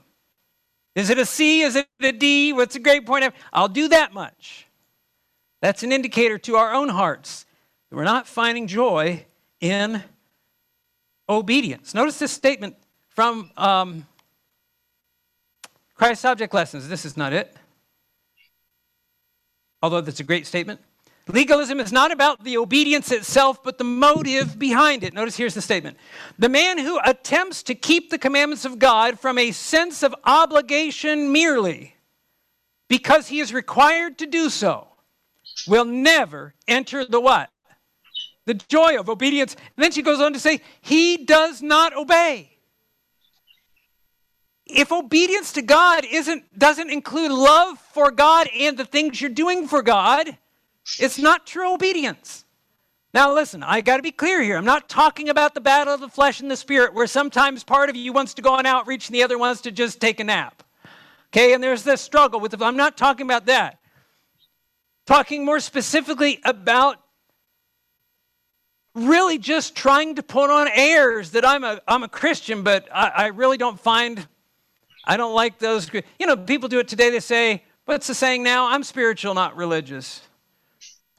Is 0.95 1.09
it 1.09 1.17
a 1.17 1.25
C? 1.25 1.61
Is 1.61 1.75
it 1.75 1.87
a 2.01 2.11
D? 2.11 2.51
What's 2.53 2.75
a 2.75 2.79
grade 2.79 3.05
point? 3.05 3.33
I'll 3.53 3.67
do 3.67 3.87
that 3.89 4.13
much. 4.13 4.67
That's 5.61 5.83
an 5.83 5.91
indicator 5.91 6.37
to 6.39 6.55
our 6.55 6.73
own 6.73 6.89
hearts 6.89 7.45
that 7.89 7.95
we're 7.95 8.03
not 8.03 8.27
finding 8.27 8.67
joy 8.67 9.25
in 9.59 10.03
obedience. 11.29 11.93
Notice 11.93 12.19
this 12.19 12.31
statement 12.31 12.75
from 13.09 13.51
um, 13.57 14.07
Christ 16.01 16.25
Object 16.25 16.51
Lessons. 16.51 16.87
This 16.87 17.05
is 17.05 17.15
not 17.15 17.31
it, 17.31 17.55
although 19.83 20.01
that's 20.01 20.19
a 20.19 20.23
great 20.23 20.47
statement. 20.47 20.79
Legalism 21.27 21.79
is 21.79 21.91
not 21.91 22.11
about 22.11 22.43
the 22.43 22.57
obedience 22.57 23.11
itself, 23.11 23.61
but 23.63 23.77
the 23.77 23.83
motive 23.83 24.57
behind 24.57 25.03
it. 25.03 25.13
Notice 25.13 25.37
here's 25.37 25.53
the 25.53 25.61
statement 25.61 25.97
The 26.39 26.49
man 26.49 26.79
who 26.79 26.99
attempts 27.05 27.61
to 27.61 27.75
keep 27.75 28.09
the 28.09 28.17
commandments 28.17 28.65
of 28.65 28.79
God 28.79 29.19
from 29.19 29.37
a 29.37 29.51
sense 29.51 30.01
of 30.01 30.15
obligation 30.23 31.31
merely 31.31 31.93
because 32.89 33.27
he 33.27 33.39
is 33.39 33.53
required 33.53 34.17
to 34.17 34.25
do 34.25 34.49
so 34.49 34.87
will 35.67 35.85
never 35.85 36.55
enter 36.67 37.05
the 37.05 37.21
what? 37.21 37.51
The 38.47 38.55
joy 38.55 38.99
of 38.99 39.07
obedience. 39.07 39.53
And 39.77 39.83
then 39.83 39.91
she 39.91 40.01
goes 40.01 40.19
on 40.19 40.33
to 40.33 40.39
say, 40.39 40.61
He 40.81 41.17
does 41.17 41.61
not 41.61 41.95
obey. 41.95 42.50
If 44.73 44.91
obedience 44.91 45.53
to 45.53 45.61
God 45.61 46.05
isn't, 46.09 46.57
doesn't 46.57 46.89
include 46.89 47.31
love 47.31 47.77
for 47.93 48.11
God 48.11 48.47
and 48.57 48.77
the 48.77 48.85
things 48.85 49.21
you're 49.21 49.29
doing 49.29 49.67
for 49.67 49.81
God, 49.81 50.37
it's 50.99 51.19
not 51.19 51.45
true 51.45 51.73
obedience. 51.73 52.45
Now, 53.13 53.33
listen, 53.33 53.61
I 53.61 53.81
got 53.81 53.97
to 53.97 54.03
be 54.03 54.11
clear 54.11 54.41
here. 54.41 54.55
I'm 54.55 54.65
not 54.65 54.87
talking 54.87 55.27
about 55.27 55.53
the 55.53 55.61
battle 55.61 55.93
of 55.93 55.99
the 55.99 56.07
flesh 56.07 56.39
and 56.39 56.49
the 56.49 56.55
spirit, 56.55 56.93
where 56.93 57.07
sometimes 57.07 57.63
part 57.63 57.89
of 57.89 57.95
you 57.95 58.13
wants 58.13 58.33
to 58.35 58.41
go 58.41 58.53
on 58.53 58.65
outreach 58.65 59.07
and 59.07 59.15
the 59.15 59.23
other 59.23 59.37
wants 59.37 59.61
to 59.61 59.71
just 59.71 59.99
take 59.99 60.21
a 60.21 60.23
nap. 60.23 60.63
Okay, 61.29 61.53
and 61.53 61.61
there's 61.61 61.83
this 61.83 62.01
struggle 62.01 62.39
with 62.39 62.51
the, 62.51 62.65
I'm 62.65 62.77
not 62.77 62.97
talking 62.97 63.25
about 63.25 63.45
that. 63.47 63.79
Talking 65.05 65.43
more 65.43 65.59
specifically 65.59 66.39
about 66.45 66.97
really 68.93 69.37
just 69.37 69.75
trying 69.75 70.15
to 70.15 70.23
put 70.23 70.49
on 70.49 70.67
airs 70.73 71.31
that 71.31 71.45
I'm 71.45 71.63
a, 71.63 71.81
I'm 71.87 72.03
a 72.03 72.09
Christian, 72.09 72.63
but 72.63 72.87
I, 72.93 73.07
I 73.07 73.27
really 73.27 73.57
don't 73.57 73.79
find, 73.79 74.27
I 75.03 75.17
don't 75.17 75.33
like 75.33 75.59
those. 75.59 75.91
You 76.19 76.27
know, 76.27 76.37
people 76.37 76.69
do 76.69 76.79
it 76.79 76.87
today. 76.87 77.09
They 77.09 77.19
say, 77.19 77.63
what's 77.85 78.07
the 78.07 78.13
saying 78.13 78.43
now? 78.43 78.67
I'm 78.67 78.83
spiritual, 78.83 79.33
not 79.33 79.55
religious. 79.55 80.21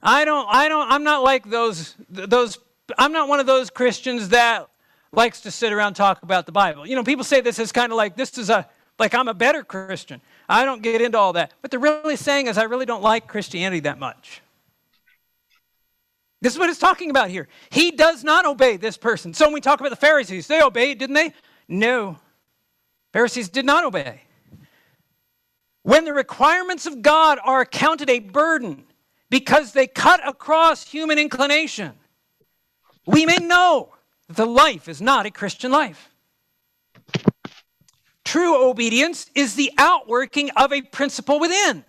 I 0.01 0.25
don't, 0.25 0.47
I 0.49 0.67
don't, 0.67 0.91
I'm 0.91 1.03
not 1.03 1.23
like 1.23 1.49
those, 1.49 1.95
those, 2.09 2.57
I'm 2.97 3.11
not 3.11 3.29
one 3.29 3.39
of 3.39 3.45
those 3.45 3.69
Christians 3.69 4.29
that 4.29 4.67
likes 5.11 5.41
to 5.41 5.51
sit 5.51 5.71
around 5.71 5.93
talk 5.93 6.23
about 6.23 6.45
the 6.45 6.51
Bible. 6.51 6.85
You 6.85 6.95
know, 6.95 7.03
people 7.03 7.23
say 7.23 7.39
this 7.41 7.59
is 7.59 7.71
kind 7.71 7.91
of 7.91 7.97
like, 7.97 8.15
this 8.15 8.37
is 8.37 8.49
a, 8.49 8.67
like 8.99 9.13
I'm 9.13 9.27
a 9.27 9.33
better 9.33 9.63
Christian. 9.63 10.21
I 10.49 10.65
don't 10.65 10.81
get 10.81 11.01
into 11.01 11.17
all 11.17 11.33
that. 11.33 11.53
What 11.61 11.71
they're 11.71 11.79
really 11.79 12.15
saying 12.15 12.47
is, 12.47 12.57
I 12.57 12.63
really 12.63 12.85
don't 12.85 13.01
like 13.01 13.27
Christianity 13.27 13.79
that 13.81 13.97
much. 13.97 14.41
This 16.41 16.53
is 16.53 16.59
what 16.59 16.69
it's 16.69 16.79
talking 16.79 17.09
about 17.09 17.29
here. 17.29 17.47
He 17.69 17.91
does 17.91 18.23
not 18.23 18.45
obey 18.45 18.75
this 18.75 18.97
person. 18.97 19.33
So 19.33 19.45
when 19.45 19.53
we 19.53 19.61
talk 19.61 19.79
about 19.79 19.89
the 19.89 19.95
Pharisees, 19.95 20.47
they 20.47 20.61
obeyed, 20.61 20.97
didn't 20.97 21.15
they? 21.15 21.33
No. 21.69 22.17
Pharisees 23.13 23.47
did 23.47 23.65
not 23.65 23.85
obey. 23.85 24.21
When 25.83 26.05
the 26.05 26.13
requirements 26.13 26.85
of 26.85 27.01
God 27.01 27.39
are 27.43 27.61
accounted 27.61 28.09
a 28.09 28.19
burden 28.19 28.85
because 29.29 29.73
they 29.73 29.87
cut 29.87 30.27
across 30.27 30.87
human 30.87 31.19
inclination, 31.19 31.93
we 33.05 33.25
may 33.25 33.37
know 33.37 33.93
that 34.27 34.37
the 34.37 34.45
life 34.45 34.89
is 34.89 35.01
not 35.01 35.25
a 35.25 35.31
Christian 35.31 35.71
life. 35.71 36.09
True 38.23 38.67
obedience 38.67 39.29
is 39.35 39.55
the 39.55 39.71
outworking 39.77 40.49
of 40.51 40.73
a 40.73 40.81
principle 40.81 41.39
within. 41.39 41.85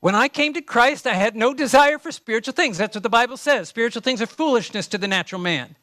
When 0.00 0.14
I 0.14 0.28
came 0.28 0.54
to 0.54 0.62
Christ, 0.62 1.06
I 1.06 1.14
had 1.14 1.34
no 1.34 1.52
desire 1.52 1.98
for 1.98 2.12
spiritual 2.12 2.54
things. 2.54 2.78
That's 2.78 2.94
what 2.94 3.02
the 3.02 3.08
Bible 3.08 3.36
says. 3.36 3.68
Spiritual 3.68 4.02
things 4.02 4.22
are 4.22 4.26
foolishness 4.26 4.86
to 4.88 4.98
the 4.98 5.08
natural 5.08 5.40
man. 5.40 5.74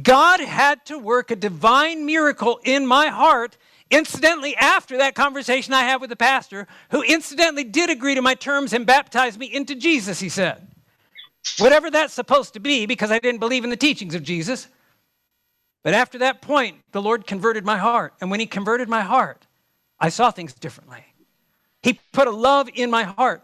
God 0.00 0.40
had 0.40 0.84
to 0.86 0.98
work 0.98 1.30
a 1.30 1.36
divine 1.36 2.06
miracle 2.06 2.60
in 2.64 2.86
my 2.86 3.08
heart, 3.08 3.56
incidentally, 3.90 4.56
after 4.56 4.98
that 4.98 5.14
conversation 5.14 5.74
I 5.74 5.82
had 5.82 6.00
with 6.00 6.10
the 6.10 6.16
pastor, 6.16 6.66
who 6.90 7.02
incidentally 7.02 7.64
did 7.64 7.90
agree 7.90 8.14
to 8.14 8.22
my 8.22 8.34
terms 8.34 8.72
and 8.72 8.86
baptize 8.86 9.38
me 9.38 9.46
into 9.46 9.74
Jesus, 9.74 10.20
he 10.20 10.28
said. 10.28 10.66
Whatever 11.58 11.90
that's 11.90 12.14
supposed 12.14 12.54
to 12.54 12.60
be, 12.60 12.86
because 12.86 13.10
I 13.10 13.18
didn't 13.18 13.40
believe 13.40 13.64
in 13.64 13.70
the 13.70 13.76
teachings 13.76 14.14
of 14.14 14.22
Jesus. 14.22 14.68
But 15.82 15.94
after 15.94 16.18
that 16.18 16.42
point, 16.42 16.76
the 16.92 17.02
Lord 17.02 17.26
converted 17.26 17.64
my 17.64 17.78
heart. 17.78 18.14
And 18.20 18.30
when 18.30 18.40
He 18.40 18.46
converted 18.46 18.88
my 18.88 19.00
heart, 19.00 19.46
I 19.98 20.10
saw 20.10 20.30
things 20.30 20.52
differently. 20.54 21.04
He 21.82 21.98
put 22.12 22.28
a 22.28 22.30
love 22.30 22.68
in 22.74 22.90
my 22.90 23.04
heart 23.04 23.42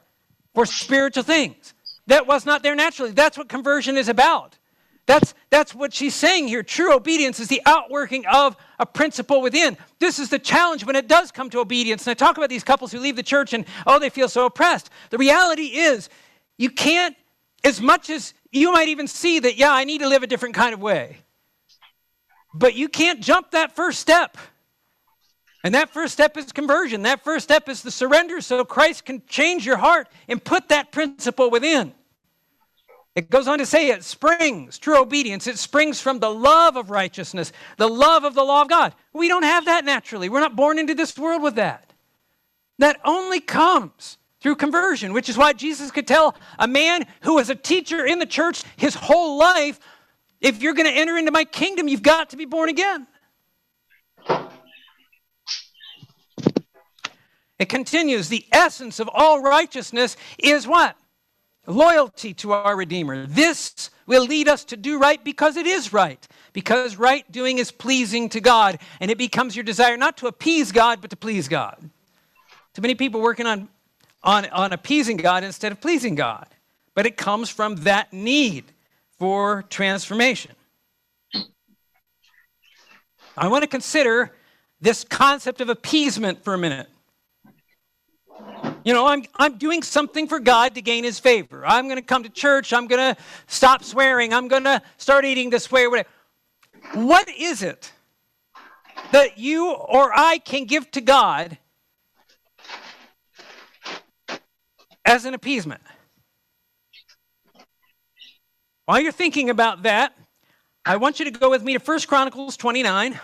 for 0.55 0.67
spiritual 0.67 1.23
things 1.23 1.75
that 2.07 2.27
was 2.27 2.47
not 2.47 2.63
there 2.63 2.75
naturally. 2.75 3.13
That's 3.13 3.37
what 3.37 3.49
conversion 3.49 3.97
is 3.97 4.09
about. 4.09 4.59
That's, 5.07 5.35
that's 5.51 5.73
what 5.73 5.95
she's 5.95 6.17
saying 6.17 6.49
here. 6.49 6.65
True 6.65 6.93
obedience 6.93 7.39
is 7.39 7.47
the 7.47 7.63
outworking 7.65 8.27
of 8.27 8.57
a 8.81 8.85
principle 8.85 9.41
within. 9.41 9.79
This 10.01 10.19
is 10.19 10.31
the 10.31 10.39
challenge 10.39 10.85
when 10.85 10.97
it 10.97 11.07
does 11.07 11.31
come 11.31 11.49
to 11.51 11.61
obedience. 11.61 12.07
And 12.07 12.11
I 12.11 12.15
talk 12.15 12.37
about 12.37 12.49
these 12.49 12.65
couples 12.65 12.91
who 12.91 12.99
leave 12.99 13.15
the 13.15 13.23
church 13.23 13.53
and, 13.53 13.65
oh, 13.87 14.01
they 14.01 14.11
feel 14.11 14.29
so 14.29 14.47
oppressed. 14.47 14.91
The 15.11 15.19
reality 15.19 15.77
is, 15.77 16.09
you 16.59 16.71
can't, 16.71 17.17
as 17.63 17.81
much 17.81 18.11
as 18.11 18.35
you 18.51 18.73
might 18.73 18.89
even 18.89 19.07
see 19.07 19.39
that, 19.39 19.57
yeah, 19.57 19.73
I 19.73 19.85
need 19.85 20.01
to 20.01 20.09
live 20.09 20.25
a 20.25 20.27
different 20.27 20.57
kind 20.57 20.75
of 20.75 20.81
way. 20.81 21.19
But 22.53 22.75
you 22.75 22.89
can't 22.89 23.21
jump 23.21 23.53
that 23.53 23.77
first 23.77 24.01
step. 24.01 24.37
And 25.63 25.75
that 25.75 25.91
first 25.91 26.15
step 26.15 26.37
is 26.37 26.51
conversion. 26.53 27.03
That 27.03 27.23
first 27.23 27.45
step 27.45 27.69
is 27.69 27.83
the 27.83 27.91
surrender 27.91 28.41
so 28.41 28.65
Christ 28.65 29.05
can 29.05 29.23
change 29.29 29.65
your 29.65 29.77
heart 29.77 30.09
and 30.27 30.43
put 30.43 30.69
that 30.71 30.91
principle 30.91 31.51
within. 31.51 31.93
It 33.17 33.31
goes 33.31 33.49
on 33.49 33.59
to 33.59 33.67
say 33.67 33.89
it 33.89 34.05
springs, 34.05 34.79
true 34.79 35.01
obedience, 35.01 35.47
it 35.47 35.59
springs 35.59 36.01
from 36.03 36.19
the 36.19 36.31
love 36.31 36.77
of 36.77 36.91
righteousness, 36.91 37.51
the 37.79 37.89
love 37.89 38.25
of 38.25 38.35
the 38.35 38.45
law 38.45 38.61
of 38.61 38.69
God. 38.69 38.95
We 39.15 39.27
don't 39.27 39.43
have 39.43 39.65
that 39.65 39.87
naturally. 39.87 40.29
We're 40.29 40.41
not 40.41 40.55
born 40.55 40.79
into 40.79 40.95
this 40.95 41.19
world 41.19 41.43
with 41.43 41.55
that. 41.55 41.95
That 42.79 43.01
only 43.07 43.41
comes 43.41 44.19
through 44.43 44.57
conversion, 44.57 45.15
which 45.15 45.31
is 45.31 45.39
why 45.39 45.55
Jesus 45.55 45.91
could 45.91 46.07
tell 46.07 46.37
a 46.59 46.69
man 46.69 47.07
who 47.23 47.37
was 47.37 47.49
a 47.49 47.55
teacher 47.55 48.05
in 48.05 48.19
the 48.19 48.27
church 48.27 48.63
his 48.77 48.95
whole 48.95 49.39
life 49.39 49.81
if 50.43 50.61
you're 50.61 50.75
going 50.75 50.87
to 50.87 50.93
enter 50.93 51.17
into 51.17 51.33
my 51.33 51.45
kingdom, 51.45 51.89
you've 51.89 52.03
got 52.03 52.31
to 52.31 52.37
be 52.37 52.45
born 52.45 52.69
again. 52.69 53.07
It 57.59 57.71
continues 57.71 58.29
the 58.29 58.45
essence 58.53 59.01
of 59.01 59.09
all 59.11 59.41
righteousness 59.41 60.19
is 60.39 60.67
what? 60.67 60.95
Loyalty 61.67 62.33
to 62.35 62.53
our 62.53 62.77
Redeemer. 62.77 63.27
This 63.27 63.91
will 64.07 64.25
lead 64.25 64.49
us 64.49 64.65
to 64.65 64.77
do 64.77 64.99
right 64.99 65.23
because 65.23 65.57
it 65.57 65.67
is 65.67 65.93
right. 65.93 66.27
Because 66.53 66.97
right 66.97 67.31
doing 67.31 67.59
is 67.59 67.71
pleasing 67.71 68.29
to 68.31 68.41
God, 68.41 68.79
and 69.01 69.11
it 69.11 69.19
becomes 69.19 69.57
your 69.57 69.65
desire 69.65 69.97
not 69.97 70.17
to 70.19 70.27
appease 70.27 70.73
God, 70.73 71.01
but 71.01 71.11
to 71.11 71.17
please 71.17 71.49
God. 71.49 71.91
Too 72.75 72.83
many 72.83 72.95
people 72.95 73.21
working 73.21 73.47
on, 73.47 73.69
on, 74.23 74.47
on 74.47 74.73
appeasing 74.73 75.17
God 75.17 75.45
instead 75.45 75.73
of 75.73 75.81
pleasing 75.81 76.15
God. 76.15 76.47
But 76.95 77.07
it 77.07 77.17
comes 77.17 77.51
from 77.51 77.77
that 77.77 78.13
need 78.13 78.65
for 79.19 79.65
transformation. 79.69 80.53
I 83.37 83.49
want 83.49 83.63
to 83.63 83.69
consider 83.69 84.33
this 84.81 85.05
concept 85.05 85.61
of 85.61 85.69
appeasement 85.69 86.43
for 86.43 86.55
a 86.55 86.59
minute. 86.59 86.89
You 88.87 88.93
know, 88.93 89.09
I'm, 89.09 89.25
I'm 89.35 89.59
doing 89.59 89.83
something 89.83 90.29
for 90.29 90.39
God 90.39 90.77
to 90.77 90.81
gain 90.81 91.03
his 91.03 91.19
favor. 91.19 91.67
I'm 91.67 91.87
going 91.87 91.97
to 91.97 92.03
come 92.03 92.23
to 92.23 92.29
church. 92.29 92.73
I'm 92.73 92.87
going 92.87 93.17
to 93.17 93.21
stop 93.49 93.83
swearing. 93.83 94.33
I'm 94.33 94.47
going 94.47 94.63
to 94.63 94.81
start 94.97 95.25
eating 95.25 95.51
this 95.51 95.73
way 95.73 95.87
or 95.87 95.91
whatever. 95.91 96.09
What 96.95 97.29
is 97.29 97.65
it 97.65 97.91
that 99.11 99.39
you 99.39 99.73
or 99.73 100.13
I 100.15 100.39
can 100.39 100.67
give 100.67 100.89
to 100.93 101.01
God 101.01 101.59
as 105.05 105.25
an 105.25 105.35
appeasement? 105.35 105.81
While 108.85 109.01
you're 109.01 109.11
thinking 109.11 109.51
about 109.51 109.83
that, 109.83 110.17
I 110.85 110.99
want 110.99 111.19
you 111.19 111.25
to 111.25 111.33
go 111.33 111.51
with 111.51 111.65
me 111.65 111.77
to 111.77 111.81
1 111.81 112.01
Chronicles 112.03 112.57
29. 112.57 113.19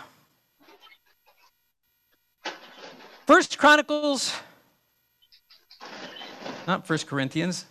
1 3.27 3.43
Chronicles, 3.55 4.33
not 6.67 6.87
First 6.87 7.07
Corinthians. 7.07 7.65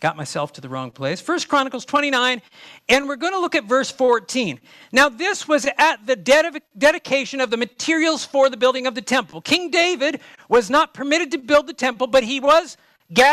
Got 0.00 0.16
myself 0.16 0.54
to 0.54 0.62
the 0.62 0.68
wrong 0.68 0.90
place. 0.90 1.20
First 1.20 1.48
Chronicles 1.48 1.84
29, 1.84 2.40
and 2.88 3.06
we're 3.06 3.16
going 3.16 3.34
to 3.34 3.38
look 3.38 3.54
at 3.54 3.64
verse 3.64 3.90
14. 3.90 4.58
Now, 4.92 5.10
this 5.10 5.46
was 5.46 5.66
at 5.76 6.06
the 6.06 6.16
ded- 6.16 6.62
dedication 6.78 7.40
of 7.40 7.50
the 7.50 7.58
materials 7.58 8.24
for 8.24 8.48
the 8.48 8.56
building 8.56 8.86
of 8.86 8.94
the 8.94 9.02
temple. 9.02 9.42
King 9.42 9.70
David 9.70 10.20
was 10.48 10.70
not 10.70 10.94
permitted 10.94 11.30
to 11.32 11.38
build 11.38 11.66
the 11.66 11.74
temple, 11.74 12.06
but 12.06 12.24
he 12.24 12.40
was 12.40 12.78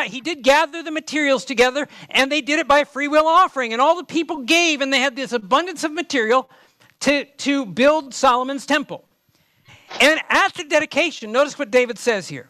he 0.08 0.22
did 0.22 0.42
gather 0.42 0.82
the 0.82 0.92
materials 0.92 1.46
together, 1.46 1.88
and 2.10 2.32
they 2.32 2.42
did 2.42 2.60
it 2.60 2.68
by 2.68 2.84
free 2.84 3.08
will 3.08 3.28
offering. 3.28 3.74
And 3.74 3.82
all 3.82 3.96
the 3.96 4.04
people 4.04 4.44
gave, 4.44 4.82
and 4.82 4.92
they 4.92 5.00
had 5.00 5.16
this 5.16 5.34
abundance 5.34 5.84
of 5.84 5.92
material 5.92 6.50
to, 7.02 7.26
to 7.26 7.66
build 7.66 8.14
Solomon's 8.14 8.66
temple. 8.66 9.06
And 10.02 10.20
at 10.30 10.54
the 10.56 10.64
dedication, 10.64 11.32
notice 11.32 11.60
what 11.60 11.72
David 11.72 12.00
says 12.00 12.28
here. 12.28 12.50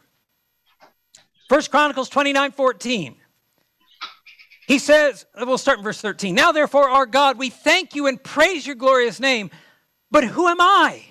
First 1.48 1.72
Chronicles 1.72 2.10
29 2.10 2.52
14. 2.52 3.16
He 4.68 4.80
says, 4.80 5.26
we'll 5.38 5.58
start 5.58 5.78
in 5.78 5.84
verse 5.84 6.02
13. 6.02 6.36
Now, 6.36 6.52
therefore, 6.52 6.90
our 6.90 7.06
God, 7.06 7.38
we 7.38 7.50
thank 7.50 7.96
you 7.96 8.08
and 8.08 8.22
praise 8.22 8.68
your 8.68 8.76
glorious 8.76 9.18
name. 9.18 9.50
But 10.12 10.26
who 10.26 10.48
am 10.50 10.60
I? 10.60 11.06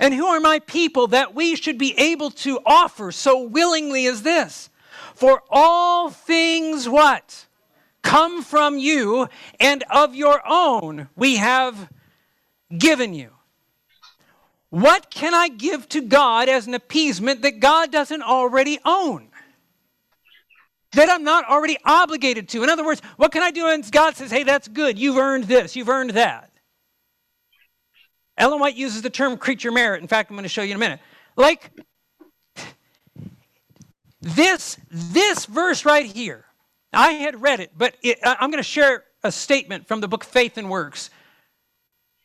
And 0.00 0.12
who 0.12 0.26
are 0.26 0.40
my 0.40 0.58
people 0.58 1.06
that 1.08 1.32
we 1.32 1.54
should 1.54 1.78
be 1.78 1.96
able 1.96 2.30
to 2.30 2.58
offer 2.66 3.12
so 3.12 3.44
willingly 3.44 4.06
as 4.06 4.22
this? 4.22 4.68
For 5.14 5.42
all 5.48 6.10
things 6.10 6.88
what? 6.88 7.46
Come 8.02 8.42
from 8.42 8.78
you, 8.78 9.28
and 9.60 9.84
of 9.88 10.16
your 10.16 10.42
own 10.44 11.08
we 11.14 11.36
have 11.36 11.88
given 12.76 13.14
you. 13.14 13.30
What 14.70 15.08
can 15.08 15.34
I 15.34 15.48
give 15.48 15.88
to 15.90 16.00
God 16.00 16.48
as 16.48 16.66
an 16.66 16.74
appeasement 16.74 17.42
that 17.42 17.60
God 17.60 17.92
doesn't 17.92 18.22
already 18.22 18.80
own? 18.84 19.28
That 20.94 21.08
I'm 21.08 21.24
not 21.24 21.48
already 21.48 21.78
obligated 21.84 22.48
to. 22.50 22.62
In 22.62 22.68
other 22.68 22.84
words, 22.84 23.00
what 23.16 23.32
can 23.32 23.42
I 23.42 23.50
do 23.50 23.64
when 23.64 23.80
God 23.90 24.14
says, 24.16 24.30
hey, 24.30 24.42
that's 24.42 24.68
good, 24.68 24.98
you've 24.98 25.16
earned 25.16 25.44
this, 25.44 25.74
you've 25.74 25.88
earned 25.88 26.10
that? 26.10 26.50
Ellen 28.36 28.60
White 28.60 28.76
uses 28.76 29.02
the 29.02 29.10
term 29.10 29.36
creature 29.36 29.70
merit. 29.70 30.02
In 30.02 30.08
fact, 30.08 30.30
I'm 30.30 30.36
going 30.36 30.44
to 30.44 30.48
show 30.48 30.62
you 30.62 30.70
in 30.70 30.76
a 30.76 30.80
minute. 30.80 31.00
Like 31.36 31.70
this, 34.20 34.78
this 34.90 35.46
verse 35.46 35.84
right 35.84 36.06
here, 36.06 36.44
I 36.92 37.12
had 37.12 37.40
read 37.40 37.60
it, 37.60 37.72
but 37.76 37.94
it, 38.02 38.18
I'm 38.22 38.50
going 38.50 38.62
to 38.62 38.68
share 38.68 39.04
a 39.24 39.32
statement 39.32 39.86
from 39.86 40.00
the 40.00 40.08
book 40.08 40.24
Faith 40.24 40.58
and 40.58 40.68
Works 40.68 41.10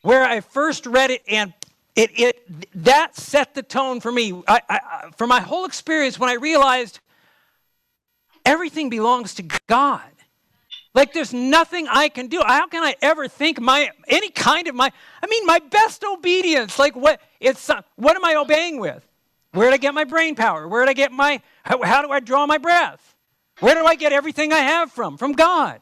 where 0.02 0.24
I 0.24 0.40
first 0.40 0.86
read 0.86 1.10
it 1.10 1.22
and 1.28 1.52
it, 1.96 2.10
it 2.18 2.84
that 2.84 3.16
set 3.16 3.54
the 3.54 3.62
tone 3.62 4.00
for 4.00 4.12
me. 4.12 4.42
I, 4.46 4.60
I, 4.68 4.80
for 5.16 5.26
my 5.26 5.40
whole 5.40 5.64
experience 5.64 6.18
when 6.18 6.30
I 6.30 6.34
realized 6.34 7.00
everything 8.48 8.88
belongs 8.88 9.34
to 9.34 9.42
God. 9.66 10.10
Like 10.94 11.12
there's 11.12 11.34
nothing 11.34 11.86
I 11.88 12.08
can 12.08 12.28
do. 12.28 12.42
How 12.44 12.66
can 12.66 12.82
I 12.82 12.96
ever 13.02 13.28
think 13.28 13.60
my 13.60 13.90
any 14.08 14.30
kind 14.30 14.66
of 14.66 14.74
my 14.74 14.90
I 15.22 15.26
mean 15.26 15.44
my 15.46 15.58
best 15.58 16.02
obedience 16.02 16.78
like 16.78 16.96
what 16.96 17.20
it's 17.40 17.68
uh, 17.68 17.82
what 17.96 18.16
am 18.16 18.24
I 18.24 18.34
obeying 18.36 18.80
with? 18.80 19.06
Where 19.52 19.66
did 19.66 19.74
I 19.74 19.76
get 19.76 19.94
my 19.94 20.04
brain 20.04 20.34
power? 20.34 20.66
Where 20.66 20.82
did 20.82 20.90
I 20.90 20.94
get 20.94 21.12
my 21.12 21.40
how, 21.62 21.82
how 21.82 22.02
do 22.02 22.10
I 22.10 22.20
draw 22.20 22.46
my 22.46 22.58
breath? 22.58 23.14
Where 23.60 23.74
do 23.74 23.84
I 23.84 23.94
get 23.96 24.12
everything 24.12 24.52
I 24.52 24.60
have 24.60 24.90
from? 24.90 25.18
From 25.18 25.32
God. 25.32 25.80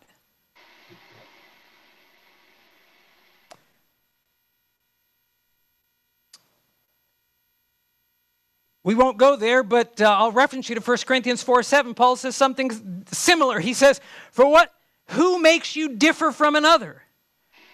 We 8.87 8.95
won't 8.95 9.17
go 9.17 9.35
there, 9.35 9.65
but 9.65 10.01
uh, 10.01 10.05
I'll 10.17 10.31
reference 10.31 10.69
you 10.69 10.77
to 10.77 10.81
1 10.81 10.99
Corinthians 10.99 11.43
4 11.43 11.65
7. 11.65 11.93
Paul 11.93 12.15
says 12.15 12.37
something 12.37 13.05
similar. 13.11 13.59
He 13.59 13.75
says, 13.75 14.01
For 14.31 14.49
what 14.49 14.73
who 15.09 15.41
makes 15.41 15.75
you 15.75 15.97
differ 15.97 16.31
from 16.31 16.55
another? 16.55 17.03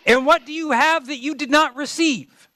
And 0.07 0.25
what 0.25 0.47
do 0.47 0.55
you 0.55 0.71
have 0.71 1.09
that 1.09 1.19
you 1.19 1.35
did 1.35 1.51
not 1.51 1.77
receive? 1.77 2.49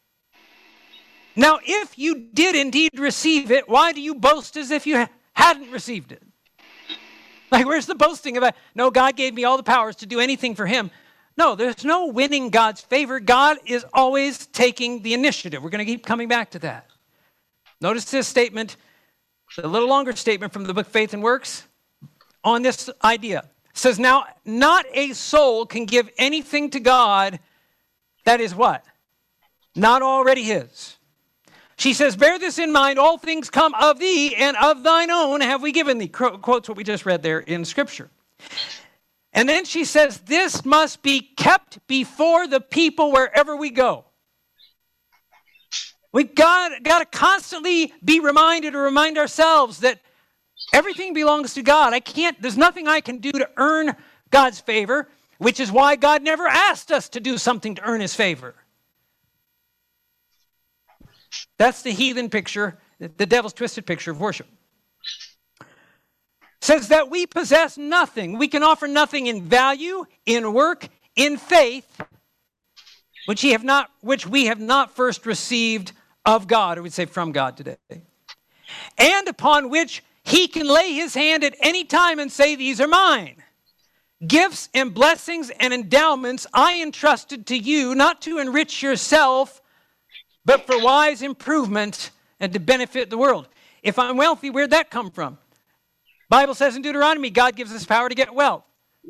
Now, 1.37 1.59
if 1.63 1.99
you 1.99 2.29
did 2.33 2.57
indeed 2.57 2.99
receive 2.99 3.51
it, 3.51 3.69
why 3.69 3.93
do 3.93 4.01
you 4.01 4.15
boast 4.15 4.57
as 4.57 4.71
if 4.71 4.87
you 4.87 5.07
hadn't 5.35 5.71
received 5.71 6.11
it? 6.11 6.23
Like, 7.51 7.67
where's 7.67 7.85
the 7.85 7.95
boasting 7.95 8.39
about, 8.39 8.55
no, 8.75 8.91
God 8.91 9.17
gave 9.17 9.35
me 9.35 9.45
all 9.45 9.59
the 9.59 9.65
powers 9.65 9.97
to 9.97 10.07
do 10.07 10.19
anything 10.19 10.55
for 10.55 10.65
him? 10.65 10.91
No, 11.37 11.57
there's 11.57 11.85
no 11.85 12.07
winning 12.07 12.49
God's 12.49 12.81
favor. 12.81 13.21
God 13.21 13.59
is 13.67 13.85
always 13.93 14.47
taking 14.47 15.03
the 15.03 15.13
initiative. 15.13 15.63
We're 15.63 15.69
going 15.69 15.85
to 15.85 15.93
keep 15.93 16.07
coming 16.07 16.29
back 16.29 16.53
to 16.53 16.59
that. 16.61 16.91
Notice 17.81 18.07
this 18.07 18.27
statement, 18.27 18.77
a 19.59 19.69
little 19.69 19.89
longer 19.89 20.15
statement 20.15 20.53
from 20.53 20.65
the 20.65 20.75
book 20.75 20.87
Faith 20.87 21.15
and 21.15 21.23
Works 21.23 21.67
on 22.43 22.63
this 22.63 22.89
idea 23.05 23.49
says, 23.75 23.99
Now, 23.99 24.25
not 24.45 24.87
a 24.93 25.13
soul 25.13 25.67
can 25.67 25.85
give 25.85 26.09
anything 26.19 26.71
to 26.71 26.81
God 26.81 27.39
that 28.27 28.41
is 28.41 28.55
what? 28.55 28.85
Not 29.75 30.03
already 30.03 30.43
his. 30.43 30.97
She 31.79 31.93
says, 31.93 32.17
Bear 32.17 32.39
this 32.39 32.59
in 32.59 32.73
mind, 32.73 32.99
all 32.99 33.19
things 33.19 33.49
come 33.49 33.73
of 33.75 33.99
thee, 33.99 34.35
and 34.35 34.57
of 34.57 34.83
thine 34.83 35.11
own 35.11 35.41
have 35.41 35.63
we 35.63 35.73
given 35.73 35.99
thee. 35.99 36.09
Quotes 36.09 36.69
what 36.69 36.77
we 36.77 36.85
just 36.85 37.07
read 37.07 37.23
there 37.23 37.39
in 37.39 37.65
Scripture. 37.65 38.11
And 39.33 39.49
then 39.49 39.65
she 39.65 39.85
says, 39.85 40.19
This 40.21 40.65
must 40.65 41.03
be 41.03 41.21
kept 41.21 41.87
before 41.87 42.47
the 42.47 42.61
people 42.61 43.13
wherever 43.13 43.55
we 43.57 43.71
go. 43.71 44.06
We've 46.17 46.35
got, 46.35 46.83
got 46.83 46.99
to 47.01 47.19
constantly 47.19 47.93
be 48.03 48.21
reminded 48.21 48.75
or 48.75 48.81
remind 48.81 49.19
ourselves 49.19 49.81
that 49.81 50.01
Everything 50.73 51.15
belongs 51.15 51.55
to 51.55 51.63
God. 51.63 51.93
I 51.93 52.01
can't, 52.01 52.41
there's 52.41 52.57
nothing 52.57 52.89
I 52.89 53.01
can 53.01 53.19
do 53.19 53.33
to 53.33 53.49
earn 53.57 53.95
God's 54.31 54.61
favor, 54.61 55.09
which 55.39 55.61
is 55.61 55.71
why 55.71 55.97
God 55.97 56.23
never 56.23 56.47
asked 56.47 56.91
us 56.91 57.09
to 57.11 57.21
do 57.21 57.39
something 57.39 57.75
to 57.77 57.83
earn 57.83 58.01
his 58.01 58.15
favor. 58.15 58.55
That's 61.59 61.83
the 61.83 61.93
heathen 61.93 62.31
picture, 62.31 62.79
the 62.99 63.27
devil's 63.27 63.53
twisted 63.53 63.87
picture 63.87 64.11
of 64.11 64.21
worship. 64.21 64.47
Says 66.61 66.89
that 66.89 67.11
we 67.11 67.27
possess 67.27 67.79
nothing. 67.79 68.39
We 68.39 68.49
can 68.49 68.63
offer 68.63 68.89
nothing 68.89 69.27
in 69.27 69.45
value, 69.45 70.05
in 70.25 70.53
work, 70.53 70.89
in 71.15 71.37
faith, 71.37 72.01
which, 73.27 73.41
he 73.43 73.53
have 73.53 73.65
not, 73.65 73.91
which 74.01 74.27
we 74.27 74.47
have 74.47 74.61
not 74.61 74.95
first 74.97 75.27
received 75.27 75.93
of 76.27 76.47
God, 76.47 76.77
or 76.77 76.83
we'd 76.83 76.93
say 76.93 77.07
from 77.07 77.33
God 77.33 77.57
today, 77.57 77.77
and 78.99 79.29
upon 79.29 79.71
which 79.71 80.03
he 80.25 80.49
can 80.49 80.67
lay 80.67 80.93
his 80.93 81.15
hand 81.15 81.45
at 81.45 81.55
any 81.63 81.85
time 81.85 82.19
and 82.19 82.31
say, 82.31 82.57
These 82.57 82.81
are 82.81 82.89
mine. 82.89 83.37
Gifts 84.27 84.69
and 84.75 84.93
blessings 84.93 85.51
and 85.61 85.73
endowments 85.73 86.47
I 86.53 86.83
entrusted 86.83 87.47
to 87.47 87.57
you, 87.57 87.95
not 87.95 88.23
to 88.23 88.39
enrich 88.39 88.83
yourself, 88.83 89.63
but 90.45 90.67
for 90.67 90.83
wise 90.83 91.23
improvement 91.23 92.11
and 92.41 92.53
to 92.53 92.59
benefit 92.59 93.09
the 93.11 93.19
world. 93.19 93.47
If 93.83 93.99
I'm 93.99 94.17
wealthy, 94.17 94.51
where'd 94.51 94.71
that 94.71 94.91
come 94.91 95.11
from? 95.11 95.39
Bible 96.29 96.55
says 96.55 96.75
in 96.75 96.83
Deuteronomy, 96.83 97.31
God 97.31 97.55
gives 97.55 97.73
us 97.73 97.85
power 97.85 98.09
to 98.09 98.15
get 98.15 98.35
wealth. 98.35 98.65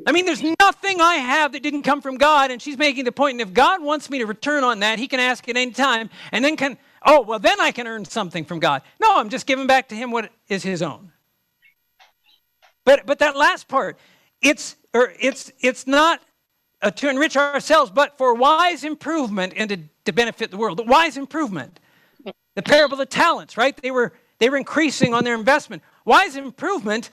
I 0.05 0.11
mean, 0.11 0.25
there's 0.25 0.43
nothing 0.59 1.01
I 1.01 1.15
have 1.15 1.53
that 1.53 1.63
didn't 1.63 1.81
come 1.81 2.01
from 2.01 2.17
God, 2.17 2.51
and 2.51 2.61
she's 2.61 2.77
making 2.77 3.05
the 3.05 3.11
point, 3.11 3.39
and 3.39 3.41
if 3.41 3.53
God 3.53 3.81
wants 3.81 4.09
me 4.09 4.19
to 4.19 4.27
return 4.27 4.63
on 4.63 4.81
that, 4.81 4.99
He 4.99 5.07
can 5.07 5.19
ask 5.19 5.47
at 5.49 5.57
any 5.57 5.71
time, 5.71 6.11
and 6.31 6.45
then 6.45 6.55
can 6.55 6.77
oh, 7.07 7.21
well, 7.21 7.39
then 7.39 7.59
I 7.59 7.71
can 7.71 7.87
earn 7.87 8.05
something 8.05 8.45
from 8.45 8.59
God. 8.59 8.83
No, 9.01 9.17
I'm 9.17 9.29
just 9.29 9.47
giving 9.47 9.65
back 9.65 9.89
to 9.89 9.95
Him 9.95 10.11
what 10.11 10.29
is 10.47 10.61
His 10.61 10.81
own. 10.81 11.11
But, 12.85 13.05
but 13.05 13.19
that 13.19 13.35
last 13.35 13.67
part, 13.67 13.97
it's, 14.41 14.75
or 14.93 15.13
it's, 15.19 15.51
it's 15.59 15.87
not 15.87 16.21
uh, 16.81 16.91
to 16.91 17.09
enrich 17.09 17.35
ourselves, 17.35 17.91
but 17.91 18.17
for 18.17 18.33
wise 18.35 18.83
improvement 18.83 19.53
and 19.55 19.69
to, 19.69 19.79
to 20.05 20.13
benefit 20.13 20.51
the 20.51 20.57
world. 20.57 20.77
The 20.77 20.83
wise 20.83 21.17
improvement. 21.17 21.79
The 22.55 22.63
parable 22.63 22.99
of 22.99 23.09
talents, 23.09 23.57
right? 23.57 23.75
They 23.77 23.91
were, 23.91 24.13
they 24.39 24.49
were 24.49 24.57
increasing 24.57 25.13
on 25.13 25.23
their 25.23 25.35
investment. 25.35 25.83
Wise 26.05 26.35
improvement, 26.35 27.09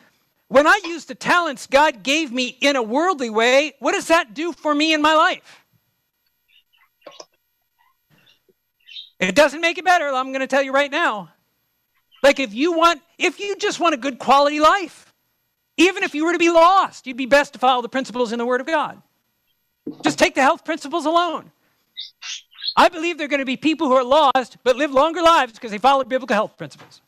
when 0.49 0.67
I 0.67 0.81
use 0.85 1.05
the 1.05 1.15
talents 1.15 1.67
God 1.67 2.03
gave 2.03 2.33
me 2.33 2.57
in 2.61 2.77
a 2.77 2.83
worldly 2.83 3.31
way, 3.31 3.75
what 3.79 3.93
does 3.93 4.09
that 4.09 4.35
do 4.35 4.53
for 4.53 4.75
me 4.75 4.95
in 4.95 5.03
my 5.03 5.15
life? 5.15 5.64
It 9.19 9.35
doesn't 9.35 9.61
make 9.61 9.79
it 9.79 9.85
better. 9.85 10.09
I'm 10.09 10.29
going 10.29 10.41
to 10.41 10.47
tell 10.47 10.63
you 10.63 10.73
right 10.73 10.91
now. 10.91 11.31
Like 12.23 12.41
if 12.41 12.55
you 12.55 12.73
want, 12.73 13.03
if 13.19 13.39
you 13.39 13.57
just 13.57 13.81
want 13.81 13.95
a 13.95 13.99
good 13.99 14.19
quality 14.19 14.61
life, 14.61 15.13
even 15.77 16.03
if 16.03 16.15
you 16.15 16.25
were 16.25 16.33
to 16.33 16.39
be 16.39 16.51
lost, 16.51 17.07
you'd 17.07 17.17
be 17.17 17.27
best 17.27 17.53
to 17.53 17.59
follow 17.59 17.83
the 17.83 17.89
principles 17.89 18.33
in 18.33 18.39
the 18.39 18.47
Word 18.47 18.61
of 18.61 18.67
God. 18.67 19.01
Just 20.03 20.19
take 20.19 20.35
the 20.35 20.43
health 20.43 20.65
principles 20.65 21.05
alone. 21.05 21.51
I 22.77 22.89
believe 22.89 23.19
there 23.19 23.27
are 23.27 23.29
going 23.29 23.41
to 23.41 23.45
be 23.45 23.57
people 23.57 23.89
who 23.89 23.95
are 23.95 24.05
lost 24.05 24.57
but 24.65 24.77
live 24.77 24.91
longer 24.91 25.23
lives 25.23 25.53
because 25.53 25.71
they 25.71 25.79
follow 25.79 26.03
biblical 26.05 26.35
health 26.35 26.57
principles. 26.57 27.03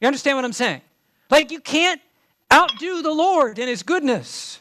You 0.00 0.06
understand 0.06 0.38
what 0.38 0.44
I'm 0.44 0.52
saying? 0.52 0.82
Like 1.30 1.50
you 1.50 1.60
can't 1.60 2.00
outdo 2.52 3.02
the 3.02 3.12
Lord 3.12 3.58
in 3.58 3.68
His 3.68 3.82
goodness. 3.82 4.60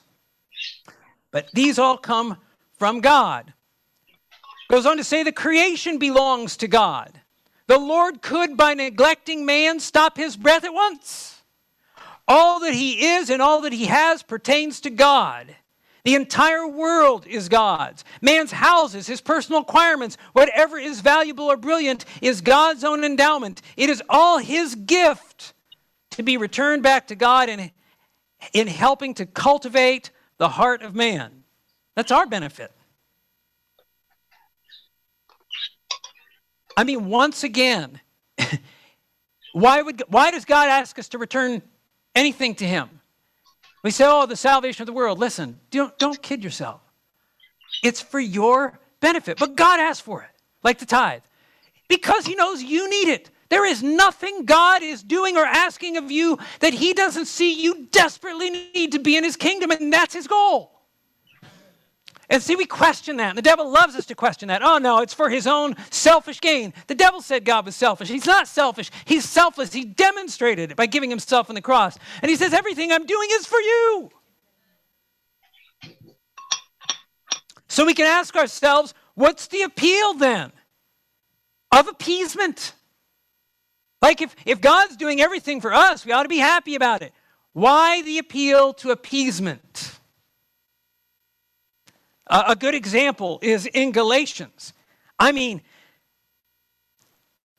But 1.31 1.49
these 1.53 1.77
all 1.77 1.97
come 1.97 2.37
from 2.77 3.01
God. 3.01 3.53
Goes 4.67 4.85
on 4.85 4.97
to 4.97 5.03
say 5.03 5.23
the 5.23 5.31
creation 5.31 5.97
belongs 5.99 6.57
to 6.57 6.67
God. 6.67 7.21
The 7.67 7.77
Lord 7.77 8.21
could, 8.21 8.57
by 8.57 8.73
neglecting 8.73 9.45
man, 9.45 9.79
stop 9.79 10.17
his 10.17 10.37
breath 10.37 10.63
at 10.63 10.73
once. 10.73 11.41
All 12.27 12.59
that 12.61 12.73
he 12.73 13.05
is 13.05 13.29
and 13.29 13.41
all 13.41 13.61
that 13.61 13.73
he 13.73 13.85
has 13.85 14.23
pertains 14.23 14.81
to 14.81 14.89
God. 14.89 15.55
The 16.03 16.15
entire 16.15 16.67
world 16.67 17.25
is 17.25 17.49
God's. 17.49 18.03
Man's 18.21 18.51
houses, 18.51 19.07
his 19.07 19.21
personal 19.21 19.61
acquirements, 19.61 20.17
whatever 20.33 20.77
is 20.77 21.01
valuable 21.01 21.45
or 21.45 21.57
brilliant 21.57 22.05
is 22.21 22.41
God's 22.41 22.83
own 22.83 23.03
endowment. 23.03 23.63
It 23.75 23.89
is 23.89 24.03
all 24.07 24.37
his 24.37 24.75
gift 24.75 25.53
to 26.11 26.21
be 26.21 26.37
returned 26.37 26.83
back 26.83 27.07
to 27.07 27.15
God 27.15 27.49
in, 27.49 27.71
in 28.53 28.67
helping 28.67 29.15
to 29.15 29.25
cultivate 29.25 30.11
the 30.37 30.49
heart 30.49 30.83
of 30.83 30.93
man. 30.93 31.43
That's 31.95 32.11
our 32.11 32.27
benefit. 32.27 32.71
I 36.77 36.83
mean, 36.83 37.09
once 37.09 37.43
again, 37.43 37.99
why, 39.53 39.81
would, 39.81 40.03
why 40.07 40.31
does 40.31 40.45
God 40.45 40.69
ask 40.69 40.99
us 40.99 41.09
to 41.09 41.17
return 41.17 41.61
anything 42.13 42.55
to 42.55 42.65
Him? 42.65 42.89
We 43.83 43.91
say, 43.91 44.05
oh, 44.07 44.25
the 44.25 44.35
salvation 44.35 44.81
of 44.81 44.87
the 44.87 44.93
world. 44.93 45.19
Listen, 45.19 45.59
don't, 45.71 45.97
don't 45.97 46.21
kid 46.21 46.43
yourself. 46.43 46.81
It's 47.83 48.01
for 48.01 48.19
your 48.19 48.79
benefit. 48.99 49.37
But 49.37 49.55
God 49.55 49.79
asked 49.79 50.01
for 50.01 50.23
it, 50.23 50.29
like 50.63 50.79
the 50.79 50.85
tithe. 50.85 51.21
because 51.87 52.25
He 52.25 52.35
knows 52.35 52.63
you 52.63 52.89
need 52.89 53.09
it. 53.09 53.29
There 53.49 53.65
is 53.65 53.83
nothing 53.83 54.45
God 54.45 54.81
is 54.81 55.03
doing 55.03 55.37
or 55.37 55.45
asking 55.45 55.97
of 55.97 56.11
you 56.11 56.39
that 56.61 56.73
He 56.73 56.93
doesn't 56.93 57.25
see 57.25 57.61
you 57.61 57.87
desperately 57.91 58.49
need 58.49 58.91
to 58.93 58.99
be 58.99 59.15
in 59.15 59.23
His 59.23 59.35
kingdom, 59.35 59.71
and 59.71 59.93
that's 59.93 60.15
His 60.15 60.27
goal. 60.27 60.74
And 62.29 62.41
see, 62.41 62.55
we 62.55 62.65
question 62.65 63.17
that. 63.17 63.29
And 63.29 63.37
the 63.37 63.43
devil 63.43 63.69
loves 63.69 63.95
us 63.95 64.05
to 64.07 64.15
question 64.15 64.47
that. 64.47 64.63
Oh, 64.63 64.77
no, 64.77 65.01
it's 65.01 65.13
for 65.13 65.29
his 65.29 65.45
own 65.45 65.75
selfish 65.91 66.41
gain. 66.41 66.73
The 66.87 66.95
devil 66.95 67.21
said 67.21 67.45
God 67.45 67.65
was 67.65 67.75
selfish. 67.75 68.09
He's 68.09 68.25
not 68.25 68.47
selfish, 68.47 68.89
he's 69.05 69.25
selfless. 69.25 69.73
He 69.73 69.85
demonstrated 69.85 70.71
it 70.71 70.77
by 70.77 70.87
giving 70.87 71.09
himself 71.09 71.49
on 71.49 71.55
the 71.55 71.61
cross. 71.61 71.97
And 72.21 72.29
he 72.29 72.35
says, 72.35 72.53
Everything 72.53 72.91
I'm 72.91 73.05
doing 73.05 73.29
is 73.31 73.45
for 73.45 73.59
you. 73.59 74.09
So 77.75 77.85
we 77.85 77.93
can 77.93 78.05
ask 78.05 78.37
ourselves, 78.37 78.93
what's 79.15 79.47
the 79.47 79.63
appeal 79.63 80.13
then 80.13 80.53
of 81.73 81.89
appeasement? 81.89 82.71
Like 84.01 84.21
if, 84.21 84.33
if 84.45 84.61
God's 84.61 84.95
doing 84.95 85.19
everything 85.19 85.59
for 85.59 85.73
us, 85.73 86.05
we 86.05 86.13
ought 86.13 86.23
to 86.23 86.29
be 86.29 86.37
happy 86.37 86.75
about 86.75 87.01
it. 87.01 87.11
Why 87.51 88.01
the 88.01 88.17
appeal 88.17 88.73
to 88.75 88.91
appeasement? 88.91 89.94
A 92.27 92.55
good 92.55 92.75
example 92.75 93.39
is 93.41 93.65
in 93.65 93.91
Galatians. 93.91 94.73
I 95.19 95.31
mean, 95.31 95.61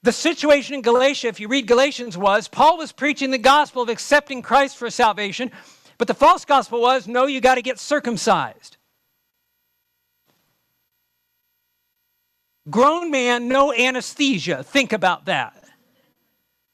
the 0.03 0.13
situation 0.13 0.75
in 0.75 0.83
Galatia, 0.83 1.29
if 1.29 1.41
you 1.41 1.49
read 1.49 1.67
Galatians, 1.67 2.17
was 2.17 2.49
Paul 2.49 2.79
was 2.79 2.93
preaching 2.93 3.31
the 3.31 3.39
gospel 3.39 3.83
of 3.83 3.89
accepting 3.89 4.43
Christ 4.43 4.77
for 4.77 4.91
salvation, 4.91 5.51
but 5.99 6.09
the 6.09 6.15
false 6.15 6.45
gospel 6.45 6.81
was 6.81 7.09
no, 7.09 7.27
you 7.27 7.41
got 7.41 7.57
to 7.57 7.63
get 7.63 7.79
circumcised. 7.79 8.77
Grown 12.69 13.11
man, 13.11 13.49
no 13.49 13.73
anesthesia. 13.73 14.63
Think 14.63 14.93
about 14.93 15.27
that. 15.27 15.65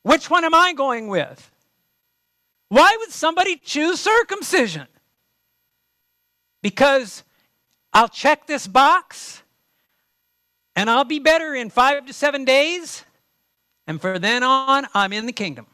Which 0.03 0.31
one 0.31 0.45
am 0.45 0.55
I 0.55 0.73
going 0.73 1.09
with? 1.09 1.51
Why 2.69 2.97
would 2.99 3.11
somebody 3.11 3.57
choose 3.57 4.01
circumcision? 4.01 4.87
Because 6.63 7.23
I'll 7.93 8.09
check 8.09 8.47
this 8.47 8.67
box 8.67 9.43
and 10.75 10.89
I'll 10.89 11.05
be 11.05 11.19
better 11.19 11.55
in 11.55 11.71
five 11.71 12.07
to 12.07 12.13
seven 12.13 12.45
days. 12.45 13.05
And 13.87 14.01
from 14.01 14.21
then 14.21 14.43
on, 14.43 14.87
I'm 14.95 15.13
in 15.13 15.27
the 15.27 15.33
kingdom. 15.33 15.67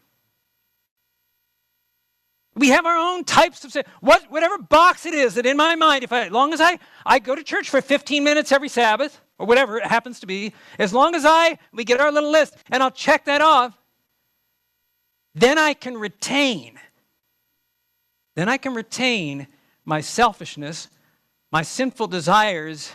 We 2.54 2.70
have 2.70 2.86
our 2.86 2.96
own 2.96 3.22
types 3.22 3.64
of 3.64 3.76
what, 4.00 4.24
whatever 4.30 4.58
box 4.58 5.06
it 5.06 5.14
is 5.14 5.34
that 5.34 5.46
in 5.46 5.56
my 5.56 5.76
mind, 5.76 6.02
if 6.02 6.12
I, 6.12 6.26
as 6.26 6.32
long 6.32 6.52
as 6.52 6.60
I, 6.60 6.80
I 7.06 7.20
go 7.20 7.36
to 7.36 7.44
church 7.44 7.70
for 7.70 7.80
15 7.80 8.24
minutes 8.24 8.50
every 8.50 8.68
Sabbath, 8.68 9.20
or 9.38 9.46
whatever 9.46 9.78
it 9.78 9.86
happens 9.86 10.18
to 10.20 10.26
be, 10.26 10.52
as 10.78 10.92
long 10.92 11.14
as 11.14 11.24
I 11.24 11.58
we 11.72 11.84
get 11.84 12.00
our 12.00 12.10
little 12.10 12.30
list 12.30 12.56
and 12.70 12.82
I'll 12.82 12.90
check 12.90 13.24
that 13.26 13.40
off, 13.40 13.78
then 15.34 15.58
I 15.58 15.74
can 15.74 15.96
retain. 15.96 16.78
Then 18.34 18.48
I 18.48 18.56
can 18.56 18.74
retain 18.74 19.46
my 19.84 20.00
selfishness 20.00 20.88
my 21.51 21.62
sinful 21.62 22.09
desires, 22.09 22.92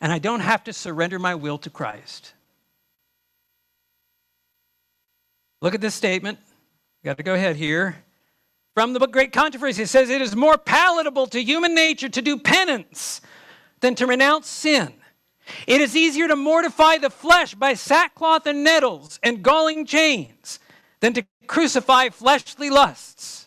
and 0.00 0.12
I 0.12 0.18
don't 0.18 0.40
have 0.40 0.64
to 0.64 0.72
surrender 0.72 1.18
my 1.18 1.34
will 1.34 1.58
to 1.58 1.70
Christ. 1.70 2.34
Look 5.60 5.74
at 5.74 5.80
this 5.80 5.94
statement. 5.94 6.38
Got 7.04 7.16
to 7.18 7.22
go 7.22 7.34
ahead 7.34 7.56
here. 7.56 7.96
From 8.74 8.92
the 8.92 8.98
book 8.98 9.12
Great 9.12 9.32
Controversy, 9.32 9.84
it 9.84 9.88
says, 9.88 10.10
It 10.10 10.20
is 10.20 10.34
more 10.34 10.58
palatable 10.58 11.28
to 11.28 11.42
human 11.42 11.74
nature 11.74 12.08
to 12.08 12.20
do 12.20 12.38
penance 12.38 13.20
than 13.80 13.94
to 13.94 14.06
renounce 14.06 14.48
sin. 14.48 14.92
It 15.66 15.80
is 15.80 15.94
easier 15.94 16.26
to 16.26 16.36
mortify 16.36 16.98
the 16.98 17.10
flesh 17.10 17.54
by 17.54 17.74
sackcloth 17.74 18.46
and 18.46 18.64
nettles 18.64 19.20
and 19.22 19.42
galling 19.42 19.86
chains 19.86 20.58
than 21.00 21.12
to 21.12 21.24
crucify 21.46 22.08
fleshly 22.08 22.70
lusts. 22.70 23.43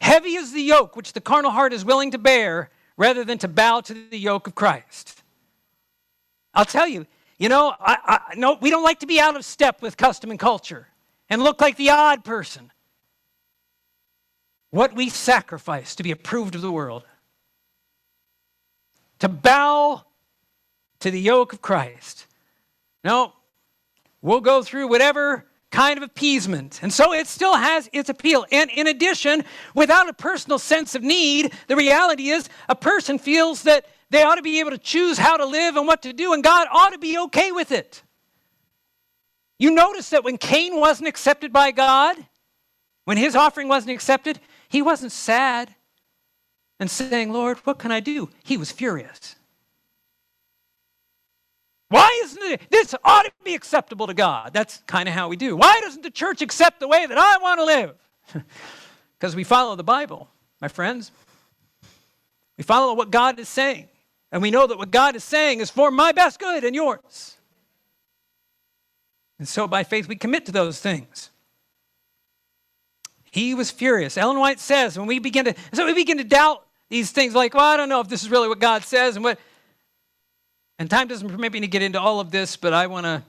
Heavy 0.00 0.34
is 0.34 0.52
the 0.52 0.62
yoke 0.62 0.96
which 0.96 1.12
the 1.12 1.20
carnal 1.20 1.50
heart 1.50 1.72
is 1.72 1.84
willing 1.84 2.12
to 2.12 2.18
bear 2.18 2.70
rather 2.96 3.24
than 3.24 3.38
to 3.38 3.48
bow 3.48 3.80
to 3.80 3.94
the 3.94 4.18
yoke 4.18 4.46
of 4.46 4.54
Christ. 4.54 5.22
I'll 6.54 6.64
tell 6.64 6.88
you, 6.88 7.06
you 7.38 7.48
know, 7.48 7.74
I, 7.78 8.20
I, 8.30 8.34
no, 8.34 8.58
we 8.60 8.70
don't 8.70 8.82
like 8.82 9.00
to 9.00 9.06
be 9.06 9.20
out 9.20 9.36
of 9.36 9.44
step 9.44 9.80
with 9.80 9.96
custom 9.96 10.30
and 10.30 10.38
culture 10.38 10.88
and 11.30 11.42
look 11.42 11.60
like 11.60 11.76
the 11.76 11.90
odd 11.90 12.24
person. 12.24 12.70
What 14.70 14.94
we 14.94 15.08
sacrifice 15.08 15.94
to 15.94 16.02
be 16.02 16.10
approved 16.10 16.54
of 16.54 16.60
the 16.60 16.72
world, 16.72 17.04
to 19.20 19.28
bow 19.28 20.04
to 21.00 21.10
the 21.10 21.20
yoke 21.20 21.52
of 21.52 21.62
Christ. 21.62 22.26
No, 23.04 23.32
we'll 24.20 24.40
go 24.40 24.62
through 24.62 24.88
whatever 24.88 25.46
kind 25.70 25.98
of 25.98 26.02
appeasement. 26.02 26.80
And 26.82 26.92
so 26.92 27.12
it 27.12 27.26
still 27.26 27.54
has 27.54 27.90
its 27.92 28.08
appeal. 28.08 28.46
And 28.50 28.70
in 28.70 28.86
addition, 28.86 29.44
without 29.74 30.08
a 30.08 30.12
personal 30.12 30.58
sense 30.58 30.94
of 30.94 31.02
need, 31.02 31.52
the 31.66 31.76
reality 31.76 32.28
is 32.28 32.48
a 32.68 32.76
person 32.76 33.18
feels 33.18 33.62
that 33.64 33.86
they 34.10 34.22
ought 34.22 34.36
to 34.36 34.42
be 34.42 34.60
able 34.60 34.70
to 34.70 34.78
choose 34.78 35.18
how 35.18 35.36
to 35.36 35.44
live 35.44 35.76
and 35.76 35.86
what 35.86 36.02
to 36.02 36.12
do, 36.12 36.32
and 36.32 36.42
God 36.42 36.66
ought 36.72 36.92
to 36.92 36.98
be 36.98 37.18
okay 37.18 37.52
with 37.52 37.72
it. 37.72 38.02
You 39.58 39.70
notice 39.70 40.10
that 40.10 40.24
when 40.24 40.38
Cain 40.38 40.78
wasn't 40.78 41.08
accepted 41.08 41.52
by 41.52 41.72
God, 41.72 42.16
when 43.04 43.18
his 43.18 43.36
offering 43.36 43.68
wasn't 43.68 43.92
accepted, 43.92 44.40
he 44.68 44.80
wasn't 44.80 45.12
sad 45.12 45.74
and 46.80 46.90
saying, 46.90 47.32
Lord, 47.32 47.58
what 47.58 47.78
can 47.78 47.90
I 47.90 48.00
do? 48.00 48.30
He 48.44 48.56
was 48.56 48.70
furious. 48.70 49.36
Why 51.88 52.20
isn't 52.24 52.42
it? 52.42 52.60
This 52.70 52.94
ought 53.02 53.22
to 53.22 53.32
be 53.44 53.54
acceptable 53.54 54.06
to 54.06 54.14
God. 54.14 54.52
That's 54.52 54.82
kind 54.86 55.08
of 55.08 55.14
how 55.14 55.28
we 55.28 55.36
do. 55.36 55.56
Why 55.56 55.80
doesn't 55.80 56.02
the 56.02 56.10
church 56.10 56.42
accept 56.42 56.80
the 56.80 56.88
way 56.88 57.06
that 57.06 57.16
I 57.18 57.38
want 57.38 57.58
to 57.60 57.64
live? 57.64 57.94
Because 59.18 59.34
we 59.34 59.42
follow 59.42 59.74
the 59.74 59.82
Bible, 59.82 60.28
my 60.60 60.68
friends. 60.68 61.10
We 62.56 62.62
follow 62.62 62.94
what 62.94 63.10
God 63.10 63.40
is 63.40 63.48
saying. 63.48 63.88
And 64.30 64.42
we 64.42 64.50
know 64.50 64.66
that 64.66 64.78
what 64.78 64.90
God 64.90 65.16
is 65.16 65.24
saying 65.24 65.60
is 65.60 65.70
for 65.70 65.90
my 65.90 66.12
best 66.12 66.38
good 66.38 66.62
and 66.62 66.74
yours. 66.74 67.36
And 69.38 69.48
so 69.48 69.66
by 69.66 69.84
faith, 69.84 70.06
we 70.06 70.16
commit 70.16 70.46
to 70.46 70.52
those 70.52 70.80
things. 70.80 71.30
He 73.30 73.54
was 73.54 73.70
furious. 73.70 74.16
Ellen 74.16 74.38
White 74.38 74.60
says 74.60 74.98
when 74.98 75.06
we 75.06 75.18
begin 75.18 75.46
to, 75.46 75.54
so 75.72 75.86
we 75.86 75.94
begin 75.94 76.18
to 76.18 76.24
doubt 76.24 76.64
these 76.88 77.10
things 77.10 77.34
like, 77.34 77.54
well, 77.54 77.64
I 77.64 77.76
don't 77.76 77.88
know 77.88 78.00
if 78.00 78.08
this 78.08 78.22
is 78.22 78.30
really 78.30 78.48
what 78.48 78.58
God 78.58 78.82
says 78.84 79.16
and 79.16 79.24
what 79.24 79.38
and 80.78 80.88
time 80.88 81.08
doesn't 81.08 81.28
permit 81.28 81.52
me 81.52 81.60
to 81.60 81.66
get 81.66 81.82
into 81.82 82.00
all 82.00 82.20
of 82.20 82.30
this, 82.30 82.56
but 82.56 82.72
I 82.72 82.86
want 82.86 83.04
to 83.04 83.22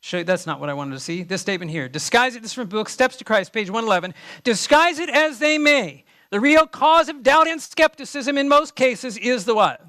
show 0.00 0.18
you 0.18 0.24
that's 0.24 0.46
not 0.46 0.60
what 0.60 0.70
I 0.70 0.74
wanted 0.74 0.94
to 0.94 1.00
see. 1.00 1.22
This 1.22 1.42
statement 1.42 1.70
here 1.70 1.88
disguise 1.88 2.36
it, 2.36 2.42
this 2.42 2.52
is 2.52 2.54
from 2.54 2.68
book 2.68 2.88
Steps 2.88 3.16
to 3.16 3.24
Christ, 3.24 3.52
page 3.52 3.68
111. 3.68 4.14
Disguise 4.44 4.98
it 4.98 5.10
as 5.10 5.38
they 5.38 5.58
may. 5.58 6.04
The 6.30 6.40
real 6.40 6.66
cause 6.66 7.08
of 7.08 7.22
doubt 7.22 7.48
and 7.48 7.60
skepticism 7.60 8.38
in 8.38 8.48
most 8.48 8.74
cases 8.74 9.18
is 9.18 9.44
the 9.44 9.54
what? 9.54 9.84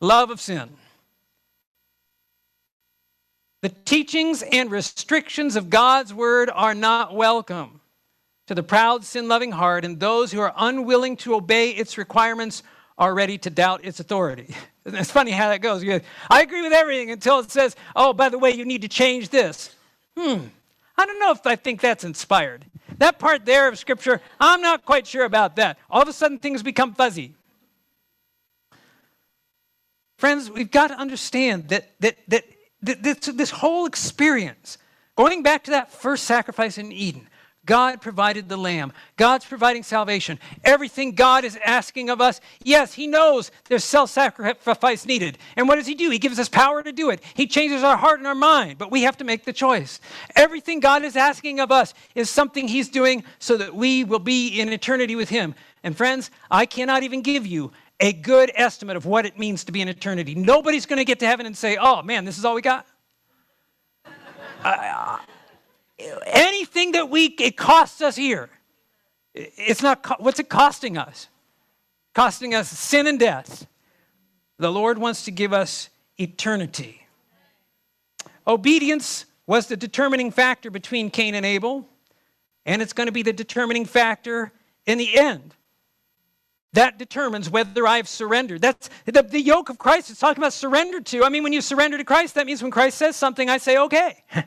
Love 0.00 0.30
of 0.30 0.40
sin. 0.40 0.70
The 3.62 3.70
teachings 3.70 4.42
and 4.42 4.70
restrictions 4.70 5.56
of 5.56 5.70
God's 5.70 6.12
word 6.12 6.50
are 6.52 6.74
not 6.74 7.14
welcome 7.14 7.80
to 8.46 8.54
the 8.54 8.62
proud, 8.62 9.04
sin 9.04 9.26
loving 9.26 9.52
heart, 9.52 9.86
and 9.86 9.98
those 9.98 10.30
who 10.30 10.40
are 10.40 10.52
unwilling 10.54 11.16
to 11.16 11.34
obey 11.34 11.70
its 11.70 11.96
requirements 11.96 12.62
are 12.98 13.14
ready 13.14 13.38
to 13.38 13.48
doubt 13.48 13.82
its 13.82 14.00
authority. 14.00 14.54
It's 14.86 15.10
funny 15.10 15.30
how 15.30 15.48
that 15.48 15.62
goes. 15.62 15.82
I 16.30 16.42
agree 16.42 16.62
with 16.62 16.72
everything 16.72 17.10
until 17.10 17.38
it 17.38 17.50
says, 17.50 17.74
oh, 17.96 18.12
by 18.12 18.28
the 18.28 18.38
way, 18.38 18.50
you 18.50 18.64
need 18.64 18.82
to 18.82 18.88
change 18.88 19.30
this. 19.30 19.74
Hmm, 20.16 20.46
I 20.96 21.06
don't 21.06 21.18
know 21.18 21.32
if 21.32 21.46
I 21.46 21.56
think 21.56 21.80
that's 21.80 22.04
inspired. 22.04 22.66
That 22.98 23.18
part 23.18 23.44
there 23.44 23.66
of 23.66 23.78
Scripture, 23.78 24.20
I'm 24.38 24.60
not 24.60 24.84
quite 24.84 25.06
sure 25.06 25.24
about 25.24 25.56
that. 25.56 25.78
All 25.90 26.02
of 26.02 26.08
a 26.08 26.12
sudden, 26.12 26.38
things 26.38 26.62
become 26.62 26.94
fuzzy. 26.94 27.34
Friends, 30.16 30.50
we've 30.50 30.70
got 30.70 30.88
to 30.88 30.94
understand 30.94 31.68
that, 31.68 31.90
that, 32.00 32.18
that, 32.28 32.44
that 32.82 33.02
this, 33.02 33.18
this 33.18 33.50
whole 33.50 33.86
experience, 33.86 34.78
going 35.16 35.42
back 35.42 35.64
to 35.64 35.70
that 35.72 35.92
first 35.92 36.24
sacrifice 36.24 36.78
in 36.78 36.92
Eden, 36.92 37.28
God 37.66 38.00
provided 38.02 38.48
the 38.48 38.56
lamb. 38.56 38.92
God's 39.16 39.44
providing 39.44 39.82
salvation. 39.82 40.38
Everything 40.64 41.12
God 41.12 41.44
is 41.44 41.58
asking 41.64 42.10
of 42.10 42.20
us, 42.20 42.40
yes, 42.62 42.94
He 42.94 43.06
knows 43.06 43.50
there's 43.68 43.84
self 43.84 44.10
sacrifice 44.10 45.06
needed. 45.06 45.38
And 45.56 45.68
what 45.68 45.76
does 45.76 45.86
He 45.86 45.94
do? 45.94 46.10
He 46.10 46.18
gives 46.18 46.38
us 46.38 46.48
power 46.48 46.82
to 46.82 46.92
do 46.92 47.10
it. 47.10 47.22
He 47.34 47.46
changes 47.46 47.82
our 47.82 47.96
heart 47.96 48.18
and 48.18 48.26
our 48.26 48.34
mind, 48.34 48.78
but 48.78 48.90
we 48.90 49.02
have 49.02 49.16
to 49.18 49.24
make 49.24 49.44
the 49.44 49.52
choice. 49.52 50.00
Everything 50.36 50.80
God 50.80 51.04
is 51.04 51.16
asking 51.16 51.60
of 51.60 51.72
us 51.72 51.94
is 52.14 52.28
something 52.30 52.68
He's 52.68 52.88
doing 52.88 53.24
so 53.38 53.56
that 53.56 53.74
we 53.74 54.04
will 54.04 54.18
be 54.18 54.60
in 54.60 54.68
eternity 54.68 55.16
with 55.16 55.28
Him. 55.28 55.54
And 55.82 55.96
friends, 55.96 56.30
I 56.50 56.66
cannot 56.66 57.02
even 57.02 57.22
give 57.22 57.46
you 57.46 57.72
a 58.00 58.12
good 58.12 58.50
estimate 58.54 58.96
of 58.96 59.06
what 59.06 59.24
it 59.24 59.38
means 59.38 59.64
to 59.64 59.72
be 59.72 59.80
in 59.80 59.88
eternity. 59.88 60.34
Nobody's 60.34 60.86
going 60.86 60.98
to 60.98 61.04
get 61.04 61.20
to 61.20 61.26
heaven 61.26 61.46
and 61.46 61.56
say, 61.56 61.76
oh 61.80 62.02
man, 62.02 62.24
this 62.24 62.38
is 62.38 62.44
all 62.44 62.54
we 62.54 62.62
got. 62.62 62.86
I, 64.64 65.20
anything 65.98 66.92
that 66.92 67.08
we 67.08 67.26
it 67.26 67.56
costs 67.56 68.00
us 68.00 68.16
here 68.16 68.50
it's 69.34 69.82
not 69.82 70.20
what's 70.20 70.40
it 70.40 70.48
costing 70.48 70.98
us 70.98 71.28
costing 72.14 72.54
us 72.54 72.68
sin 72.68 73.06
and 73.06 73.18
death 73.18 73.66
the 74.58 74.70
lord 74.70 74.98
wants 74.98 75.24
to 75.24 75.30
give 75.30 75.52
us 75.52 75.88
eternity 76.18 77.04
Obedience 78.46 79.24
was 79.46 79.66
the 79.66 79.76
determining 79.76 80.30
factor 80.30 80.70
between 80.70 81.10
Cain 81.10 81.34
and 81.34 81.46
Abel, 81.46 81.88
and 82.66 82.82
it's 82.82 82.92
going 82.92 83.06
to 83.06 83.12
be 83.12 83.22
the 83.22 83.32
determining 83.32 83.84
factor 83.84 84.52
in 84.86 84.98
the 84.98 85.18
end. 85.18 85.54
That 86.72 86.98
determines 86.98 87.48
whether 87.48 87.86
I've 87.86 88.08
surrendered. 88.08 88.60
That's 88.60 88.90
the, 89.04 89.22
the 89.22 89.40
yoke 89.40 89.68
of 89.68 89.78
Christ 89.78 90.10
It's 90.10 90.18
talking 90.18 90.42
about 90.42 90.52
surrender 90.52 91.00
to. 91.00 91.24
I 91.24 91.28
mean, 91.28 91.44
when 91.44 91.52
you 91.52 91.60
surrender 91.60 91.96
to 91.96 92.04
Christ, 92.04 92.34
that 92.34 92.46
means 92.46 92.62
when 92.62 92.72
Christ 92.72 92.98
says 92.98 93.16
something, 93.16 93.48
I 93.48 93.58
say, 93.58 93.78
okay. 93.78 94.24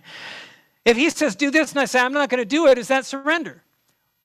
if 0.88 0.96
he 0.96 1.10
says, 1.10 1.36
do 1.36 1.52
this, 1.52 1.72
and 1.72 1.82
I 1.82 1.86
say, 1.86 2.00
I'm 2.00 2.14
not 2.14 2.30
going 2.30 2.40
to 2.40 2.46
do 2.46 2.68
it, 2.68 2.78
is 2.78 2.88
that 2.88 3.06
surrender? 3.06 3.62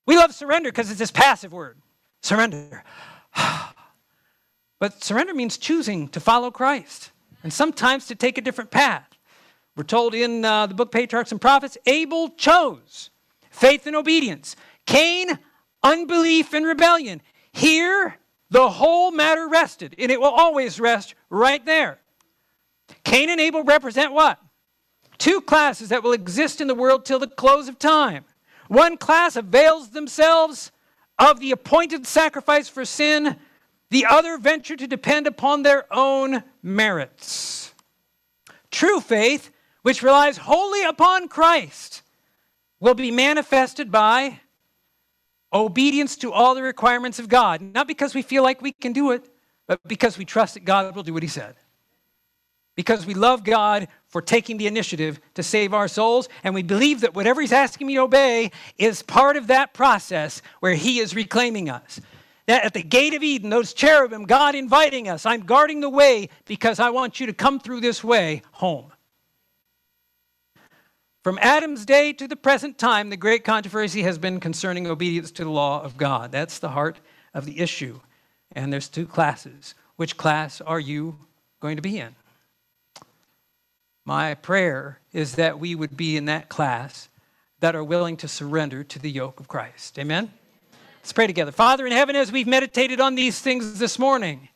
We 0.07 0.17
love 0.17 0.33
surrender 0.33 0.71
because 0.71 0.91
it's 0.91 0.99
this 0.99 1.11
passive 1.11 1.53
word 1.53 1.77
surrender. 2.21 2.85
but 4.79 5.03
surrender 5.03 5.35
means 5.35 5.59
choosing 5.59 6.07
to 6.11 6.21
follow 6.21 6.53
Christ 6.53 7.11
and 7.43 7.53
sometimes 7.53 8.07
to 8.07 8.15
take 8.15 8.39
a 8.39 8.41
different 8.41 8.71
path. 8.71 9.09
We're 9.77 9.83
told 9.83 10.15
in 10.15 10.45
uh, 10.45 10.67
the 10.67 10.75
book 10.75 10.93
Patriarchs 10.93 11.33
and 11.33 11.41
Prophets 11.41 11.77
Abel 11.85 12.29
chose 12.31 13.11
faith 13.51 13.89
and 13.89 13.97
obedience, 13.97 14.55
Cain, 14.87 15.41
unbelief 15.83 16.53
and 16.53 16.65
rebellion. 16.65 17.23
Here, 17.53 18.19
the 18.51 18.71
whole 18.71 19.11
matter 19.11 19.49
rested, 19.49 19.97
and 19.99 20.13
it 20.13 20.21
will 20.21 20.29
always 20.29 20.79
rest 20.79 21.17
right 21.29 21.65
there. 21.67 21.99
Cain 23.03 23.31
and 23.31 23.41
Abel 23.41 23.65
represent 23.65 24.13
what? 24.13 24.39
Two 25.23 25.41
classes 25.41 25.91
that 25.91 26.03
will 26.03 26.15
exist 26.15 26.61
in 26.61 26.67
the 26.67 26.75
world 26.75 27.05
till 27.05 27.21
the 27.21 27.29
close 27.29 27.69
of 27.69 27.79
time. 27.79 28.25
One 28.67 28.97
class 28.97 29.37
avails 29.37 29.91
themselves 29.91 30.73
of 31.17 31.39
the 31.39 31.53
appointed 31.53 32.09
sacrifice 32.09 32.69
for 32.69 32.85
sin, 32.85 33.37
the 33.91 34.05
other 34.05 34.37
venture 34.37 34.75
to 34.75 34.89
depend 34.89 35.29
upon 35.29 35.63
their 35.63 35.85
own 35.95 36.43
merits. 36.61 37.73
True 38.73 38.99
faith, 38.99 39.53
which 39.83 40.03
relies 40.03 40.39
wholly 40.39 40.83
upon 40.83 41.29
Christ, 41.29 42.03
will 42.81 42.95
be 42.95 43.13
manifested 43.13 43.93
by 43.93 44.41
obedience 45.53 46.17
to 46.17 46.33
all 46.33 46.57
the 46.57 46.65
requirements 46.65 47.21
of 47.21 47.29
God, 47.29 47.63
not 47.63 47.87
because 47.87 48.13
we 48.13 48.23
feel 48.23 48.43
like 48.43 48.61
we 48.61 48.73
can 48.73 48.93
do 48.93 49.13
it, 49.13 49.25
but 49.69 49.79
because 49.87 50.19
we 50.19 50.25
trust 50.25 50.55
that 50.55 50.65
God 50.65 50.97
will 50.97 51.05
do 51.05 51.15
what 51.15 51.23
He 51.23 51.29
said. 51.29 51.55
Because 52.75 53.07
we 53.07 53.15
love 53.15 53.45
God 53.45 53.87
for 54.13 54.21
taking 54.23 54.59
the 54.59 54.67
initiative 54.67 55.19
to 55.35 55.43
save 55.43 55.73
our 55.73 55.89
souls, 55.89 56.29
and 56.45 56.55
we 56.55 56.63
believe 56.63 57.01
that 57.01 57.15
whatever 57.15 57.41
He's 57.41 57.51
asking 57.51 57.87
me 57.87 57.95
to 57.95 58.03
obey 58.03 58.53
is 58.79 59.03
part 59.03 59.37
of 59.37 59.49
that 59.49 59.73
process 59.73 60.43
where 60.61 60.75
He 60.75 61.01
is 61.01 61.17
reclaiming 61.17 61.71
us. 61.71 62.01
That 62.47 62.65
at 62.65 62.75
the 62.75 62.83
gate 62.83 63.15
of 63.15 63.23
Eden, 63.23 63.49
those 63.49 63.73
cherubim, 63.73 64.25
God 64.25 64.55
inviting 64.55 65.09
us, 65.09 65.25
I'm 65.25 65.41
guarding 65.41 65.81
the 65.81 65.89
way 65.89 66.29
because 66.45 66.79
I 66.79 66.91
want 66.91 67.21
you 67.21 67.27
to 67.27 67.33
come 67.33 67.59
through 67.59 67.81
this 67.81 68.05
way 68.05 68.43
home. 68.53 68.93
From 71.25 71.39
Adam's 71.41 71.87
day 71.87 72.13
to 72.13 72.29
the 72.29 72.37
present 72.37 72.77
time, 72.79 73.09
the 73.09 73.17
great 73.17 73.45
controversy 73.45 74.03
has 74.03 74.19
been 74.19 74.41
concerning 74.41 74.89
obedience 74.89 75.31
to 75.33 75.45
the 75.45 75.51
law 75.51 75.81
of 75.83 75.97
God. 75.97 76.33
That's 76.33 76.59
the 76.59 76.71
heart 76.71 76.99
of 77.33 77.47
the 77.47 77.61
issue. 77.61 78.01
And 78.55 78.71
there's 78.73 78.89
two 78.89 79.07
classes. 79.07 79.75
Which 79.97 80.17
class 80.17 80.61
are 80.61 80.81
you 80.81 81.17
going 81.61 81.77
to 81.77 81.83
be 81.83 81.99
in? 81.99 82.15
My 84.05 84.35
prayer 84.35 84.99
is 85.13 85.37
that 85.37 85.61
we 85.61 85.75
would 85.75 85.97
be 85.97 86.17
in 86.17 86.25
that 86.25 86.49
class 86.49 87.09
that 87.61 87.77
are 87.77 87.85
willing 87.85 88.17
to 88.19 88.29
surrender 88.29 88.83
to 88.83 88.99
the 88.99 89.11
yoke 89.11 89.39
of 89.39 89.47
Christ. 89.47 89.99
Amen? 89.99 90.33
Let's 91.01 91.13
pray 91.13 91.29
together. 91.29 91.53
Father 91.53 91.87
in 91.87 91.93
heaven, 91.93 92.17
as 92.17 92.33
we've 92.33 92.47
meditated 92.47 93.01
on 93.01 93.15
these 93.15 93.41
things 93.41 93.79
this 93.79 93.99
morning, 93.99 94.49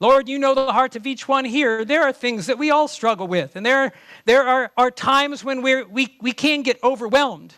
Lord, 0.00 0.28
you 0.28 0.38
know 0.38 0.54
the 0.54 0.72
heart 0.72 0.96
of 0.96 1.06
each 1.06 1.26
one 1.26 1.46
here. 1.46 1.84
There 1.84 2.02
are 2.02 2.12
things 2.12 2.46
that 2.46 2.58
we 2.58 2.70
all 2.70 2.88
struggle 2.88 3.26
with, 3.26 3.56
and 3.56 3.64
there, 3.64 3.92
there 4.26 4.42
are, 4.46 4.70
are 4.76 4.90
times 4.90 5.42
when 5.42 5.62
we're, 5.62 5.86
we, 5.86 6.16
we 6.20 6.32
can 6.32 6.62
get 6.62 6.82
overwhelmed. 6.82 7.54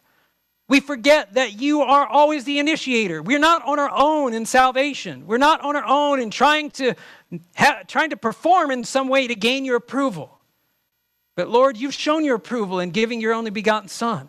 We 0.69 0.81
forget 0.81 1.35
that 1.35 1.61
you 1.61 1.83
are 1.83 2.07
always 2.07 2.45
the 2.45 2.59
initiator. 2.59 3.23
We're 3.23 3.39
not 3.39 3.65
on 3.67 3.79
our 3.79 3.91
own 3.93 4.35
in 4.35 4.47
salvation. 4.47 5.27
We're 5.27 5.39
not 5.39 5.61
on 5.63 5.77
our 5.77 5.85
own 5.85 6.21
in 6.21 6.31
trying 6.31 6.71
to, 6.73 6.95
ha- 7.57 7.83
trying 7.89 8.11
to 8.11 8.17
perform 8.17 8.71
in 8.71 8.85
some 8.85 9.09
way 9.09 9.27
to 9.27 9.35
gain 9.35 9.65
your 9.65 9.77
approval. 9.77 10.36
But 11.37 11.49
Lord, 11.49 11.77
you've 11.77 11.95
shown 11.95 12.25
your 12.25 12.37
approval 12.37 12.81
in 12.81 12.91
giving 12.91 13.21
your 13.21 13.35
only 13.35 13.51
begotten 13.51 13.89
Son. 13.89 14.29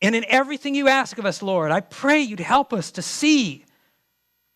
And 0.00 0.14
in 0.14 0.24
everything 0.28 0.74
you 0.74 0.88
ask 0.88 1.18
of 1.18 1.26
us, 1.26 1.42
Lord, 1.42 1.70
I 1.70 1.80
pray 1.80 2.20
you'd 2.20 2.40
help 2.40 2.72
us 2.72 2.92
to 2.92 3.02
see 3.02 3.64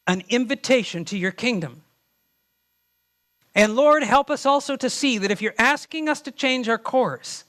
an 0.06 0.22
invitation 0.28 1.04
to 1.06 1.18
your 1.18 1.32
kingdom. 1.32 1.82
And 3.54 3.74
Lord, 3.74 4.02
help 4.04 4.30
us 4.30 4.46
also 4.46 4.76
to 4.76 4.88
see 4.88 5.18
that 5.18 5.30
if 5.30 5.42
you're 5.42 5.54
asking 5.58 6.08
us 6.08 6.20
to 6.22 6.30
change 6.30 6.68
our 6.68 6.78
course, 6.78 7.44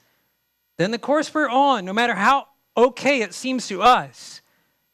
then 0.76 0.90
the 0.90 0.98
course 0.98 1.32
we're 1.32 1.48
on, 1.48 1.84
no 1.84 1.92
matter 1.92 2.14
how 2.14 2.48
okay 2.76 3.22
it 3.22 3.32
seems 3.32 3.68
to 3.68 3.82
us, 3.82 4.40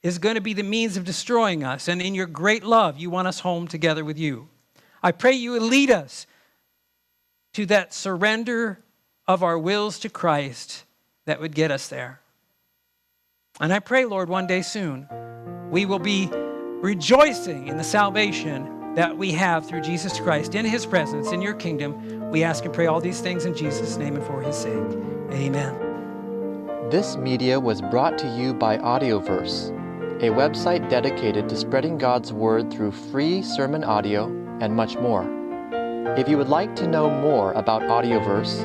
is 0.02 0.18
going 0.18 0.34
to 0.34 0.40
be 0.40 0.52
the 0.52 0.62
means 0.62 0.96
of 0.96 1.04
destroying 1.04 1.64
us. 1.64 1.88
And 1.88 2.02
in 2.02 2.14
your 2.14 2.26
great 2.26 2.64
love, 2.64 2.98
you 2.98 3.08
want 3.08 3.28
us 3.28 3.40
home 3.40 3.66
together 3.66 4.04
with 4.04 4.18
you. 4.18 4.48
I 5.02 5.12
pray 5.12 5.32
you 5.32 5.52
would 5.52 5.62
lead 5.62 5.90
us 5.90 6.26
to 7.54 7.66
that 7.66 7.94
surrender 7.94 8.80
of 9.28 9.42
our 9.42 9.58
wills 9.58 9.98
to 10.00 10.08
Christ 10.08 10.84
that 11.24 11.40
would 11.40 11.54
get 11.54 11.70
us 11.70 11.88
there. 11.88 12.20
And 13.60 13.72
I 13.72 13.78
pray, 13.78 14.04
Lord, 14.04 14.28
one 14.28 14.46
day 14.46 14.62
soon, 14.62 15.08
we 15.70 15.86
will 15.86 15.98
be 15.98 16.28
rejoicing 16.32 17.68
in 17.68 17.76
the 17.76 17.84
salvation 17.84 18.94
that 18.94 19.16
we 19.16 19.32
have 19.32 19.66
through 19.66 19.82
Jesus 19.82 20.18
Christ 20.20 20.54
in 20.54 20.64
his 20.64 20.86
presence, 20.86 21.32
in 21.32 21.42
your 21.42 21.54
kingdom. 21.54 22.30
We 22.30 22.44
ask 22.44 22.64
and 22.64 22.72
pray 22.72 22.86
all 22.86 23.00
these 23.00 23.20
things 23.20 23.44
in 23.44 23.54
Jesus' 23.54 23.96
name 23.96 24.16
and 24.16 24.24
for 24.24 24.40
his 24.40 24.56
sake. 24.56 24.72
Amen. 25.32 26.88
This 26.90 27.16
media 27.16 27.58
was 27.58 27.82
brought 27.82 28.16
to 28.18 28.28
you 28.28 28.54
by 28.54 28.78
Audioverse, 28.78 29.70
a 30.22 30.30
website 30.30 30.88
dedicated 30.88 31.48
to 31.48 31.56
spreading 31.56 31.98
God's 31.98 32.32
word 32.32 32.70
through 32.70 32.92
free 32.92 33.42
sermon 33.42 33.82
audio 33.82 34.26
and 34.60 34.74
much 34.74 34.96
more. 34.96 35.26
If 36.16 36.28
you 36.28 36.38
would 36.38 36.48
like 36.48 36.76
to 36.76 36.86
know 36.86 37.10
more 37.10 37.52
about 37.52 37.82
Audioverse, 37.82 38.64